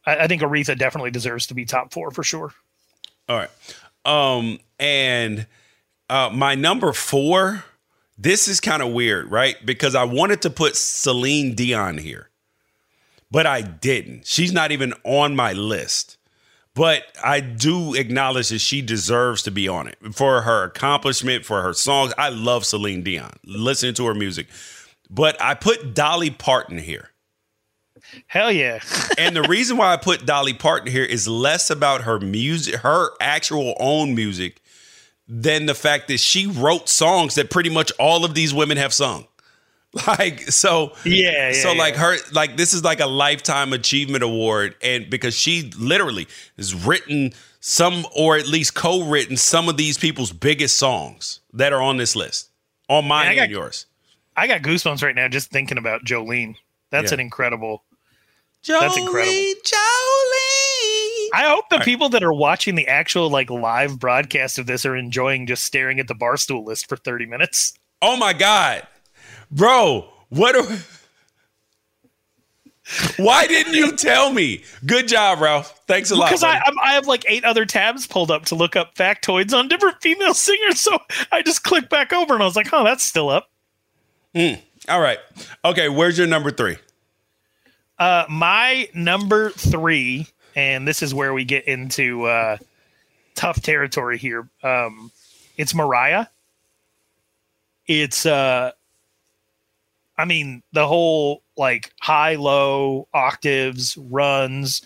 I, 0.05 0.17
I, 0.17 0.27
think 0.27 0.41
Aretha 0.41 0.77
definitely 0.77 1.11
deserves 1.11 1.47
to 1.47 1.53
be 1.53 1.63
top 1.63 1.93
four 1.93 2.11
for 2.11 2.23
sure. 2.23 2.53
All 3.31 3.37
right, 3.37 3.49
um, 4.05 4.59
and 4.79 5.47
uh, 6.09 6.29
my 6.33 6.55
number 6.55 6.93
four. 6.93 7.63
This 8.17 8.47
is 8.47 8.59
kind 8.59 8.83
of 8.83 8.93
weird, 8.93 9.31
right? 9.31 9.55
Because 9.65 9.95
I 9.95 10.03
wanted 10.03 10.43
to 10.43 10.51
put 10.51 10.75
Celine 10.75 11.55
Dion 11.55 11.97
here 11.97 12.29
but 13.31 13.45
I 13.45 13.61
didn't. 13.61 14.27
She's 14.27 14.51
not 14.51 14.71
even 14.71 14.93
on 15.05 15.35
my 15.35 15.53
list. 15.53 16.17
But 16.73 17.03
I 17.21 17.41
do 17.41 17.95
acknowledge 17.95 18.49
that 18.49 18.59
she 18.59 18.81
deserves 18.81 19.43
to 19.43 19.51
be 19.51 19.67
on 19.67 19.87
it 19.87 19.97
for 20.13 20.41
her 20.41 20.63
accomplishment, 20.63 21.43
for 21.45 21.61
her 21.61 21.73
songs. 21.73 22.13
I 22.17 22.29
love 22.29 22.65
Celine 22.65 23.03
Dion, 23.03 23.33
listening 23.45 23.93
to 23.95 24.05
her 24.05 24.13
music. 24.13 24.47
But 25.09 25.41
I 25.41 25.53
put 25.53 25.93
Dolly 25.93 26.29
Parton 26.29 26.77
here. 26.77 27.10
Hell 28.27 28.51
yeah. 28.51 28.79
and 29.17 29.35
the 29.35 29.43
reason 29.43 29.77
why 29.77 29.93
I 29.93 29.97
put 29.97 30.25
Dolly 30.25 30.53
Parton 30.53 30.91
here 30.91 31.03
is 31.03 31.27
less 31.27 31.69
about 31.69 32.01
her 32.01 32.19
music, 32.19 32.75
her 32.75 33.11
actual 33.19 33.75
own 33.79 34.15
music, 34.15 34.61
than 35.27 35.65
the 35.65 35.75
fact 35.75 36.07
that 36.09 36.19
she 36.19 36.45
wrote 36.45 36.89
songs 36.89 37.35
that 37.35 37.49
pretty 37.49 37.69
much 37.69 37.91
all 37.99 38.25
of 38.25 38.35
these 38.35 38.53
women 38.53 38.77
have 38.77 38.93
sung. 38.93 39.25
Like 40.07 40.39
so, 40.43 40.93
yeah. 41.03 41.49
yeah 41.49 41.51
so 41.51 41.73
yeah. 41.73 41.77
like 41.77 41.95
her, 41.95 42.15
like 42.31 42.55
this 42.55 42.71
is 42.73 42.81
like 42.81 43.01
a 43.01 43.07
lifetime 43.07 43.73
achievement 43.73 44.23
award, 44.23 44.73
and 44.81 45.09
because 45.09 45.35
she 45.35 45.69
literally 45.77 46.29
has 46.55 46.73
written 46.73 47.33
some, 47.59 48.05
or 48.15 48.37
at 48.37 48.47
least 48.47 48.73
co-written 48.73 49.35
some 49.35 49.67
of 49.67 49.75
these 49.75 49.97
people's 49.97 50.31
biggest 50.31 50.77
songs 50.77 51.41
that 51.51 51.73
are 51.73 51.81
on 51.81 51.97
this 51.97 52.15
list, 52.15 52.51
on 52.87 53.05
mine 53.05 53.27
Man, 53.27 53.35
got, 53.35 53.41
and 53.43 53.51
yours. 53.51 53.85
I 54.37 54.47
got 54.47 54.61
goosebumps 54.61 55.03
right 55.03 55.13
now 55.13 55.27
just 55.27 55.51
thinking 55.51 55.77
about 55.77 56.05
Jolene. 56.05 56.55
That's 56.89 57.11
yeah. 57.11 57.15
an 57.15 57.19
incredible. 57.19 57.83
Jolene, 58.63 58.79
that's 58.79 58.97
incredible. 58.97 59.33
Jolene. 59.33 59.77
I 61.33 61.47
hope 61.47 61.69
the 61.69 61.79
people 61.79 62.09
that 62.09 62.23
are 62.23 62.33
watching 62.33 62.75
the 62.75 62.87
actual 62.87 63.29
like 63.29 63.49
live 63.49 63.99
broadcast 63.99 64.59
of 64.59 64.65
this 64.65 64.85
are 64.85 64.95
enjoying 64.95 65.47
just 65.47 65.63
staring 65.63 65.99
at 65.99 66.07
the 66.07 66.15
barstool 66.15 66.65
list 66.65 66.89
for 66.89 66.97
30 66.97 67.25
minutes. 67.25 67.73
Oh 68.01 68.17
my 68.17 68.33
god 68.33 68.87
bro, 69.51 70.07
what 70.29 70.55
are 70.55 70.65
why 73.23 73.45
didn't 73.47 73.73
you 73.73 73.95
tell 73.95 74.31
me? 74.31 74.63
Good 74.85 75.07
job, 75.07 75.39
Ralph. 75.41 75.81
Thanks 75.87 76.11
a 76.11 76.15
lot. 76.15 76.29
Because 76.29 76.43
I, 76.43 76.61
I 76.83 76.93
have 76.93 77.07
like 77.07 77.25
eight 77.27 77.45
other 77.45 77.65
tabs 77.65 78.07
pulled 78.07 78.31
up 78.31 78.45
to 78.45 78.55
look 78.55 78.75
up 78.75 78.95
factoids 78.95 79.53
on 79.53 79.67
different 79.67 80.01
female 80.01 80.33
singers. 80.37 80.79
So 80.79 80.97
I 81.31 81.41
just 81.41 81.63
clicked 81.63 81.89
back 81.89 82.13
over 82.13 82.33
and 82.33 82.41
I 82.41 82.45
was 82.45 82.55
like, 82.55 82.69
oh, 82.73 82.83
that's 82.83 83.03
still 83.03 83.29
up. 83.29 83.49
Mm. 84.33 84.59
All 84.89 85.01
right. 85.01 85.19
Okay. 85.63 85.89
Where's 85.89 86.17
your 86.17 86.27
number 86.27 86.51
three? 86.51 86.77
Uh, 88.01 88.25
my 88.27 88.89
number 88.95 89.51
three, 89.51 90.25
and 90.55 90.87
this 90.87 91.03
is 91.03 91.13
where 91.13 91.35
we 91.35 91.45
get 91.45 91.67
into 91.67 92.23
uh, 92.23 92.57
tough 93.35 93.61
territory 93.61 94.17
here. 94.17 94.49
Um, 94.63 95.11
it's 95.55 95.75
Mariah. 95.75 96.25
It's 97.85 98.25
uh, 98.25 98.71
I 100.17 100.25
mean, 100.25 100.63
the 100.73 100.87
whole 100.87 101.43
like 101.55 101.93
high 102.01 102.37
low 102.37 103.07
octaves, 103.13 103.95
runs, 103.95 104.81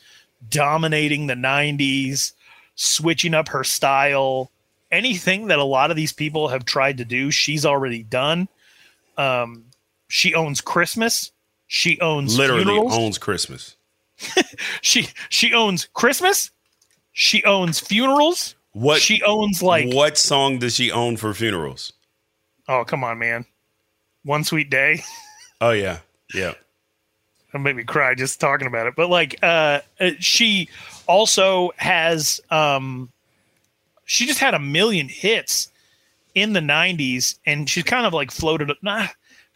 dominating 0.49 1.27
the 1.27 1.35
90s, 1.35 2.33
switching 2.75 3.33
up 3.33 3.47
her 3.47 3.63
style, 3.63 4.51
anything 4.91 5.47
that 5.47 5.59
a 5.59 5.63
lot 5.63 5.89
of 5.89 5.95
these 5.95 6.11
people 6.11 6.49
have 6.49 6.65
tried 6.65 6.97
to 6.97 7.05
do, 7.05 7.31
she's 7.31 7.65
already 7.65 8.03
done. 8.03 8.49
Um, 9.17 9.67
she 10.09 10.35
owns 10.35 10.59
Christmas. 10.59 11.31
She 11.67 11.99
owns 11.99 12.37
literally 12.37 12.63
funerals. 12.63 12.93
owns 12.93 13.17
Christmas. 13.17 13.75
she 14.81 15.07
she 15.29 15.53
owns 15.53 15.87
Christmas. 15.93 16.51
She 17.11 17.43
owns 17.43 17.79
funerals. 17.79 18.55
What 18.73 19.01
she 19.01 19.21
owns 19.23 19.63
like 19.63 19.93
what 19.93 20.17
song 20.17 20.59
does 20.59 20.75
she 20.75 20.91
own 20.91 21.17
for 21.17 21.33
funerals? 21.33 21.93
Oh 22.67 22.83
come 22.83 23.03
on, 23.03 23.19
man! 23.19 23.45
One 24.23 24.43
sweet 24.43 24.69
day. 24.69 25.01
Oh 25.61 25.71
yeah, 25.71 25.99
yeah. 26.33 26.53
That 27.53 27.59
made 27.59 27.77
me 27.77 27.83
cry 27.83 28.13
just 28.15 28.41
talking 28.41 28.67
about 28.67 28.87
it. 28.87 28.95
But 28.97 29.09
like, 29.09 29.39
uh, 29.41 29.79
uh, 30.01 30.11
she 30.19 30.67
also 31.07 31.71
has, 31.77 32.41
um, 32.51 33.09
she 34.03 34.25
just 34.25 34.39
had 34.39 34.53
a 34.53 34.59
million 34.59 35.07
hits 35.07 35.71
in 36.33 36.51
the 36.51 36.59
'90s, 36.59 37.39
and 37.45 37.69
she's 37.69 37.85
kind 37.85 38.05
of 38.05 38.13
like 38.13 38.29
floated, 38.29 38.71
not 38.81 39.09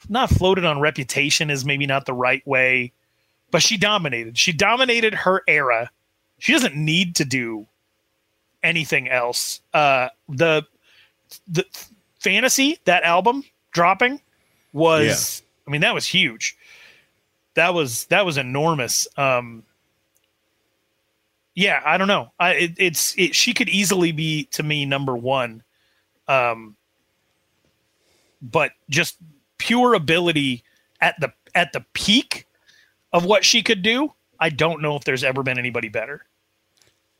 not 0.07 0.29
floated 0.29 0.65
on 0.65 0.79
reputation 0.79 1.49
is 1.49 1.65
maybe 1.65 1.85
not 1.85 2.05
the 2.05 2.13
right 2.13 2.45
way, 2.47 2.93
but 3.51 3.61
she 3.61 3.77
dominated. 3.77 4.37
She 4.37 4.53
dominated 4.53 5.13
her 5.13 5.43
era. 5.47 5.91
She 6.37 6.53
doesn't 6.53 6.75
need 6.75 7.15
to 7.17 7.25
do 7.25 7.67
anything 8.63 9.09
else. 9.09 9.61
Uh, 9.73 10.09
the 10.27 10.65
the 11.47 11.65
fantasy 12.19 12.79
that 12.85 13.03
album 13.03 13.43
dropping 13.71 14.21
was 14.73 15.41
I 15.69 15.71
mean, 15.71 15.81
that 15.81 15.93
was 15.93 16.07
huge. 16.07 16.57
That 17.53 17.75
was 17.75 18.05
that 18.05 18.25
was 18.25 18.37
enormous. 18.37 19.07
Um, 19.17 19.63
yeah, 21.53 21.81
I 21.85 21.97
don't 21.97 22.07
know. 22.07 22.31
I 22.39 22.53
it, 22.53 22.71
it's 22.77 23.13
it, 23.17 23.35
she 23.35 23.53
could 23.53 23.69
easily 23.69 24.11
be 24.11 24.45
to 24.51 24.63
me 24.63 24.85
number 24.85 25.15
one. 25.15 25.61
Um, 26.27 26.75
but 28.41 28.71
just 28.89 29.17
pure 29.59 29.93
ability 29.93 30.63
at 30.99 31.19
the 31.19 31.31
at 31.53 31.71
the 31.73 31.85
peak 31.93 32.47
of 33.13 33.25
what 33.25 33.45
she 33.45 33.61
could 33.61 33.83
do, 33.83 34.13
I 34.39 34.49
don't 34.49 34.81
know 34.81 34.95
if 34.95 35.03
there's 35.03 35.23
ever 35.23 35.43
been 35.43 35.59
anybody 35.59 35.89
better. 35.89 36.25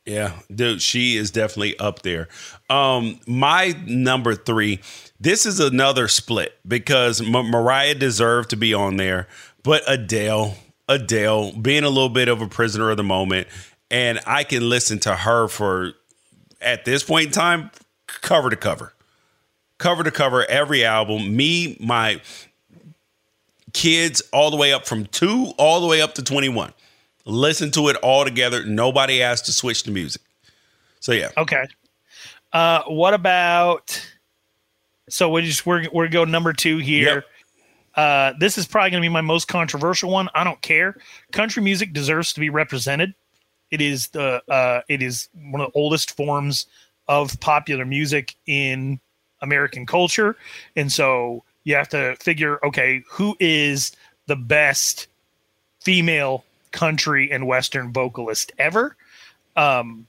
Yeah, 0.06 0.32
dude, 0.52 0.82
she 0.82 1.16
is 1.16 1.30
definitely 1.30 1.78
up 1.78 2.02
there. 2.02 2.28
Um, 2.68 3.20
my 3.26 3.76
number 3.86 4.34
three. 4.34 4.80
This 5.20 5.44
is 5.44 5.60
another 5.60 6.08
split 6.08 6.58
because 6.66 7.20
Mariah 7.20 7.94
deserved 7.94 8.50
to 8.50 8.56
be 8.56 8.72
on 8.72 8.96
there, 8.96 9.28
but 9.62 9.82
Adele, 9.86 10.56
Adele, 10.88 11.52
being 11.52 11.84
a 11.84 11.90
little 11.90 12.08
bit 12.08 12.28
of 12.28 12.40
a 12.40 12.48
prisoner 12.48 12.90
of 12.90 12.96
the 12.96 13.04
moment, 13.04 13.46
and 13.90 14.18
I 14.26 14.44
can 14.44 14.66
listen 14.68 14.98
to 15.00 15.14
her 15.14 15.46
for 15.46 15.92
at 16.62 16.86
this 16.86 17.02
point 17.02 17.26
in 17.26 17.32
time, 17.32 17.70
cover 18.06 18.48
to 18.48 18.56
cover, 18.56 18.94
cover 19.80 20.04
to 20.04 20.10
cover 20.12 20.48
every 20.48 20.84
album. 20.84 21.34
Me, 21.34 21.76
my 21.80 22.20
kids 23.72 24.22
all 24.32 24.50
the 24.50 24.56
way 24.56 24.72
up 24.72 24.86
from 24.86 25.06
two 25.06 25.52
all 25.56 25.80
the 25.80 25.86
way 25.86 26.00
up 26.00 26.14
to 26.14 26.22
21. 26.22 26.72
Listen 27.24 27.70
to 27.72 27.88
it 27.88 27.96
all 27.96 28.24
together. 28.24 28.64
Nobody 28.64 29.22
asked 29.22 29.46
to 29.46 29.52
switch 29.52 29.82
to 29.84 29.90
music. 29.90 30.22
So 31.00 31.12
yeah. 31.12 31.30
Okay. 31.36 31.66
Uh, 32.52 32.82
what 32.84 33.14
about? 33.14 34.06
So 35.08 35.30
we 35.30 35.42
just 35.42 35.66
we're 35.66 35.86
we're 35.92 36.08
go 36.08 36.24
number 36.24 36.52
two 36.52 36.78
here. 36.78 37.14
Yep. 37.14 37.24
Uh, 37.96 38.32
this 38.38 38.56
is 38.56 38.66
probably 38.66 38.90
going 38.90 39.02
to 39.02 39.04
be 39.04 39.12
my 39.12 39.20
most 39.20 39.48
controversial 39.48 40.10
one. 40.10 40.28
I 40.34 40.44
don't 40.44 40.60
care. 40.62 40.96
Country 41.32 41.62
music 41.62 41.92
deserves 41.92 42.32
to 42.34 42.40
be 42.40 42.48
represented. 42.48 43.14
It 43.70 43.80
is 43.80 44.08
the 44.08 44.42
uh, 44.48 44.82
it 44.88 45.02
is 45.02 45.28
one 45.34 45.60
of 45.60 45.72
the 45.72 45.78
oldest 45.78 46.16
forms 46.16 46.66
of 47.08 47.38
popular 47.40 47.84
music 47.84 48.34
in 48.46 49.00
American 49.42 49.86
culture, 49.86 50.36
and 50.76 50.90
so 50.92 51.42
you 51.64 51.74
have 51.74 51.88
to 51.90 52.16
figure, 52.20 52.58
okay, 52.64 53.02
who 53.08 53.36
is 53.38 53.92
the 54.26 54.36
best 54.36 55.08
female 55.80 56.44
country 56.72 57.30
and 57.30 57.46
western 57.46 57.92
vocalist 57.92 58.52
ever? 58.58 58.96
Um, 59.56 60.06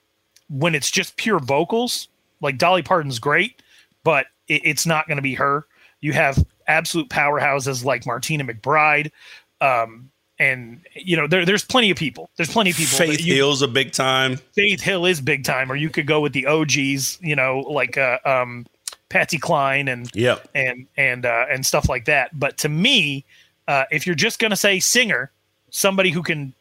when 0.50 0.76
it's 0.76 0.92
just 0.92 1.16
pure 1.18 1.40
vocals, 1.40 2.08
like 2.42 2.58
Dolly 2.58 2.84
Parton's 2.84 3.20
great, 3.20 3.62
but 4.04 4.28
it, 4.48 4.62
it's 4.64 4.86
not 4.86 5.08
going 5.08 5.18
to 5.18 5.22
be 5.22 5.36
her. 5.36 5.66
You 6.02 6.14
have 6.14 6.44
absolute 6.68 7.10
powerhouses 7.10 7.84
like 7.86 8.06
Martina 8.06 8.44
McBride. 8.44 9.12
Um, 9.60 10.10
and 10.40 10.82
you 10.96 11.16
know 11.16 11.28
there, 11.28 11.46
there's 11.46 11.64
plenty 11.64 11.92
of 11.92 11.98
people. 11.98 12.32
There's 12.36 12.52
plenty 12.52 12.72
of 12.72 12.76
people. 12.76 12.98
Faith 12.98 13.22
you- 13.22 13.36
Hill's 13.36 13.62
a 13.62 13.68
big 13.68 13.92
time. 13.92 14.38
Faith 14.54 14.82
Hill 14.82 15.06
is 15.06 15.22
big 15.22 15.44
time, 15.44 15.72
or 15.72 15.76
you 15.76 15.90
could 15.90 16.08
go 16.08 16.20
with 16.20 16.34
the 16.34 16.48
OGs, 16.48 17.20
you 17.22 17.36
know, 17.36 17.60
like 17.60 17.96
uh, 17.98 18.18
um, 18.26 18.66
Patsy 19.12 19.38
Cline 19.38 19.88
and 19.88 20.10
Yep. 20.16 20.48
and 20.56 20.88
and 20.98 21.26
uh, 21.26 21.46
and 21.52 21.66
stuff 21.66 21.90
like 21.90 22.06
that. 22.06 22.38
But 22.40 22.58
to 22.60 22.70
me, 22.70 23.26
uh, 23.68 23.84
if 23.92 24.08
you're 24.08 24.16
just 24.16 24.40
gonna 24.40 24.56
say 24.56 24.80
singer, 24.80 25.30
somebody 25.70 26.10
who 26.12 26.24
can, 26.24 26.54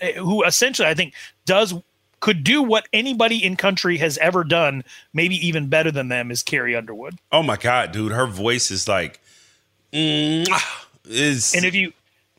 eh, 0.00 0.12
who 0.14 0.44
essentially 0.44 0.88
I 0.88 0.94
think 0.94 1.14
does 1.44 1.74
could 2.20 2.44
do 2.44 2.62
what 2.62 2.86
anybody 2.92 3.42
in 3.44 3.56
country 3.56 3.96
has 3.96 4.18
ever 4.18 4.44
done, 4.44 4.84
maybe 5.12 5.34
even 5.46 5.68
better 5.68 5.90
than 5.90 6.08
them, 6.08 6.30
is 6.30 6.42
Carrie 6.42 6.76
Underwood. 6.76 7.18
Oh 7.32 7.42
my 7.42 7.56
god, 7.56 7.92
dude, 7.92 8.12
her 8.12 8.26
voice 8.26 8.70
is 8.70 8.86
like 8.86 9.20
is 9.92 11.54
And 11.54 11.64
if 11.64 11.74
you 11.74 11.92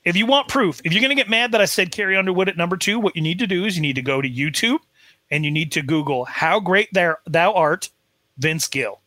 if 0.06 0.16
you 0.16 0.26
want 0.26 0.48
proof, 0.48 0.82
if 0.86 0.94
you're 0.94 1.02
gonna 1.02 1.16
get 1.16 1.30
mad 1.30 1.52
that 1.52 1.62
I 1.62 1.66
said 1.66 1.92
Carrie 1.92 2.16
Underwood 2.16 2.48
at 2.48 2.58
number 2.58 2.78
two, 2.78 3.00
what 3.00 3.16
you 3.16 3.22
need 3.22 3.40
to 3.40 3.48
do 3.48 3.66
is 3.66 3.76
you 3.76 3.82
need 3.82 3.96
to 3.96 4.02
go 4.02 4.22
to 4.22 4.30
YouTube 4.30 4.80
and 5.30 5.44
you 5.44 5.52
need 5.52 5.72
to 5.74 5.82
Google 5.82 6.26
how 6.26 6.60
great 6.60 6.94
thou, 6.94 7.16
thou 7.26 7.54
art, 7.54 7.90
Vince 8.38 8.68
Gill. 8.68 9.01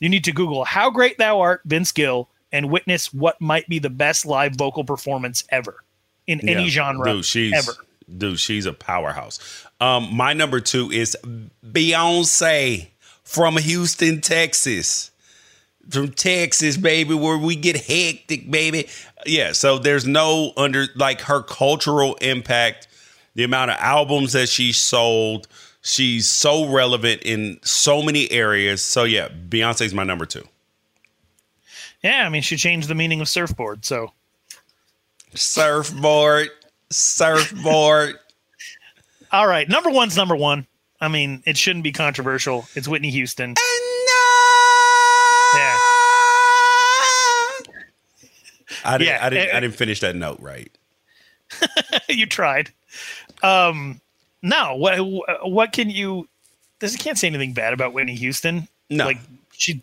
You 0.00 0.08
need 0.08 0.24
to 0.24 0.32
Google 0.32 0.64
how 0.64 0.90
great 0.90 1.18
thou 1.18 1.40
art, 1.40 1.62
Vince 1.64 1.92
Gill, 1.92 2.28
and 2.52 2.70
witness 2.70 3.12
what 3.12 3.40
might 3.40 3.68
be 3.68 3.78
the 3.78 3.90
best 3.90 4.26
live 4.26 4.54
vocal 4.54 4.84
performance 4.84 5.44
ever 5.50 5.82
in 6.26 6.46
any 6.48 6.68
genre 6.68 7.12
dude, 7.12 7.24
she's, 7.24 7.54
ever. 7.54 7.78
Dude, 8.16 8.38
she's 8.38 8.66
a 8.66 8.72
powerhouse. 8.72 9.66
Um, 9.80 10.14
my 10.14 10.32
number 10.32 10.60
two 10.60 10.90
is 10.90 11.16
Beyonce 11.64 12.88
from 13.22 13.56
Houston, 13.56 14.20
Texas. 14.20 15.10
From 15.88 16.10
Texas, 16.10 16.76
baby, 16.76 17.14
where 17.14 17.38
we 17.38 17.54
get 17.54 17.76
hectic, 17.76 18.50
baby. 18.50 18.88
Yeah, 19.24 19.52
so 19.52 19.78
there's 19.78 20.04
no 20.04 20.52
under 20.56 20.86
like 20.96 21.20
her 21.22 21.42
cultural 21.42 22.16
impact, 22.16 22.88
the 23.34 23.44
amount 23.44 23.70
of 23.70 23.76
albums 23.78 24.32
that 24.32 24.48
she 24.48 24.72
sold. 24.72 25.46
She's 25.86 26.28
so 26.28 26.68
relevant 26.68 27.22
in 27.22 27.60
so 27.62 28.02
many 28.02 28.28
areas. 28.32 28.82
So 28.82 29.04
yeah, 29.04 29.28
Beyonce's 29.28 29.94
my 29.94 30.02
number 30.02 30.26
two. 30.26 30.42
Yeah, 32.02 32.24
I 32.26 32.28
mean 32.28 32.42
she 32.42 32.56
changed 32.56 32.88
the 32.88 32.94
meaning 32.96 33.20
of 33.20 33.28
surfboard, 33.28 33.84
so 33.84 34.12
Surfboard, 35.34 36.48
surfboard. 36.90 38.16
all 39.32 39.46
right. 39.46 39.68
Number 39.68 39.90
one's 39.90 40.16
number 40.16 40.34
one. 40.34 40.66
I 41.00 41.06
mean, 41.08 41.42
it 41.46 41.56
shouldn't 41.56 41.84
be 41.84 41.92
controversial. 41.92 42.66
It's 42.74 42.88
Whitney 42.88 43.10
Houston. 43.10 43.54
Yeah. 45.54 45.76
I 48.84 48.98
didn't, 48.98 49.08
Yeah, 49.08 49.18
I 49.20 49.30
didn't, 49.30 49.48
eh, 49.50 49.56
I 49.56 49.60
didn't 49.60 49.74
finish 49.76 50.00
that 50.00 50.16
note 50.16 50.38
right. 50.40 50.70
you 52.08 52.26
tried. 52.26 52.70
Um, 53.42 54.00
no, 54.48 54.76
what 54.76 54.96
what 55.48 55.72
can 55.72 55.90
you? 55.90 56.28
This 56.78 56.96
can't 56.96 57.18
say 57.18 57.26
anything 57.26 57.52
bad 57.52 57.72
about 57.72 57.92
Whitney 57.92 58.14
Houston. 58.14 58.68
No. 58.90 59.06
like 59.06 59.18
she 59.52 59.82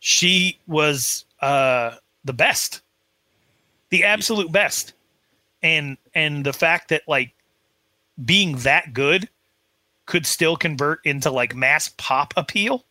she 0.00 0.58
was 0.66 1.24
uh 1.40 1.92
the 2.24 2.32
best, 2.32 2.80
the 3.90 4.04
absolute 4.04 4.52
best, 4.52 4.92
and 5.62 5.96
and 6.14 6.44
the 6.44 6.52
fact 6.52 6.88
that 6.90 7.02
like 7.08 7.32
being 8.24 8.56
that 8.58 8.92
good 8.94 9.28
could 10.06 10.26
still 10.26 10.56
convert 10.56 11.00
into 11.04 11.30
like 11.30 11.54
mass 11.54 11.90
pop 11.96 12.32
appeal 12.36 12.84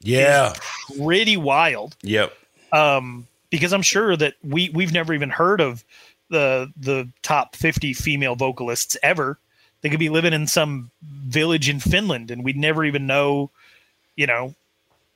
Yeah. 0.00 0.52
pretty 0.98 1.36
wild 1.36 1.96
Yep. 2.02 2.32
um, 2.72 3.26
because 3.50 3.72
I'm 3.72 3.82
sure 3.82 4.16
that 4.16 4.34
we 4.44 4.70
we've 4.74 4.92
never 4.92 5.14
even 5.14 5.30
heard 5.30 5.60
of 5.60 5.82
the 6.30 6.70
the 6.76 7.08
top 7.22 7.56
50 7.56 7.94
female 7.94 8.36
vocalists 8.36 8.96
ever. 9.02 9.38
They 9.80 9.88
could 9.90 10.00
be 10.00 10.08
living 10.08 10.32
in 10.32 10.46
some 10.46 10.90
village 11.02 11.68
in 11.68 11.78
Finland, 11.80 12.30
and 12.30 12.42
we'd 12.44 12.56
never 12.56 12.84
even 12.84 13.06
know, 13.06 13.50
you 14.16 14.26
know, 14.26 14.54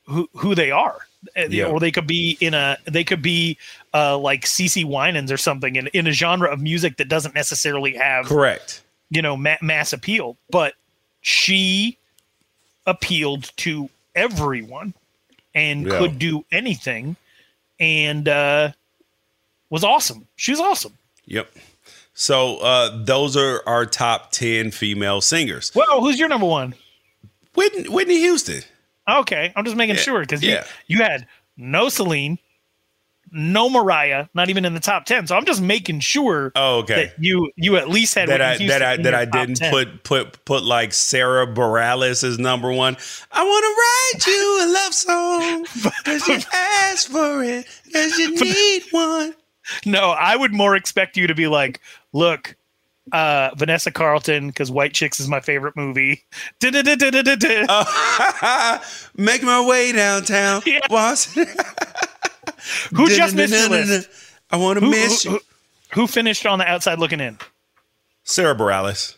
who 0.07 0.29
who 0.35 0.55
they 0.55 0.71
are. 0.71 0.99
Uh, 1.37 1.47
Yeah. 1.49 1.65
Or 1.65 1.79
they 1.79 1.91
could 1.91 2.07
be 2.07 2.37
in 2.41 2.53
a 2.53 2.77
they 2.85 3.03
could 3.03 3.21
be 3.21 3.57
uh, 3.93 4.17
like 4.17 4.41
CeCe 4.45 4.83
Winans 4.85 5.31
or 5.31 5.37
something 5.37 5.75
in, 5.75 5.87
in 5.87 6.07
a 6.07 6.11
genre 6.11 6.49
of 6.51 6.61
music 6.61 6.97
that 6.97 7.07
doesn't 7.09 7.33
necessarily 7.35 7.93
have 7.95 8.25
Correct. 8.25 8.81
you 9.09 9.21
know 9.21 9.37
ma- 9.37 9.55
mass 9.61 9.93
appeal 9.93 10.35
but 10.49 10.73
she 11.21 11.97
appealed 12.85 13.51
to 13.57 13.89
everyone 14.15 14.93
and 15.55 15.85
Yeah. 15.87 15.97
could 15.99 16.19
do 16.19 16.43
anything 16.51 17.15
and 17.79 18.27
uh 18.27 18.71
was 19.69 19.83
awesome 19.85 20.27
she 20.35 20.51
was 20.51 20.59
awesome 20.59 20.97
Yep. 21.25 21.49
So 22.13 22.57
uh, 22.57 23.03
those 23.03 23.35
are 23.35 23.61
our 23.65 23.85
top 23.85 24.31
ten 24.31 24.71
female 24.71 25.19
singers. 25.21 25.71
well 25.75 26.01
who's 26.01 26.19
your 26.19 26.29
number 26.29 26.45
one 26.47 26.75
Whitney, 27.55 27.87
Whitney 27.89 28.19
Houston. 28.19 28.61
okay 29.09 29.51
i'm 29.55 29.63
just 29.65 29.75
making 29.77 29.95
Yeah, 29.95 30.01
sure 30.01 30.19
because 30.21 30.41
yeah. 30.43 30.63
you, 30.87 30.97
you 30.97 31.03
had 31.03 31.27
no 31.57 31.89
celine 31.89 32.37
no 33.35 33.67
mariah 33.69 34.27
not 34.35 34.49
even 34.49 34.63
in 34.63 34.73
the 34.75 34.79
top 34.79 35.05
10 35.05 35.25
so 35.27 35.35
i'm 35.35 35.45
just 35.45 35.61
making 35.61 35.99
sure 35.99 36.51
Oh, 36.55 36.79
okay. 36.79 37.05
that 37.05 37.13
you 37.23 37.51
you 37.55 37.77
at 37.77 37.89
least 37.89 38.13
had 38.13 38.29
That 38.29 38.41
I 38.41 38.51
Whitney 38.51 38.67
that 38.67 38.81
I 38.83 38.95
Houston 38.95 38.99
in 39.07 39.11
that 39.11 39.13
I 39.15 39.25
didn't 39.25 39.55
10. 39.55 39.71
put 39.71 40.03
put 40.03 40.45
put 40.45 40.63
like 40.63 40.93
Sara 40.93 41.47
Bareilles 41.47 42.23
as 42.23 42.37
number 42.37 42.71
one. 42.71 42.95
I 43.31 43.43
want 43.43 43.63
to 43.63 43.73
write 43.81 44.27
you 44.27 44.59
a 44.61 44.67
love 44.73 44.93
song 44.93 45.65
because 46.05 46.27
you 46.27 46.39
asked 46.53 47.07
for 47.07 47.43
it 47.43 47.65
because 47.85 48.17
you 48.19 48.35
need 48.35 48.83
one. 48.91 49.33
No, 49.85 50.11
I 50.11 50.35
would 50.35 50.53
more 50.53 50.75
expect 50.75 51.17
you 51.17 51.27
to 51.27 51.35
be 51.35 51.47
like, 51.47 51.81
look, 52.11 52.55
uh, 53.11 53.49
Vanessa 53.55 53.91
Carlton, 53.91 54.47
because 54.47 54.71
White 54.71 54.93
Chicks 54.93 55.19
is 55.19 55.27
my 55.27 55.39
favorite 55.39 55.75
movie. 55.75 56.23
Da-da-da-da-da-da. 56.59 57.65
Make 59.17 59.43
my 59.43 59.65
way 59.65 59.91
downtown. 59.91 60.61
Boston. 60.89 61.47
Who 62.95 63.09
just 63.09 63.35
missed 63.35 63.53
your 63.53 63.69
list? 63.69 64.09
I 64.51 64.57
want 64.57 64.79
to 64.79 64.85
miss 64.87 65.25
you. 65.25 65.31
who, 65.31 65.39
who 65.93 66.07
finished 66.07 66.45
on 66.45 66.59
the 66.59 66.65
outside 66.65 66.99
looking 66.99 67.19
in? 67.19 67.37
Sara 68.23 68.55
Bareilles. 68.55 69.15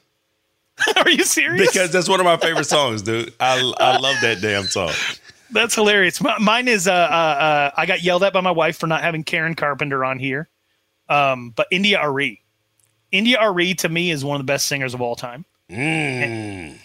Are 0.97 1.09
you 1.09 1.23
serious? 1.23 1.71
Because 1.71 1.91
that's 1.91 2.09
one 2.09 2.19
of 2.19 2.25
my 2.25 2.37
favorite 2.37 2.65
songs, 2.65 3.01
dude. 3.01 3.33
I 3.39 3.59
I 3.79 3.97
love 3.97 4.15
that 4.21 4.41
damn 4.41 4.63
song. 4.65 4.91
That's 5.51 5.75
hilarious. 5.75 6.19
Mine 6.39 6.67
is 6.67 6.87
uh, 6.87 6.91
uh, 6.93 6.95
uh, 6.95 7.71
I 7.77 7.85
got 7.85 8.01
yelled 8.01 8.23
at 8.23 8.33
by 8.33 8.41
my 8.41 8.51
wife 8.51 8.77
for 8.77 8.87
not 8.87 9.01
having 9.01 9.23
Karen 9.23 9.55
Carpenter 9.55 10.03
on 10.03 10.17
here. 10.19 10.49
Um, 11.07 11.51
but 11.51 11.67
India 11.71 11.99
Arie, 12.01 12.41
India 13.11 13.37
Arie 13.39 13.75
to 13.75 13.89
me 13.89 14.09
is 14.11 14.25
one 14.25 14.35
of 14.35 14.45
the 14.45 14.51
best 14.51 14.65
singers 14.67 14.93
of 14.95 15.01
all 15.01 15.15
time. 15.15 15.45
Mm. 15.69 16.77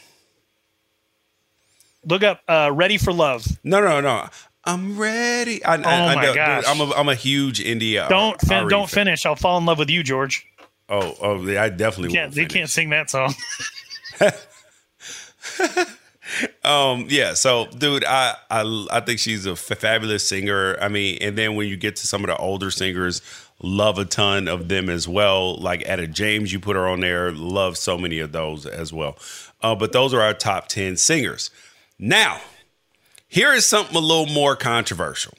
Look 2.04 2.22
up 2.22 2.40
uh, 2.48 2.70
"Ready 2.72 2.98
for 2.98 3.12
Love." 3.12 3.46
No, 3.64 3.80
no, 3.80 4.00
no. 4.00 4.28
I'm 4.64 4.98
ready. 4.98 5.64
I, 5.64 5.76
I, 5.76 5.78
Oh 5.78 5.82
I 6.08 6.14
my 6.14 6.26
dude, 6.26 6.34
gosh. 6.34 6.64
I'm 6.66 6.80
a 6.80 6.92
I'm 6.94 7.08
a 7.08 7.14
huge 7.14 7.60
India. 7.60 8.06
Don't 8.10 8.38
fin- 8.42 8.68
don't 8.68 8.88
fan. 8.90 9.06
finish. 9.06 9.24
I'll 9.24 9.36
fall 9.36 9.56
in 9.58 9.64
love 9.64 9.78
with 9.78 9.88
you, 9.90 10.02
George. 10.02 10.46
Oh, 10.88 11.14
oh, 11.22 11.56
I 11.58 11.68
definitely 11.70 12.14
Yeah, 12.14 12.26
they 12.26 12.46
finish. 12.46 12.52
can't 12.52 12.68
sing 12.70 12.90
that 12.90 13.08
song. 13.10 13.34
Um, 16.64 17.06
yeah. 17.08 17.34
So, 17.34 17.66
dude, 17.66 18.04
I 18.04 18.36
I 18.50 18.86
I 18.90 19.00
think 19.00 19.18
she's 19.18 19.46
a 19.46 19.56
fabulous 19.56 20.26
singer. 20.28 20.76
I 20.80 20.88
mean, 20.88 21.18
and 21.20 21.36
then 21.36 21.56
when 21.56 21.68
you 21.68 21.76
get 21.76 21.96
to 21.96 22.06
some 22.06 22.22
of 22.22 22.28
the 22.28 22.36
older 22.36 22.70
singers, 22.70 23.22
love 23.62 23.98
a 23.98 24.04
ton 24.04 24.48
of 24.48 24.68
them 24.68 24.88
as 24.88 25.08
well. 25.08 25.56
Like 25.56 25.82
Etta 25.86 26.06
James, 26.06 26.52
you 26.52 26.60
put 26.60 26.76
her 26.76 26.86
on 26.86 27.00
there. 27.00 27.32
Love 27.32 27.76
so 27.76 27.98
many 27.98 28.18
of 28.20 28.32
those 28.32 28.66
as 28.66 28.92
well. 28.92 29.18
Uh, 29.62 29.74
but 29.74 29.92
those 29.92 30.14
are 30.14 30.20
our 30.20 30.34
top 30.34 30.68
ten 30.68 30.96
singers. 30.96 31.50
Now, 31.98 32.40
here 33.28 33.52
is 33.52 33.66
something 33.66 33.96
a 33.96 34.00
little 34.00 34.26
more 34.26 34.56
controversial. 34.56 35.34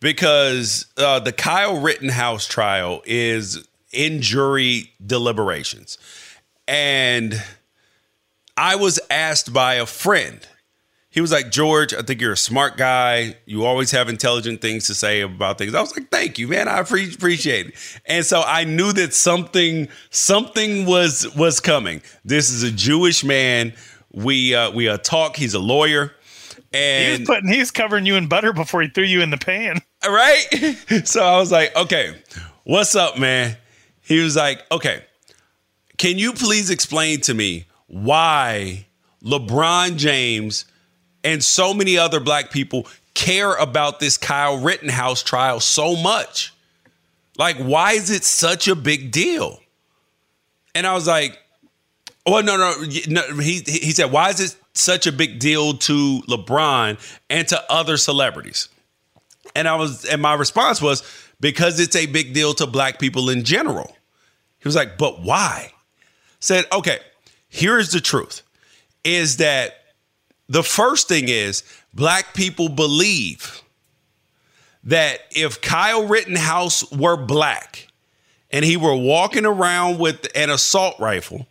because 0.00 0.86
uh, 0.96 1.20
the 1.20 1.32
Kyle 1.32 1.80
Rittenhouse 1.80 2.46
trial 2.46 3.02
is 3.04 3.66
in 3.92 4.22
jury 4.22 4.92
deliberations. 5.04 5.98
And 6.66 7.42
I 8.60 8.76
was 8.76 9.00
asked 9.08 9.54
by 9.54 9.76
a 9.76 9.86
friend. 9.86 10.46
He 11.08 11.22
was 11.22 11.32
like, 11.32 11.50
George, 11.50 11.94
I 11.94 12.02
think 12.02 12.20
you're 12.20 12.34
a 12.34 12.36
smart 12.36 12.76
guy. 12.76 13.36
You 13.46 13.64
always 13.64 13.90
have 13.92 14.10
intelligent 14.10 14.60
things 14.60 14.86
to 14.88 14.94
say 14.94 15.22
about 15.22 15.56
things. 15.56 15.74
I 15.74 15.80
was 15.80 15.96
like, 15.96 16.10
thank 16.10 16.38
you, 16.38 16.46
man. 16.46 16.68
I 16.68 16.78
appreciate 16.78 17.68
it. 17.68 18.00
And 18.04 18.24
so 18.24 18.42
I 18.46 18.64
knew 18.64 18.92
that 18.92 19.14
something 19.14 19.88
something 20.10 20.84
was 20.84 21.26
was 21.34 21.58
coming. 21.58 22.02
This 22.22 22.50
is 22.50 22.62
a 22.62 22.70
Jewish 22.70 23.24
man. 23.24 23.72
We 24.12 24.54
uh, 24.54 24.72
we 24.72 24.90
uh, 24.90 24.98
talk. 24.98 25.36
He's 25.36 25.54
a 25.54 25.58
lawyer. 25.58 26.12
And 26.74 27.20
he's 27.20 27.26
putting 27.26 27.50
he's 27.50 27.70
covering 27.70 28.04
you 28.04 28.16
in 28.16 28.28
butter 28.28 28.52
before 28.52 28.82
he 28.82 28.88
threw 28.88 29.04
you 29.04 29.22
in 29.22 29.30
the 29.30 29.38
pan. 29.38 29.80
Right? 30.06 30.44
So 31.06 31.24
I 31.24 31.38
was 31.38 31.50
like, 31.50 31.74
okay, 31.74 32.22
what's 32.64 32.94
up, 32.94 33.18
man? 33.18 33.56
He 34.02 34.22
was 34.22 34.36
like, 34.36 34.70
okay, 34.70 35.02
can 35.96 36.18
you 36.18 36.34
please 36.34 36.68
explain 36.68 37.22
to 37.22 37.32
me 37.32 37.66
why 37.90 38.86
LeBron 39.24 39.96
James 39.96 40.64
and 41.24 41.42
so 41.42 41.74
many 41.74 41.98
other 41.98 42.20
black 42.20 42.50
people 42.50 42.86
care 43.14 43.54
about 43.56 43.98
this 44.00 44.16
Kyle 44.16 44.58
Rittenhouse 44.58 45.22
trial 45.22 45.60
so 45.60 45.96
much? 45.96 46.54
Like, 47.36 47.56
why 47.56 47.92
is 47.92 48.10
it 48.10 48.24
such 48.24 48.68
a 48.68 48.76
big 48.76 49.10
deal? 49.10 49.60
And 50.74 50.86
I 50.86 50.94
was 50.94 51.08
like, 51.08 51.36
well, 52.24 52.42
no, 52.44 52.56
no, 52.56 52.74
no. 53.08 53.38
He 53.40 53.62
he 53.66 53.90
said, 53.90 54.12
why 54.12 54.30
is 54.30 54.40
it 54.40 54.56
such 54.72 55.06
a 55.06 55.12
big 55.12 55.40
deal 55.40 55.74
to 55.74 56.22
LeBron 56.28 56.98
and 57.28 57.48
to 57.48 57.72
other 57.72 57.96
celebrities? 57.96 58.68
And 59.56 59.66
I 59.66 59.74
was, 59.74 60.04
and 60.04 60.22
my 60.22 60.34
response 60.34 60.80
was 60.80 61.02
because 61.40 61.80
it's 61.80 61.96
a 61.96 62.06
big 62.06 62.34
deal 62.34 62.54
to 62.54 62.66
black 62.66 63.00
people 63.00 63.30
in 63.30 63.42
general. 63.42 63.96
He 64.58 64.68
was 64.68 64.76
like, 64.76 64.96
but 64.96 65.22
why? 65.22 65.72
Said, 66.38 66.66
okay, 66.72 67.00
here's 67.50 67.90
the 67.90 68.00
truth 68.00 68.42
is 69.04 69.36
that 69.36 69.74
the 70.48 70.62
first 70.62 71.08
thing 71.08 71.28
is 71.28 71.62
black 71.92 72.32
people 72.34 72.68
believe 72.68 73.62
that 74.84 75.20
if 75.30 75.60
Kyle 75.60 76.06
Rittenhouse 76.06 76.90
were 76.90 77.16
black 77.16 77.88
and 78.50 78.64
he 78.64 78.76
were 78.76 78.96
walking 78.96 79.44
around 79.44 79.98
with 79.98 80.26
an 80.34 80.50
assault 80.50 80.98
rifle 80.98 81.46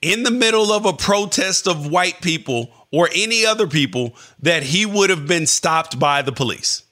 in 0.00 0.24
the 0.24 0.30
middle 0.30 0.72
of 0.72 0.84
a 0.84 0.92
protest 0.92 1.68
of 1.68 1.90
white 1.90 2.20
people 2.20 2.70
or 2.90 3.08
any 3.14 3.46
other 3.46 3.66
people, 3.66 4.14
that 4.40 4.64
he 4.64 4.84
would 4.84 5.08
have 5.08 5.26
been 5.26 5.46
stopped 5.46 5.98
by 5.98 6.20
the 6.20 6.32
police. 6.32 6.82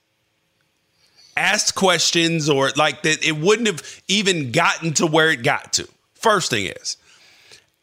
Asked 1.36 1.74
questions 1.74 2.48
or 2.48 2.70
like 2.76 3.02
that, 3.02 3.24
it 3.26 3.36
wouldn't 3.36 3.66
have 3.66 4.02
even 4.08 4.52
gotten 4.52 4.92
to 4.94 5.06
where 5.06 5.30
it 5.30 5.42
got 5.42 5.72
to. 5.74 5.88
First 6.14 6.50
thing 6.50 6.66
is. 6.66 6.96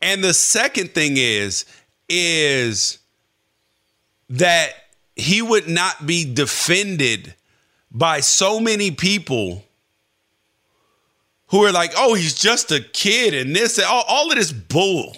And 0.02 0.24
the 0.24 0.34
second 0.34 0.93
thing 0.93 1.14
is, 1.18 1.66
is 2.08 3.00
that 4.30 4.70
he 5.16 5.41
would 5.41 5.68
not 5.68 6.06
be 6.06 6.32
defended 6.32 7.34
by 7.91 8.20
so 8.20 8.60
many 8.60 8.91
people 8.91 9.64
who 11.48 11.64
are 11.64 11.72
like, 11.72 11.93
oh, 11.98 12.14
he's 12.14 12.36
just 12.36 12.72
a 12.72 12.82
kid 12.82 13.34
and 13.34 13.56
this, 13.56 13.80
all, 13.80 14.04
all 14.08 14.30
of 14.30 14.38
this 14.38 14.52
bull. 14.52 15.16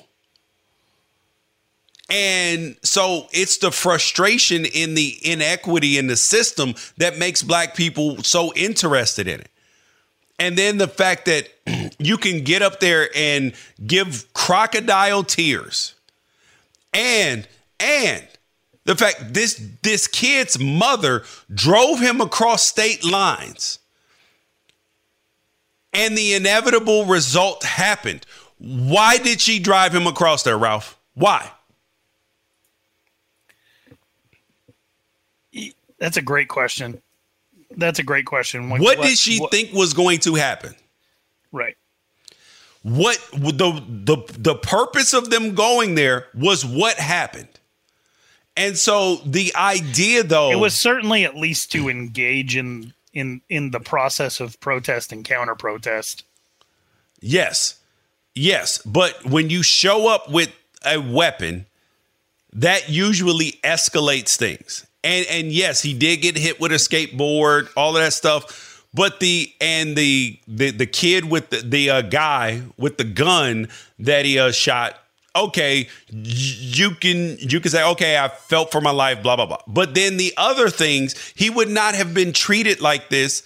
And 2.10 2.76
so 2.84 3.28
it's 3.32 3.58
the 3.58 3.72
frustration 3.72 4.66
in 4.66 4.96
the 4.96 5.18
inequity 5.24 5.98
in 5.98 6.08
the 6.08 6.16
system 6.16 6.74
that 6.98 7.18
makes 7.18 7.44
black 7.44 7.76
people 7.76 8.24
so 8.24 8.54
interested 8.56 9.28
in 9.28 9.42
it. 9.42 9.50
And 10.40 10.58
then 10.58 10.78
the 10.78 10.88
fact 10.88 11.26
that 11.26 11.50
you 12.00 12.18
can 12.18 12.43
get 12.43 12.62
up 12.62 12.80
there 12.80 13.10
and 13.16 13.54
give 13.86 14.34
crocodile 14.34 15.24
tears. 15.24 15.93
And 16.93 17.47
and 17.80 18.28
the 18.86 18.95
fact 18.95 19.34
this 19.34 19.62
this 19.84 20.08
kid's 20.08 20.58
mother 20.58 21.24
drove 21.54 22.00
him 22.00 22.22
across 22.22 22.66
state 22.66 23.06
lines. 23.06 23.80
And 25.93 26.18
the 26.18 26.34
inevitable 26.34 27.06
result 27.06 27.64
happened. 27.64 28.26
Why 28.60 29.18
did 29.18 29.41
she 29.41 29.60
drive 29.60 29.93
him 29.93 30.08
across 30.08 30.43
there, 30.43 30.58
Ralph? 30.58 30.97
Why? 31.14 31.52
That's 35.97 36.18
a 36.18 36.22
great 36.22 36.47
question. 36.47 37.02
That's 37.72 38.00
a 38.00 38.04
great 38.04 38.26
question. 38.26 38.70
What, 38.70 38.82
what 38.82 39.02
did 39.02 39.18
she 39.18 39.39
what, 39.39 39.52
think 39.52 39.74
was 39.74 39.93
going 39.93 40.20
to 40.20 40.36
happen? 40.36 40.76
Right. 41.52 41.76
What 42.84 43.18
the 43.34 43.84
the 43.88 44.18
the 44.38 44.56
purpose 44.56 45.14
of 45.14 45.30
them 45.30 45.54
going 45.54 45.96
there 45.96 46.28
was 46.34 46.66
what 46.66 46.98
happened. 46.98 47.50
And 48.56 48.78
so 48.78 49.18
the 49.26 49.54
idea 49.56 50.24
though 50.24 50.52
It 50.52 50.60
was 50.60 50.76
certainly 50.76 51.26
at 51.26 51.36
least 51.36 51.72
to 51.74 51.90
engage 51.90 52.56
in 52.56 52.94
in 53.14 53.42
in 53.50 53.72
the 53.72 53.80
process 53.80 54.40
of 54.40 54.60
protest 54.60 55.12
and 55.12 55.26
counter 55.26 55.56
protest. 55.56 56.24
Yes. 57.20 57.80
Yes, 58.36 58.78
but 58.86 59.26
when 59.26 59.50
you 59.50 59.64
show 59.64 60.08
up 60.08 60.30
with 60.32 60.50
a 60.86 60.98
weapon, 60.98 61.66
that 62.54 62.88
usually 62.90 63.60
escalates 63.64 64.38
things. 64.38 64.86
And 65.04 65.26
and 65.30 65.52
yes, 65.52 65.82
he 65.82 65.94
did 65.94 66.18
get 66.18 66.38
hit 66.38 66.60
with 66.60 66.72
a 66.72 66.76
skateboard, 66.76 67.70
all 67.76 67.98
of 67.98 68.04
that 68.04 68.14
stuff. 68.14 68.68
But 68.94 69.20
the 69.20 69.52
and 69.62 69.96
the 69.96 70.40
the 70.48 70.72
the 70.72 70.86
kid 70.86 71.30
with 71.30 71.50
the 71.50 71.58
the 71.58 71.90
uh, 71.90 72.02
guy 72.02 72.64
with 72.78 72.98
the 72.98 73.04
gun 73.04 73.70
that 74.00 74.26
he 74.26 74.40
uh, 74.40 74.52
shot. 74.52 75.00
Okay, 75.36 75.88
you 76.10 76.92
can 76.92 77.38
you 77.40 77.60
can 77.60 77.70
say 77.70 77.88
okay, 77.92 78.18
I 78.18 78.30
felt 78.30 78.72
for 78.72 78.82
my 78.82 78.92
life, 78.92 79.22
blah 79.22 79.36
blah 79.36 79.46
blah. 79.46 79.60
But 79.68 79.94
then 79.94 80.18
the 80.18 80.34
other 80.38 80.70
things, 80.70 81.34
he 81.36 81.50
would 81.52 81.70
not 81.70 81.94
have 81.94 82.16
been 82.16 82.34
treated 82.34 82.82
like 82.82 83.10
this 83.10 83.44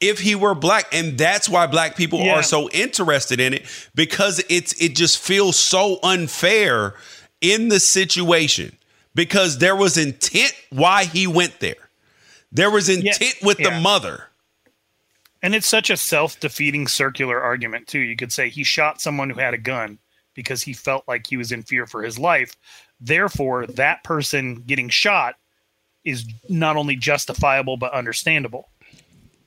if 0.00 0.18
he 0.18 0.34
were 0.34 0.54
black 0.54 0.86
and 0.92 1.16
that's 1.16 1.48
why 1.48 1.66
black 1.66 1.96
people 1.96 2.18
yeah. 2.20 2.34
are 2.34 2.42
so 2.42 2.68
interested 2.70 3.40
in 3.40 3.54
it 3.54 3.64
because 3.94 4.44
it's 4.50 4.74
it 4.80 4.94
just 4.94 5.18
feels 5.18 5.58
so 5.58 5.98
unfair 6.02 6.94
in 7.40 7.68
the 7.68 7.80
situation 7.80 8.76
because 9.14 9.58
there 9.58 9.74
was 9.74 9.96
intent 9.96 10.52
why 10.70 11.04
he 11.04 11.26
went 11.26 11.60
there. 11.60 11.88
There 12.52 12.70
was 12.70 12.88
intent 12.88 13.20
yeah, 13.20 13.46
with 13.46 13.58
yeah. 13.58 13.70
the 13.70 13.80
mother. 13.80 14.28
And 15.46 15.54
it's 15.54 15.68
such 15.68 15.90
a 15.90 15.96
self 15.96 16.40
defeating 16.40 16.88
circular 16.88 17.40
argument, 17.40 17.86
too. 17.86 18.00
You 18.00 18.16
could 18.16 18.32
say 18.32 18.48
he 18.48 18.64
shot 18.64 19.00
someone 19.00 19.30
who 19.30 19.38
had 19.38 19.54
a 19.54 19.58
gun 19.58 20.00
because 20.34 20.60
he 20.60 20.72
felt 20.72 21.04
like 21.06 21.28
he 21.28 21.36
was 21.36 21.52
in 21.52 21.62
fear 21.62 21.86
for 21.86 22.02
his 22.02 22.18
life. 22.18 22.56
Therefore, 23.00 23.64
that 23.68 24.02
person 24.02 24.64
getting 24.66 24.88
shot 24.88 25.36
is 26.04 26.26
not 26.48 26.74
only 26.74 26.96
justifiable, 26.96 27.76
but 27.76 27.92
understandable. 27.92 28.70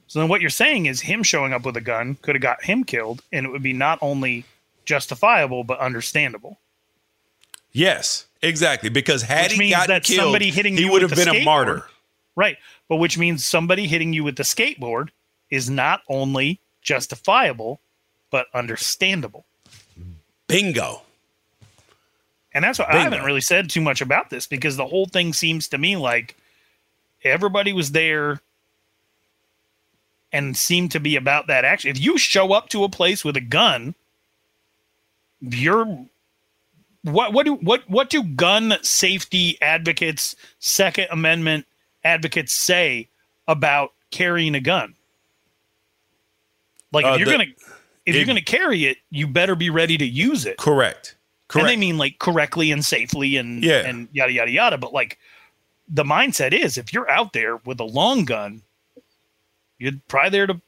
So 0.07 0.19
then 0.19 0.29
what 0.29 0.39
you're 0.39 0.49
saying 0.49 0.85
is 0.85 1.01
him 1.01 1.21
showing 1.21 1.51
up 1.51 1.65
with 1.65 1.75
a 1.75 1.81
gun 1.81 2.15
could 2.21 2.35
have 2.35 2.41
got 2.41 2.63
him 2.63 2.85
killed, 2.85 3.21
and 3.33 3.45
it 3.45 3.49
would 3.49 3.61
be 3.61 3.73
not 3.73 3.99
only 4.01 4.45
justifiable, 4.85 5.65
but 5.65 5.79
understandable. 5.79 6.61
Yes. 7.73 8.25
Exactly, 8.41 8.89
because 8.89 9.21
had 9.21 9.51
he 9.51 9.71
gotten 9.71 9.89
that 9.89 10.05
killed, 10.05 10.21
somebody 10.21 10.49
hitting 10.49 10.77
he 10.77 10.89
would 10.89 11.01
have 11.01 11.13
been 11.13 11.27
a 11.27 11.43
martyr. 11.43 11.83
Right, 12.37 12.55
but 12.87 12.95
which 12.95 13.17
means 13.17 13.43
somebody 13.43 13.85
hitting 13.85 14.13
you 14.13 14.23
with 14.23 14.37
the 14.37 14.43
skateboard 14.43 15.09
is 15.49 15.69
not 15.69 16.01
only 16.09 16.59
justifiable 16.81 17.79
but 18.31 18.47
understandable. 18.53 19.45
Bingo. 20.47 21.01
And 22.53 22.63
that's 22.63 22.79
what 22.79 22.89
Bingo. 22.89 22.99
I 22.99 23.03
haven't 23.03 23.23
really 23.23 23.41
said 23.41 23.69
too 23.69 23.81
much 23.81 24.01
about 24.01 24.29
this 24.29 24.47
because 24.47 24.77
the 24.77 24.87
whole 24.87 25.05
thing 25.05 25.33
seems 25.33 25.67
to 25.69 25.77
me 25.77 25.95
like 25.95 26.35
everybody 27.23 27.73
was 27.73 27.91
there 27.91 28.41
and 30.31 30.55
seemed 30.55 30.91
to 30.91 30.99
be 30.99 31.15
about 31.15 31.47
that 31.47 31.65
action. 31.65 31.89
If 31.89 31.99
you 31.99 32.17
show 32.17 32.53
up 32.53 32.69
to 32.69 32.83
a 32.83 32.89
place 32.89 33.25
with 33.25 33.35
a 33.35 33.41
gun, 33.41 33.95
you're 35.41 36.05
what 37.03 37.33
what 37.33 37.45
do 37.45 37.55
what 37.55 37.89
what 37.89 38.09
do 38.09 38.23
gun 38.23 38.75
safety 38.81 39.57
advocates, 39.61 40.35
Second 40.59 41.07
Amendment 41.11 41.65
advocates 42.03 42.53
say 42.53 43.07
about 43.47 43.93
carrying 44.11 44.55
a 44.55 44.59
gun? 44.59 44.95
Like 46.91 47.05
if 47.05 47.11
uh, 47.11 47.15
you're 47.15 47.25
the, 47.25 47.31
gonna 47.31 47.43
if 48.05 48.15
it, 48.15 48.15
you're 48.15 48.25
gonna 48.25 48.41
carry 48.41 48.85
it, 48.85 48.97
you 49.09 49.27
better 49.27 49.55
be 49.55 49.69
ready 49.69 49.97
to 49.97 50.05
use 50.05 50.45
it. 50.45 50.57
Correct. 50.57 51.15
Correct. 51.47 51.63
And 51.63 51.69
they 51.69 51.77
mean 51.77 51.97
like 51.97 52.19
correctly 52.19 52.71
and 52.71 52.83
safely 52.83 53.37
and 53.37 53.63
yeah. 53.63 53.85
and 53.85 54.07
yada 54.11 54.31
yada 54.31 54.51
yada. 54.51 54.77
But 54.77 54.93
like 54.93 55.17
the 55.87 56.03
mindset 56.03 56.53
is 56.53 56.77
if 56.77 56.93
you're 56.93 57.09
out 57.09 57.33
there 57.33 57.57
with 57.57 57.79
a 57.79 57.85
long 57.85 58.25
gun, 58.25 58.61
you're 59.77 59.93
probably 60.07 60.29
there 60.29 60.47
to 60.47 60.61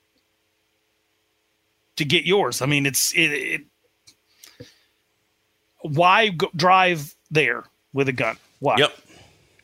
to 1.98 2.06
get 2.06 2.26
yours. 2.26 2.62
I 2.62 2.66
mean, 2.66 2.86
it's 2.86 3.14
it, 3.14 3.32
it 3.32 3.62
why 5.82 6.30
go, 6.30 6.50
drive 6.56 7.16
there 7.30 7.64
with 7.94 8.08
a 8.08 8.14
gun? 8.14 8.38
Why? 8.60 8.78
Yep. 8.78 8.98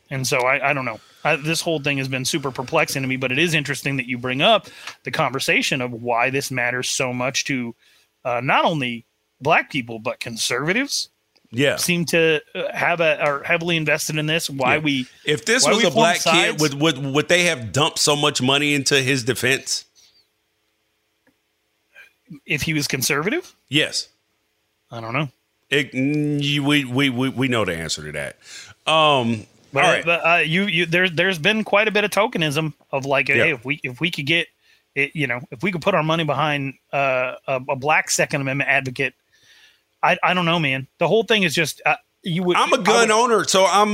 And 0.10 0.28
so 0.28 0.40
I, 0.40 0.70
I 0.70 0.74
don't 0.74 0.86
know. 0.86 1.00
I, 1.28 1.36
this 1.36 1.62
whole 1.62 1.80
thing 1.80 1.98
has 1.98 2.08
been 2.08 2.26
super 2.26 2.52
perplexing 2.52 3.02
to 3.02 3.08
me, 3.08 3.18
but 3.18 3.32
it 3.32 3.40
is 3.40 3.54
interesting 3.54 3.98
that 3.98 4.08
you 4.08 4.18
bring 4.18 4.42
up 4.42 4.68
the 5.04 5.12
conversation 5.12 5.82
of 5.82 5.92
why 5.92 6.30
this 6.30 6.50
matters 6.52 6.90
so 6.90 7.14
much 7.14 7.46
to 7.46 7.76
uh, 8.26 8.42
not 8.44 8.66
only 8.66 9.06
black 9.42 9.70
people 9.72 10.00
but 10.00 10.20
conservatives. 10.20 11.10
Yeah, 11.50 11.78
seem 11.78 12.04
to 12.08 12.42
uh, 12.56 12.74
have 12.74 13.00
a 13.00 13.22
are 13.24 13.42
heavily 13.44 13.78
invested 13.78 14.18
in 14.18 14.26
this. 14.26 14.50
Why 14.50 14.76
Yeah. 14.76 14.82
we? 14.82 15.08
If 15.26 15.46
this 15.46 15.66
was 15.66 15.82
a 15.84 15.92
black 15.92 16.18
sides- 16.18 16.52
kid, 16.52 16.62
would, 16.62 16.74
would 16.74 16.98
would 17.14 17.28
they 17.30 17.44
have 17.44 17.72
dumped 17.72 18.00
so 18.00 18.18
much 18.18 18.42
money 18.42 18.74
into 18.74 19.02
his 19.02 19.24
defense? 19.24 19.86
if 22.46 22.64
he 22.64 22.74
was 22.74 22.88
conservative, 22.88 23.56
Yes. 23.70 24.10
I 24.92 25.00
don't 25.02 25.14
know. 25.14 25.30
It, 25.70 25.94
we, 25.94 26.86
we 26.86 27.10
we 27.10 27.30
we 27.30 27.48
know 27.50 27.66
the 27.66 27.76
answer 27.76 28.04
to 28.04 28.12
that. 28.14 28.38
Um, 28.90 29.46
But, 29.74 29.84
all 29.84 29.92
right. 29.92 30.06
but 30.06 30.26
uh, 30.26 30.36
you 30.38 30.64
you 30.64 30.86
there 30.86 31.10
there's 31.10 31.40
been 31.40 31.64
quite 31.64 31.88
a 31.88 31.92
bit 31.92 32.04
of 32.04 32.12
tokenism 32.12 32.74
of 32.92 33.06
like, 33.06 33.28
hey, 33.28 33.52
if 33.52 33.66
we 33.66 33.80
if 33.84 34.00
we 34.00 34.12
could 34.12 34.26
get 34.26 34.48
it, 34.96 35.16
you 35.16 35.28
know, 35.28 35.42
if 35.52 35.62
we 35.62 35.72
could 35.72 35.82
put 35.82 35.94
our 35.94 36.04
money 36.04 36.24
behind 36.24 36.76
uh, 36.94 37.36
a, 37.48 37.62
a 37.70 37.76
black 37.76 38.10
Second 38.10 38.42
Amendment 38.42 38.70
advocate, 38.70 39.14
I 40.02 40.18
I 40.24 40.34
don't 40.34 40.46
know, 40.46 40.60
man. 40.60 40.88
The 41.00 41.08
whole 41.08 41.24
thing 41.24 41.44
is 41.44 41.54
just 41.54 41.82
uh, 41.86 41.98
you 42.24 42.44
would. 42.44 42.58
I'm 42.58 42.74
a 42.74 42.80
gun 42.80 43.12
owner, 43.12 43.44
so 43.44 43.66
I'm. 43.66 43.94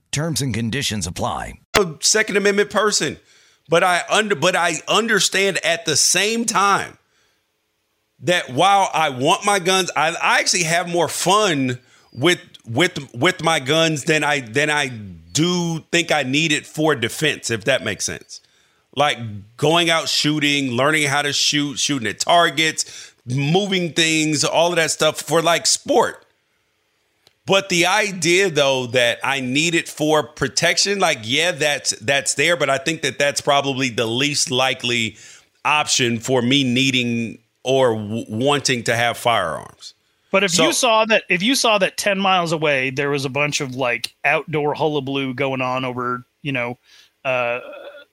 Terms 0.11 0.41
and 0.41 0.53
conditions 0.53 1.07
apply. 1.07 1.59
a 1.77 1.95
Second 2.01 2.37
Amendment 2.37 2.69
person, 2.69 3.17
but 3.69 3.83
I 3.83 4.03
under 4.09 4.35
but 4.35 4.55
I 4.55 4.81
understand 4.87 5.57
at 5.63 5.85
the 5.85 5.95
same 5.95 6.45
time 6.45 6.97
that 8.19 8.49
while 8.49 8.89
I 8.93 9.09
want 9.09 9.45
my 9.45 9.59
guns, 9.59 9.89
I, 9.95 10.09
I 10.09 10.39
actually 10.39 10.63
have 10.63 10.89
more 10.89 11.07
fun 11.07 11.79
with 12.13 12.39
with 12.65 13.13
with 13.15 13.43
my 13.43 13.59
guns 13.59 14.03
than 14.03 14.23
I 14.23 14.41
than 14.41 14.69
I 14.69 14.89
do 14.89 15.79
think 15.91 16.11
I 16.11 16.23
need 16.23 16.51
it 16.51 16.65
for 16.65 16.95
defense, 16.95 17.49
if 17.49 17.63
that 17.65 17.83
makes 17.83 18.05
sense. 18.05 18.41
Like 18.95 19.17
going 19.55 19.89
out 19.89 20.09
shooting, 20.09 20.71
learning 20.71 21.07
how 21.07 21.21
to 21.21 21.31
shoot, 21.31 21.79
shooting 21.79 22.07
at 22.07 22.19
targets, 22.19 23.13
moving 23.25 23.93
things, 23.93 24.43
all 24.43 24.71
of 24.71 24.75
that 24.75 24.91
stuff 24.91 25.21
for 25.21 25.41
like 25.41 25.65
sport. 25.65 26.25
But 27.45 27.69
the 27.69 27.87
idea 27.87 28.49
though 28.49 28.85
that 28.87 29.19
I 29.23 29.39
need 29.39 29.73
it 29.75 29.89
for 29.89 30.23
protection, 30.23 30.99
like 30.99 31.19
yeah, 31.23 31.51
that's 31.51 31.91
that's 31.99 32.35
there, 32.35 32.55
but 32.55 32.69
I 32.69 32.77
think 32.77 33.01
that 33.01 33.17
that's 33.17 33.41
probably 33.41 33.89
the 33.89 34.05
least 34.05 34.51
likely 34.51 35.17
option 35.65 36.19
for 36.19 36.41
me 36.41 36.63
needing 36.63 37.39
or 37.63 37.95
w- 37.95 38.25
wanting 38.29 38.83
to 38.83 38.95
have 38.95 39.17
firearms. 39.17 39.93
But 40.31 40.43
if 40.43 40.51
So- 40.51 40.67
you 40.67 40.73
saw 40.73 41.03
that, 41.05 41.23
if 41.29 41.41
you 41.43 41.55
saw 41.55 41.77
that 41.79 41.97
ten 41.97 42.19
miles 42.19 42.51
away 42.51 42.89
there 42.91 43.09
was 43.09 43.25
a 43.25 43.29
bunch 43.29 43.59
of 43.59 43.75
like 43.75 44.13
outdoor 44.23 44.75
hullabaloo 44.75 45.33
going 45.33 45.61
on 45.61 45.83
over, 45.83 46.23
you 46.43 46.51
know, 46.51 46.77
uh, 47.25 47.59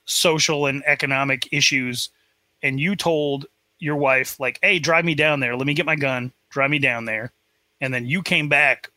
social 0.06 0.66
and 0.66 0.82
economic 0.86 1.48
issues, 1.52 2.08
and 2.62 2.80
you 2.80 2.96
told 2.96 3.46
your 3.78 3.96
wife 3.96 4.40
like, 4.40 4.58
"Hey, 4.62 4.78
drive 4.78 5.04
me 5.04 5.14
down 5.14 5.40
there. 5.40 5.54
Let 5.54 5.66
me 5.66 5.74
get 5.74 5.86
my 5.86 5.96
gun. 5.96 6.32
Drive 6.50 6.70
me 6.70 6.78
down 6.78 7.04
there," 7.04 7.30
and 7.80 7.92
then 7.92 8.06
you 8.06 8.22
came 8.22 8.48
back 8.48 8.90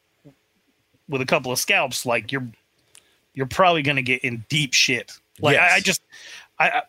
with 1.11 1.21
a 1.21 1.25
couple 1.25 1.51
of 1.51 1.59
scalps, 1.59 2.05
like 2.05 2.31
you're 2.31 2.47
you're 3.33 3.45
probably 3.45 3.83
going 3.83 3.97
to 3.97 4.01
get 4.01 4.23
in 4.23 4.43
deep 4.49 4.73
shit. 4.73 5.13
Like 5.39 5.57
I, 5.57 5.75
I 5.75 5.79
just, 5.79 6.01
I, 6.59 6.69
I 6.69 6.81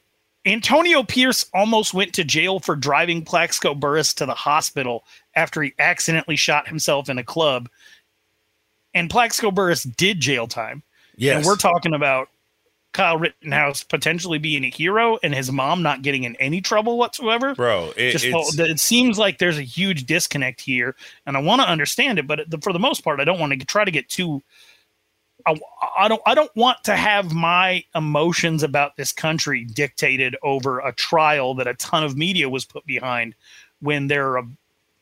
Antonio 0.44 1.02
Pierce 1.02 1.46
almost 1.54 1.94
went 1.94 2.14
to 2.14 2.24
jail 2.24 2.58
for 2.58 2.74
driving 2.74 3.22
Plaxico 3.24 3.74
Burress 3.74 4.12
to 4.14 4.26
the 4.26 4.34
hospital 4.34 5.04
after 5.36 5.62
he 5.62 5.72
accidentally 5.78 6.36
shot 6.36 6.66
himself 6.66 7.08
in 7.08 7.18
a 7.18 7.24
club. 7.24 7.68
And 8.94 9.08
Plaxico 9.08 9.50
Burress 9.50 9.84
did 9.84 10.20
jail 10.20 10.46
time. 10.46 10.82
Yes. 11.16 11.36
And 11.36 11.46
we're 11.46 11.56
talking 11.56 11.94
about 11.94 12.28
Kyle 12.92 13.16
Rittenhouse 13.16 13.82
potentially 13.82 14.38
being 14.38 14.64
a 14.64 14.70
hero 14.70 15.18
and 15.22 15.34
his 15.34 15.50
mom 15.50 15.82
not 15.82 16.02
getting 16.02 16.24
in 16.24 16.36
any 16.36 16.60
trouble 16.60 16.98
whatsoever. 16.98 17.54
Bro, 17.54 17.92
it, 17.96 18.12
Just 18.12 18.26
it 18.26 18.80
seems 18.80 19.18
like 19.18 19.38
there's 19.38 19.58
a 19.58 19.62
huge 19.62 20.04
disconnect 20.04 20.60
here, 20.60 20.94
and 21.26 21.36
I 21.36 21.40
want 21.40 21.62
to 21.62 21.68
understand 21.68 22.18
it, 22.18 22.26
but 22.26 22.40
for 22.62 22.72
the 22.72 22.78
most 22.78 23.02
part, 23.02 23.20
I 23.20 23.24
don't 23.24 23.40
want 23.40 23.58
to 23.58 23.66
try 23.66 23.84
to 23.84 23.90
get 23.90 24.08
too. 24.08 24.42
I, 25.46 25.58
I 25.98 26.08
don't. 26.08 26.22
I 26.26 26.34
don't 26.34 26.54
want 26.54 26.84
to 26.84 26.94
have 26.94 27.32
my 27.32 27.82
emotions 27.94 28.62
about 28.62 28.96
this 28.96 29.12
country 29.12 29.64
dictated 29.64 30.36
over 30.42 30.80
a 30.80 30.92
trial 30.92 31.54
that 31.54 31.66
a 31.66 31.74
ton 31.74 32.04
of 32.04 32.16
media 32.16 32.48
was 32.48 32.64
put 32.64 32.84
behind, 32.86 33.34
when 33.80 34.06
there 34.06 34.36
are 34.36 34.44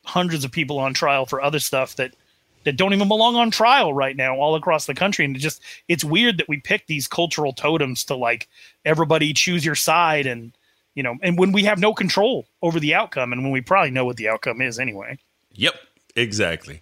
hundreds 0.05 0.43
of 0.43 0.51
people 0.51 0.79
on 0.79 0.93
trial 0.93 1.25
for 1.25 1.41
other 1.41 1.59
stuff 1.59 1.95
that 1.97 2.15
that 2.63 2.77
don't 2.77 2.93
even 2.93 3.07
belong 3.07 3.35
on 3.35 3.51
trial 3.51 3.93
right 3.93 4.15
now 4.15 4.35
all 4.35 4.55
across 4.55 4.85
the 4.85 4.93
country. 4.93 5.25
And 5.25 5.35
it 5.35 5.39
just 5.39 5.61
it's 5.87 6.03
weird 6.03 6.37
that 6.37 6.49
we 6.49 6.59
pick 6.59 6.87
these 6.87 7.07
cultural 7.07 7.53
totems 7.53 8.03
to 8.05 8.15
like 8.15 8.47
everybody 8.85 9.33
choose 9.33 9.65
your 9.65 9.75
side 9.75 10.25
and 10.25 10.51
you 10.93 11.03
know, 11.03 11.15
and 11.21 11.37
when 11.39 11.51
we 11.53 11.63
have 11.63 11.79
no 11.79 11.93
control 11.93 12.47
over 12.61 12.79
the 12.79 12.93
outcome 12.93 13.31
and 13.31 13.43
when 13.43 13.51
we 13.51 13.61
probably 13.61 13.91
know 13.91 14.05
what 14.05 14.17
the 14.17 14.27
outcome 14.27 14.61
is 14.61 14.77
anyway. 14.77 15.17
Yep, 15.53 15.75
exactly. 16.15 16.81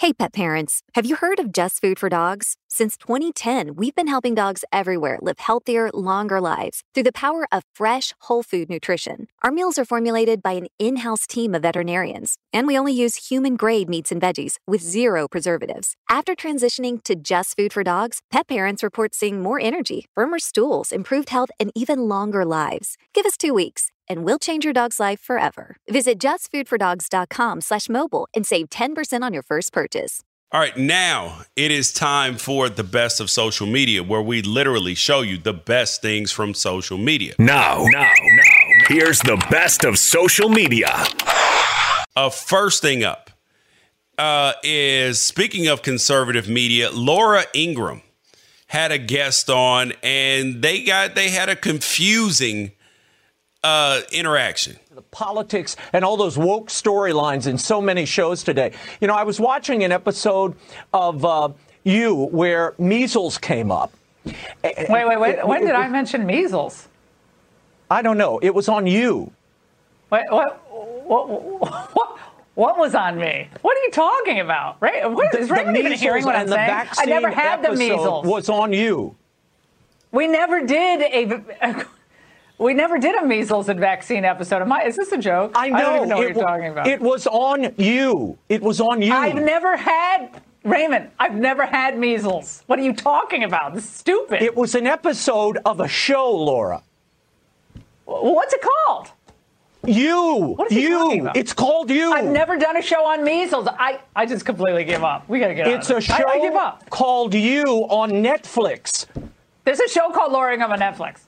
Hey, 0.00 0.12
pet 0.12 0.32
parents, 0.32 0.84
have 0.94 1.06
you 1.06 1.16
heard 1.16 1.40
of 1.40 1.50
Just 1.50 1.80
Food 1.80 1.98
for 1.98 2.08
Dogs? 2.08 2.56
Since 2.68 2.96
2010, 2.98 3.74
we've 3.74 3.96
been 3.96 4.06
helping 4.06 4.32
dogs 4.32 4.64
everywhere 4.70 5.18
live 5.20 5.40
healthier, 5.40 5.90
longer 5.92 6.40
lives 6.40 6.84
through 6.94 7.02
the 7.02 7.10
power 7.10 7.48
of 7.50 7.64
fresh, 7.74 8.14
whole 8.20 8.44
food 8.44 8.70
nutrition. 8.70 9.26
Our 9.42 9.50
meals 9.50 9.76
are 9.76 9.84
formulated 9.84 10.40
by 10.40 10.52
an 10.52 10.68
in 10.78 10.98
house 10.98 11.26
team 11.26 11.52
of 11.52 11.62
veterinarians, 11.62 12.38
and 12.52 12.68
we 12.68 12.78
only 12.78 12.92
use 12.92 13.28
human 13.28 13.56
grade 13.56 13.88
meats 13.88 14.12
and 14.12 14.22
veggies 14.22 14.58
with 14.68 14.82
zero 14.82 15.26
preservatives. 15.26 15.96
After 16.08 16.36
transitioning 16.36 17.02
to 17.02 17.16
Just 17.16 17.56
Food 17.56 17.72
for 17.72 17.82
Dogs, 17.82 18.20
pet 18.30 18.46
parents 18.46 18.84
report 18.84 19.16
seeing 19.16 19.42
more 19.42 19.58
energy, 19.58 20.06
firmer 20.14 20.38
stools, 20.38 20.92
improved 20.92 21.30
health, 21.30 21.50
and 21.58 21.72
even 21.74 22.08
longer 22.08 22.44
lives. 22.44 22.96
Give 23.14 23.26
us 23.26 23.36
two 23.36 23.52
weeks 23.52 23.90
and 24.08 24.24
we'll 24.24 24.38
change 24.38 24.64
your 24.64 24.74
dog's 24.74 25.00
life 25.00 25.20
forever. 25.20 25.76
Visit 25.88 26.18
justfoodfordogs.com 26.18 27.60
slash 27.60 27.88
mobile 27.88 28.28
and 28.34 28.46
save 28.46 28.70
10% 28.70 29.22
on 29.22 29.32
your 29.32 29.42
first 29.42 29.72
purchase. 29.72 30.22
All 30.50 30.60
right, 30.60 30.76
now 30.78 31.42
it 31.56 31.70
is 31.70 31.92
time 31.92 32.38
for 32.38 32.70
the 32.70 32.82
best 32.82 33.20
of 33.20 33.28
social 33.28 33.66
media, 33.66 34.02
where 34.02 34.22
we 34.22 34.40
literally 34.40 34.94
show 34.94 35.20
you 35.20 35.36
the 35.36 35.52
best 35.52 36.00
things 36.00 36.32
from 36.32 36.54
social 36.54 36.96
media. 36.96 37.34
Now, 37.38 37.84
now, 37.84 38.00
now, 38.00 38.86
here's 38.86 39.20
the 39.20 39.36
best 39.50 39.84
of 39.84 39.98
social 39.98 40.48
media. 40.48 40.88
Uh, 42.16 42.30
first 42.30 42.80
thing 42.80 43.04
up 43.04 43.30
uh, 44.16 44.54
is 44.62 45.20
speaking 45.20 45.68
of 45.68 45.82
conservative 45.82 46.48
media, 46.48 46.90
Laura 46.90 47.44
Ingraham 47.54 48.00
had 48.68 48.90
a 48.90 48.98
guest 48.98 49.50
on, 49.50 49.92
and 50.02 50.62
they 50.62 50.82
got 50.82 51.14
they 51.14 51.28
had 51.28 51.48
a 51.48 51.56
confusing 51.56 52.72
uh, 53.64 54.00
interaction. 54.12 54.78
The 54.94 55.02
politics 55.02 55.76
and 55.92 56.04
all 56.04 56.16
those 56.16 56.38
woke 56.38 56.68
storylines 56.68 57.46
in 57.46 57.58
so 57.58 57.80
many 57.80 58.04
shows 58.04 58.42
today. 58.42 58.72
You 59.00 59.08
know, 59.08 59.14
I 59.14 59.22
was 59.24 59.40
watching 59.40 59.84
an 59.84 59.92
episode 59.92 60.54
of 60.92 61.24
uh, 61.24 61.50
You 61.84 62.14
where 62.14 62.74
measles 62.78 63.38
came 63.38 63.70
up. 63.70 63.92
Wait, 64.62 64.88
wait, 64.88 65.20
wait. 65.20 65.46
When 65.46 65.64
did 65.64 65.74
I 65.74 65.88
mention 65.88 66.26
measles? 66.26 66.88
I 67.90 68.02
don't 68.02 68.18
know. 68.18 68.38
It 68.40 68.54
was 68.54 68.68
on 68.68 68.86
You. 68.86 69.32
Wait, 70.10 70.24
what? 70.28 70.62
What? 70.70 71.94
What? 71.94 72.18
What 72.54 72.76
was 72.76 72.92
on 72.96 73.18
me? 73.18 73.48
What 73.62 73.76
are 73.76 73.80
you 73.82 73.90
talking 73.92 74.40
about? 74.40 74.78
Right? 74.80 75.08
What, 75.08 75.32
is 75.32 75.48
Raymond 75.48 75.76
even 75.76 75.92
hearing 75.92 76.24
what 76.24 76.34
I'm 76.34 76.48
saying? 76.48 76.88
I 76.98 77.04
never 77.04 77.30
had 77.30 77.62
the 77.62 77.76
measles. 77.76 78.26
Was 78.26 78.48
on 78.48 78.72
you. 78.72 79.14
We 80.10 80.26
never 80.26 80.66
did 80.66 81.02
a. 81.02 81.86
We 82.58 82.74
never 82.74 82.98
did 82.98 83.14
a 83.14 83.24
measles 83.24 83.68
and 83.68 83.78
vaccine 83.78 84.24
episode. 84.24 84.62
Am 84.62 84.72
I, 84.72 84.82
is 84.82 84.96
this 84.96 85.12
a 85.12 85.18
joke? 85.18 85.52
I 85.54 85.68
know. 85.68 85.76
I 85.76 85.82
don't 85.82 85.96
even 85.96 86.08
know 86.08 86.16
what 86.16 86.34
you're 86.34 86.44
talking 86.44 86.66
about. 86.66 86.86
It 86.88 87.00
was 87.00 87.26
on 87.28 87.72
you. 87.76 88.36
It 88.48 88.60
was 88.62 88.80
on 88.80 89.00
you. 89.00 89.12
I've 89.12 89.36
never 89.36 89.76
had 89.76 90.42
Raymond. 90.64 91.10
I've 91.20 91.36
never 91.36 91.66
had 91.66 91.96
measles. 91.96 92.64
What 92.66 92.80
are 92.80 92.82
you 92.82 92.94
talking 92.94 93.44
about? 93.44 93.74
This 93.74 93.84
is 93.84 93.90
stupid. 93.90 94.42
It 94.42 94.56
was 94.56 94.74
an 94.74 94.88
episode 94.88 95.58
of 95.64 95.78
a 95.78 95.86
show, 95.86 96.30
Laura. 96.32 96.82
What's 98.06 98.52
it 98.52 98.60
called? 98.62 99.12
You. 99.86 100.54
What 100.56 100.72
is 100.72 100.78
you. 100.78 100.88
talking 100.90 101.20
about? 101.20 101.36
It's 101.36 101.52
called 101.52 101.90
you. 101.90 102.12
I've 102.12 102.24
never 102.24 102.56
done 102.56 102.76
a 102.76 102.82
show 102.82 103.06
on 103.06 103.22
measles. 103.22 103.68
I, 103.68 104.00
I 104.16 104.26
just 104.26 104.44
completely 104.44 104.82
give 104.82 105.04
up. 105.04 105.28
We 105.28 105.38
gotta 105.38 105.54
get 105.54 105.68
It's 105.68 105.90
a 105.90 106.00
show. 106.00 106.14
I, 106.14 106.32
I 106.32 106.40
give 106.40 106.54
up. 106.54 106.90
called 106.90 107.34
You 107.34 107.86
on 107.88 108.10
Netflix. 108.10 109.06
There's 109.64 109.78
a 109.78 109.88
show 109.88 110.10
called 110.10 110.32
Loring 110.32 110.60
on 110.62 110.76
Netflix. 110.78 111.20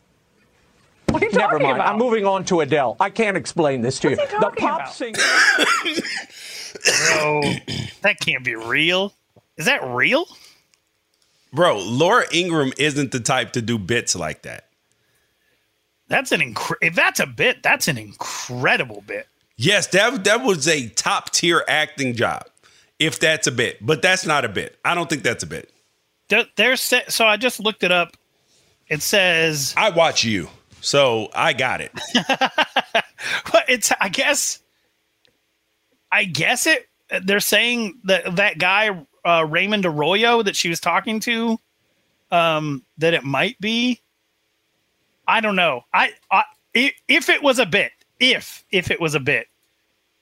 What 1.20 1.22
are 1.22 1.26
you 1.32 1.38
Never 1.38 1.52
talking 1.52 1.66
mind. 1.66 1.76
about? 1.76 1.92
I'm 1.92 1.98
moving 1.98 2.24
on 2.26 2.44
to 2.46 2.60
Adele. 2.60 2.96
I 3.00 3.10
can't 3.10 3.36
explain 3.36 3.80
this 3.82 3.98
to 4.00 4.10
What's 4.10 4.20
you. 4.20 4.26
he 4.38 4.44
The 4.44 4.50
pop 4.50 4.80
about? 4.80 4.94
singer. 4.94 5.18
Bro, 7.08 7.42
that 8.02 8.16
can't 8.20 8.44
be 8.44 8.54
real. 8.54 9.12
Is 9.56 9.66
that 9.66 9.84
real? 9.86 10.26
Bro, 11.52 11.78
Laura 11.84 12.24
Ingraham 12.32 12.72
isn't 12.78 13.12
the 13.12 13.20
type 13.20 13.52
to 13.52 13.62
do 13.62 13.76
bits 13.78 14.14
like 14.16 14.42
that. 14.42 14.68
That's 16.08 16.32
an 16.32 16.40
incre- 16.40 16.76
if 16.80 16.94
that's 16.94 17.20
a 17.20 17.26
bit, 17.26 17.62
that's 17.62 17.86
an 17.88 17.98
incredible 17.98 19.02
bit. 19.06 19.28
Yes, 19.56 19.86
that 19.88 20.24
that 20.24 20.42
was 20.42 20.66
a 20.66 20.88
top 20.90 21.30
tier 21.30 21.64
acting 21.68 22.14
job. 22.14 22.44
If 22.98 23.18
that's 23.20 23.46
a 23.46 23.52
bit, 23.52 23.84
but 23.84 24.00
that's 24.02 24.26
not 24.26 24.44
a 24.44 24.48
bit. 24.48 24.78
I 24.84 24.94
don't 24.94 25.08
think 25.10 25.22
that's 25.22 25.42
a 25.42 25.46
bit. 25.46 25.70
There- 26.28 26.46
There's 26.56 26.80
so 27.08 27.26
I 27.26 27.36
just 27.36 27.60
looked 27.60 27.82
it 27.82 27.92
up. 27.92 28.16
It 28.88 29.02
says 29.02 29.74
I 29.76 29.90
watch 29.90 30.24
you, 30.24 30.48
so 30.80 31.28
I 31.34 31.52
got 31.52 31.80
it. 31.80 31.92
But 33.52 33.66
it's 33.68 33.92
I 34.00 34.08
guess 34.08 34.60
I 36.10 36.24
guess 36.24 36.66
it 36.66 36.88
they're 37.24 37.38
saying 37.40 37.98
that 38.04 38.36
that 38.36 38.58
guy 38.58 39.04
uh, 39.24 39.44
Raymond 39.48 39.84
Arroyo 39.84 40.42
that 40.42 40.56
she 40.56 40.70
was 40.70 40.80
talking 40.80 41.20
to 41.20 41.58
um 42.30 42.82
that 42.98 43.12
it 43.12 43.22
might 43.24 43.60
be 43.60 44.00
I 45.28 45.40
don't 45.40 45.54
know. 45.56 45.82
I, 45.92 46.12
I 46.30 46.44
if 46.72 47.28
it 47.28 47.42
was 47.42 47.58
a 47.58 47.66
bit, 47.66 47.92
if 48.18 48.64
if 48.72 48.90
it 48.90 49.00
was 49.00 49.14
a 49.14 49.20
bit, 49.20 49.46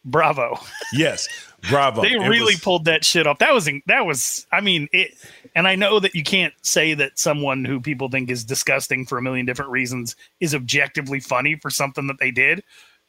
bravo. 0.05 0.59
Yes, 0.93 1.29
bravo. 1.71 2.03
they 2.03 2.13
It 2.15 2.19
really 2.29 2.55
was- 2.55 2.61
pulled 2.61 2.85
that 2.87 3.05
shit 3.05 3.27
off. 3.29 3.39
That 3.39 3.55
was 3.55 3.69
that 3.87 4.07
was 4.07 4.45
I 4.51 4.61
mean 4.61 4.89
it 4.93 5.13
and 5.55 5.69
I 5.69 5.75
know 5.75 6.01
that 6.01 6.15
you 6.15 6.23
can't 6.23 6.55
say 6.63 6.95
that 6.95 7.19
someone 7.19 7.65
who 7.65 7.81
people 7.81 8.09
think 8.09 8.31
is 8.31 8.45
disgusting 8.45 9.07
for 9.07 9.19
a 9.19 9.23
million 9.23 9.47
different 9.47 9.71
reasons 9.71 10.17
is 10.41 10.55
objectively 10.55 11.21
funny 11.21 11.57
for 11.57 11.71
something 11.71 12.07
that 12.07 12.19
they 12.19 12.31
did. 12.31 12.63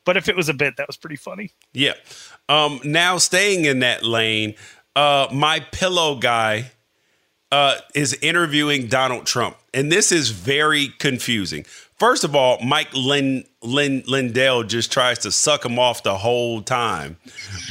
But 0.06 0.18
if 0.18 0.30
it 0.30 0.36
was 0.36 0.50
a 0.50 0.54
bit, 0.54 0.78
that 0.78 0.88
was 0.88 0.98
pretty 0.98 1.18
funny. 1.18 1.52
Yeah. 1.74 1.94
Um, 2.48 2.80
now 2.84 3.18
staying 3.18 3.66
in 3.66 3.80
that 3.80 4.04
lane, 4.04 4.56
uh, 4.96 5.28
my 5.32 5.60
pillow 5.60 6.16
guy 6.16 6.72
uh, 7.52 7.78
is 7.94 8.14
interviewing 8.22 8.88
Donald 8.88 9.26
Trump, 9.26 9.58
and 9.74 9.92
this 9.92 10.12
is 10.12 10.30
very 10.30 10.90
confusing. 11.00 11.64
First 11.98 12.24
of 12.24 12.36
all, 12.36 12.60
Mike 12.64 12.94
Lin, 12.94 13.44
Lin, 13.62 14.04
Lindell 14.08 14.64
just 14.64 14.92
tries 14.92 15.20
to 15.20 15.32
suck 15.32 15.66
him 15.66 15.78
off 15.78 16.04
the 16.04 16.18
whole 16.18 16.62
time, 16.62 17.18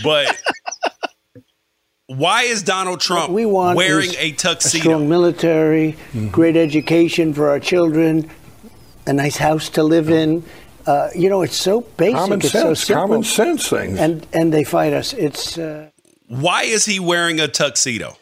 but. 0.02 0.40
Why 2.08 2.44
is 2.44 2.62
Donald 2.62 3.00
Trump 3.00 3.30
we 3.30 3.44
want 3.44 3.76
wearing 3.76 4.08
is 4.08 4.16
a 4.16 4.28
A 4.28 4.32
tuxedo? 4.32 4.80
strong 4.82 5.08
military, 5.10 5.94
great 6.30 6.56
education 6.56 7.34
for 7.34 7.50
our 7.50 7.60
children, 7.60 8.30
a 9.06 9.12
nice 9.12 9.36
house 9.36 9.68
to 9.70 9.82
live 9.82 10.08
in. 10.08 10.42
Uh, 10.86 11.10
you 11.14 11.28
know, 11.28 11.42
it's 11.42 11.54
so 11.56 11.82
basic. 11.82 12.14
Common 12.16 12.40
it's 12.40 12.50
sense, 12.50 12.80
simple. 12.84 13.02
common 13.02 13.22
sense 13.24 13.68
things. 13.68 13.98
And 13.98 14.26
and 14.32 14.54
they 14.54 14.64
fight 14.64 14.94
us. 14.94 15.12
It's. 15.12 15.58
Uh, 15.58 15.90
Why 16.28 16.62
is 16.62 16.86
he 16.86 16.98
wearing 16.98 17.40
a 17.40 17.46
tuxedo? 17.48 18.16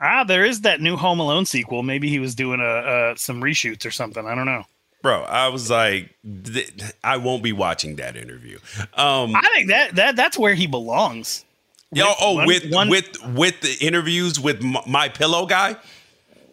Ah, 0.00 0.24
there 0.24 0.44
is 0.44 0.62
that 0.62 0.80
new 0.80 0.96
Home 0.96 1.20
Alone 1.20 1.46
sequel. 1.46 1.84
Maybe 1.84 2.08
he 2.08 2.18
was 2.18 2.34
doing 2.34 2.58
a 2.60 2.64
uh, 2.64 3.14
some 3.14 3.40
reshoots 3.40 3.86
or 3.86 3.92
something. 3.92 4.26
I 4.26 4.34
don't 4.34 4.46
know. 4.46 4.64
Bro, 5.00 5.22
I 5.22 5.46
was 5.46 5.70
like, 5.70 6.12
th- 6.44 6.72
I 7.04 7.18
won't 7.18 7.44
be 7.44 7.52
watching 7.52 7.96
that 7.96 8.16
interview. 8.16 8.58
Um, 8.94 9.36
I 9.36 9.48
think 9.54 9.68
that 9.68 9.94
that 9.94 10.16
that's 10.16 10.36
where 10.36 10.54
he 10.54 10.66
belongs. 10.66 11.44
Yo, 11.92 12.12
oh, 12.20 12.34
one- 12.34 12.46
with 12.46 12.70
one- 12.72 12.88
with 12.88 13.24
with 13.34 13.60
the 13.60 13.76
interviews 13.80 14.40
with 14.40 14.62
my, 14.62 14.82
my 14.86 15.08
pillow 15.08 15.46
guy. 15.46 15.76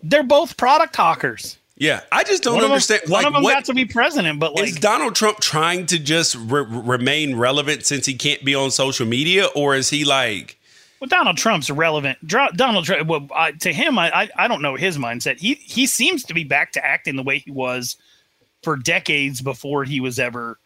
They're 0.03 0.23
both 0.23 0.57
product 0.57 0.95
hawkers. 0.95 1.57
Yeah, 1.75 2.01
I 2.11 2.23
just 2.23 2.43
don't 2.43 2.53
One 2.55 2.63
of 2.63 2.69
them- 2.69 2.73
understand. 2.73 3.01
one 3.07 3.11
like, 3.23 3.25
of 3.25 3.33
them 3.33 3.43
what 3.43 3.53
got 3.53 3.65
to 3.65 3.73
be 3.73 3.85
president, 3.85 4.39
but 4.39 4.53
like 4.53 4.65
is 4.65 4.75
Donald 4.75 5.15
Trump 5.15 5.39
trying 5.39 5.85
to 5.87 5.97
just 5.97 6.35
re- 6.35 6.63
remain 6.67 7.35
relevant 7.35 7.85
since 7.85 8.05
he 8.05 8.13
can't 8.13 8.43
be 8.45 8.53
on 8.53 8.69
social 8.69 9.07
media, 9.07 9.45
or 9.55 9.75
is 9.75 9.89
he 9.89 10.05
like? 10.05 10.59
Well, 10.99 11.07
Donald 11.07 11.35
Trump's 11.37 11.69
irrelevant. 11.69 12.25
Dro- 12.25 12.47
Donald 12.55 12.85
Trump, 12.85 13.07
well, 13.09 13.27
I, 13.35 13.51
to 13.53 13.73
him, 13.73 13.97
I, 13.97 14.11
I 14.23 14.29
I 14.37 14.47
don't 14.47 14.61
know 14.61 14.75
his 14.75 14.97
mindset. 14.97 15.39
He 15.39 15.55
he 15.55 15.87
seems 15.87 16.23
to 16.25 16.33
be 16.33 16.43
back 16.43 16.71
to 16.73 16.85
acting 16.85 17.15
the 17.15 17.23
way 17.23 17.39
he 17.39 17.51
was 17.51 17.97
for 18.61 18.77
decades 18.77 19.41
before 19.41 19.83
he 19.83 19.99
was 19.99 20.19
ever 20.19 20.59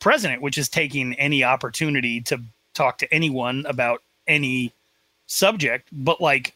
president, 0.00 0.42
which 0.42 0.58
is 0.58 0.68
taking 0.68 1.14
any 1.14 1.44
opportunity 1.44 2.20
to 2.22 2.42
talk 2.74 2.98
to 2.98 3.14
anyone 3.14 3.64
about 3.66 4.02
any 4.28 4.72
subject. 5.26 5.88
But 5.90 6.20
like, 6.20 6.54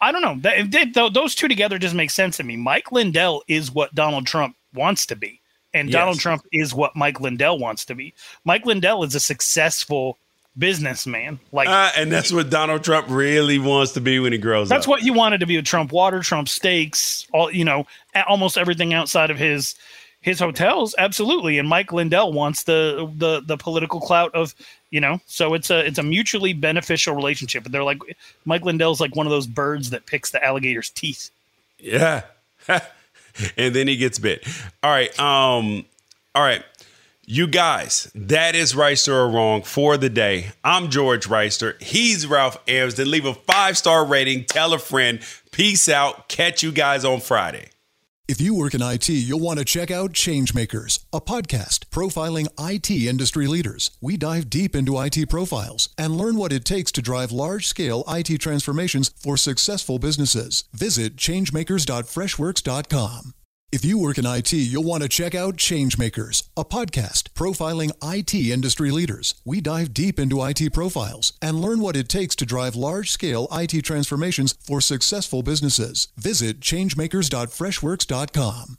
I 0.00 0.10
don't 0.12 0.22
know. 0.22 0.36
That, 0.40 0.70
that- 0.72 0.94
th- 0.94 1.12
those 1.12 1.34
two 1.34 1.48
together 1.48 1.78
just 1.78 1.94
make 1.94 2.10
sense 2.10 2.36
to 2.38 2.44
me. 2.44 2.56
Mike 2.56 2.90
Lindell 2.92 3.42
is 3.48 3.70
what 3.70 3.94
Donald 3.94 4.26
Trump 4.26 4.56
wants 4.74 5.06
to 5.06 5.16
be, 5.16 5.40
and 5.74 5.88
Yes. 5.88 5.94
Donald 5.94 6.18
Trump 6.20 6.42
is 6.52 6.74
what 6.74 6.94
Mike 6.96 7.20
Lindell 7.20 7.58
wants 7.58 7.84
to 7.86 7.94
be. 7.94 8.14
Mike 8.44 8.64
Lindell 8.66 9.02
is 9.04 9.14
a 9.14 9.20
successful 9.20 10.18
businessman. 10.56 11.38
Like 11.52 11.68
Uh, 11.68 11.90
and 11.96 12.10
that's 12.10 12.32
what 12.32 12.50
Donald 12.50 12.82
Trump 12.82 13.06
really 13.08 13.58
wants 13.60 13.92
to 13.92 14.00
be 14.00 14.18
when 14.18 14.32
he 14.32 14.38
grows 14.38 14.68
that's 14.68 14.72
up. 14.72 14.78
That's 14.80 14.88
what 14.88 15.00
he 15.02 15.10
wanted 15.10 15.38
to 15.40 15.46
be 15.46 15.56
with 15.56 15.66
Trump 15.66 15.92
water, 15.92 16.20
Trump 16.20 16.48
steaks, 16.48 17.26
all 17.32 17.50
you 17.52 17.64
know, 17.64 17.86
almost 18.26 18.58
everything 18.58 18.92
outside 18.92 19.30
of 19.30 19.38
his 19.38 19.76
his 20.20 20.40
hotels, 20.40 20.94
absolutely. 20.98 21.58
And 21.58 21.68
Mike 21.68 21.92
Lindell 21.92 22.32
wants 22.32 22.64
the 22.64 23.10
the 23.16 23.40
the 23.40 23.56
political 23.56 24.00
clout 24.00 24.34
of 24.34 24.54
you 24.90 25.00
know. 25.00 25.20
So 25.26 25.54
it's 25.54 25.70
a 25.70 25.86
it's 25.86 25.98
a 25.98 26.02
mutually 26.02 26.52
beneficial 26.52 27.14
relationship. 27.14 27.62
But 27.62 27.72
they're 27.72 27.84
like 27.84 28.00
Mike 28.44 28.64
Lindell's 28.64 29.00
like 29.00 29.14
one 29.14 29.26
of 29.26 29.30
those 29.30 29.46
birds 29.46 29.90
that 29.90 30.06
picks 30.06 30.30
the 30.30 30.44
alligator's 30.44 30.90
teeth. 30.90 31.30
Yeah. 31.78 32.22
and 32.68 33.74
then 33.74 33.86
he 33.86 33.96
gets 33.96 34.18
bit. 34.18 34.46
All 34.82 34.90
right. 34.90 35.16
Um. 35.18 35.84
All 36.34 36.42
right. 36.42 36.64
You 37.30 37.46
guys, 37.46 38.10
that 38.14 38.54
is 38.54 38.72
Reister 38.72 39.12
or 39.12 39.28
wrong 39.28 39.62
for 39.62 39.98
the 39.98 40.08
day. 40.08 40.46
I'm 40.64 40.88
George 40.88 41.26
Reister. 41.26 41.80
He's 41.80 42.26
Ralph 42.26 42.56
Amsden. 42.66 43.10
Leave 43.10 43.26
a 43.26 43.34
five 43.34 43.76
star 43.76 44.04
rating. 44.04 44.46
Tell 44.46 44.72
a 44.72 44.78
friend. 44.78 45.20
Peace 45.52 45.90
out. 45.90 46.28
Catch 46.28 46.62
you 46.62 46.72
guys 46.72 47.04
on 47.04 47.20
Friday. 47.20 47.68
If 48.28 48.40
you 48.42 48.52
work 48.52 48.74
in 48.74 48.82
IT, 48.82 49.08
you'll 49.08 49.40
want 49.40 49.58
to 49.58 49.64
check 49.64 49.90
out 49.90 50.12
Changemakers, 50.12 51.02
a 51.14 51.20
podcast 51.20 51.86
profiling 51.86 52.46
IT 52.60 52.90
industry 52.90 53.46
leaders. 53.46 53.90
We 54.02 54.18
dive 54.18 54.50
deep 54.50 54.76
into 54.76 55.00
IT 55.00 55.30
profiles 55.30 55.88
and 55.96 56.14
learn 56.14 56.36
what 56.36 56.52
it 56.52 56.66
takes 56.66 56.92
to 56.92 57.00
drive 57.00 57.32
large 57.32 57.66
scale 57.66 58.04
IT 58.06 58.38
transformations 58.38 59.10
for 59.16 59.38
successful 59.38 59.98
businesses. 59.98 60.64
Visit 60.74 61.16
changemakers.freshworks.com. 61.16 63.32
If 63.70 63.84
you 63.84 63.98
work 63.98 64.16
in 64.16 64.24
IT, 64.24 64.54
you'll 64.54 64.82
want 64.82 65.02
to 65.02 65.10
check 65.10 65.34
out 65.34 65.56
Changemakers, 65.56 66.48
a 66.56 66.64
podcast 66.64 67.24
profiling 67.34 67.92
IT 68.02 68.32
industry 68.32 68.90
leaders. 68.90 69.34
We 69.44 69.60
dive 69.60 69.92
deep 69.92 70.18
into 70.18 70.42
IT 70.42 70.72
profiles 70.72 71.34
and 71.42 71.60
learn 71.60 71.80
what 71.80 71.94
it 71.94 72.08
takes 72.08 72.34
to 72.36 72.46
drive 72.46 72.76
large 72.76 73.10
scale 73.10 73.46
IT 73.52 73.82
transformations 73.82 74.54
for 74.66 74.80
successful 74.80 75.42
businesses. 75.42 76.08
Visit 76.16 76.60
changemakers.freshworks.com. 76.60 78.78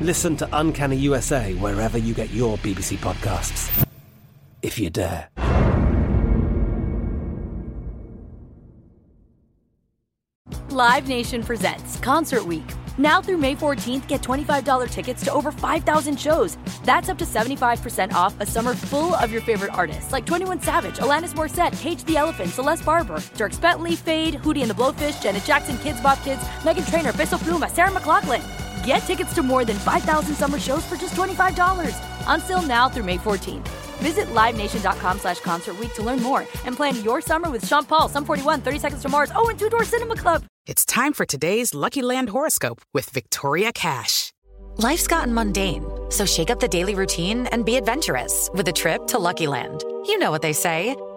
Listen 0.00 0.36
to 0.36 0.48
Uncanny 0.52 0.96
USA 0.96 1.54
wherever 1.54 1.98
you 1.98 2.14
get 2.14 2.30
your 2.30 2.56
BBC 2.58 2.96
podcasts, 2.98 3.86
if 4.62 4.78
you 4.78 4.90
dare. 4.90 5.28
Live 10.70 11.06
Nation 11.06 11.42
presents 11.42 11.98
Concert 11.98 12.46
Week. 12.46 12.64
Now 12.96 13.20
through 13.20 13.36
May 13.38 13.54
14th, 13.54 14.06
get 14.08 14.22
$25 14.22 14.88
tickets 14.88 15.24
to 15.24 15.32
over 15.32 15.52
5,000 15.52 16.18
shows. 16.18 16.56
That's 16.84 17.08
up 17.08 17.18
to 17.18 17.24
75% 17.24 18.12
off 18.12 18.34
a 18.40 18.46
summer 18.46 18.74
full 18.74 19.14
of 19.14 19.30
your 19.30 19.42
favorite 19.42 19.74
artists 19.74 20.12
like 20.12 20.24
21 20.24 20.62
Savage, 20.62 20.96
Alanis 20.96 21.34
Morissette, 21.34 21.78
Cage 21.78 22.04
the 22.04 22.16
Elephant, 22.16 22.50
Celeste 22.50 22.84
Barber, 22.84 23.16
Dierks 23.36 23.60
Bentley, 23.60 23.96
Feid, 23.96 24.34
Hootie 24.36 24.62
and 24.62 24.70
the 24.70 24.74
Blowfish, 24.74 25.22
Janet 25.22 25.44
Jackson, 25.44 25.76
Kidz 25.76 26.02
Bop 26.02 26.22
Kids, 26.22 26.40
Meghan 26.60 26.88
Trainor, 26.90 27.12
Peso 27.12 27.36
Pluma, 27.36 27.70
Sarah 27.70 27.90
McLachlan. 27.90 28.71
Get 28.84 28.98
tickets 29.00 29.34
to 29.34 29.42
more 29.42 29.64
than 29.64 29.76
5,000 29.76 30.34
summer 30.34 30.58
shows 30.58 30.84
for 30.84 30.96
just 30.96 31.14
$25. 31.14 31.96
Until 32.26 32.62
now 32.62 32.88
through 32.88 33.04
May 33.04 33.18
14th. 33.18 33.68
Visit 33.98 34.26
LiveNation.com 34.34 35.18
slash 35.18 35.40
Concert 35.40 35.78
Week 35.78 35.92
to 35.94 36.02
learn 36.02 36.20
more 36.22 36.40
and 36.64 36.74
plan 36.76 37.02
your 37.04 37.20
summer 37.20 37.50
with 37.50 37.66
Sean 37.66 37.84
Paul, 37.84 38.08
Sum 38.08 38.24
41, 38.24 38.60
30 38.60 38.78
Seconds 38.78 39.02
to 39.02 39.08
Mars, 39.08 39.30
oh, 39.36 39.48
and 39.48 39.58
Two 39.58 39.68
Door 39.68 39.84
Cinema 39.84 40.16
Club. 40.16 40.44
It's 40.66 40.84
time 40.84 41.12
for 41.12 41.24
today's 41.24 41.74
Lucky 41.74 42.02
Land 42.02 42.30
horoscope 42.30 42.80
with 42.92 43.08
Victoria 43.10 43.72
Cash. 43.72 44.32
Life's 44.76 45.06
gotten 45.06 45.34
mundane, 45.34 45.84
so 46.08 46.24
shake 46.24 46.50
up 46.50 46.58
the 46.58 46.68
daily 46.68 46.94
routine 46.94 47.46
and 47.48 47.64
be 47.64 47.76
adventurous 47.76 48.48
with 48.54 48.66
a 48.68 48.72
trip 48.72 49.06
to 49.08 49.18
Lucky 49.18 49.46
Land. 49.46 49.84
You 50.06 50.18
know 50.18 50.30
what 50.30 50.42
they 50.42 50.52
say. 50.52 50.96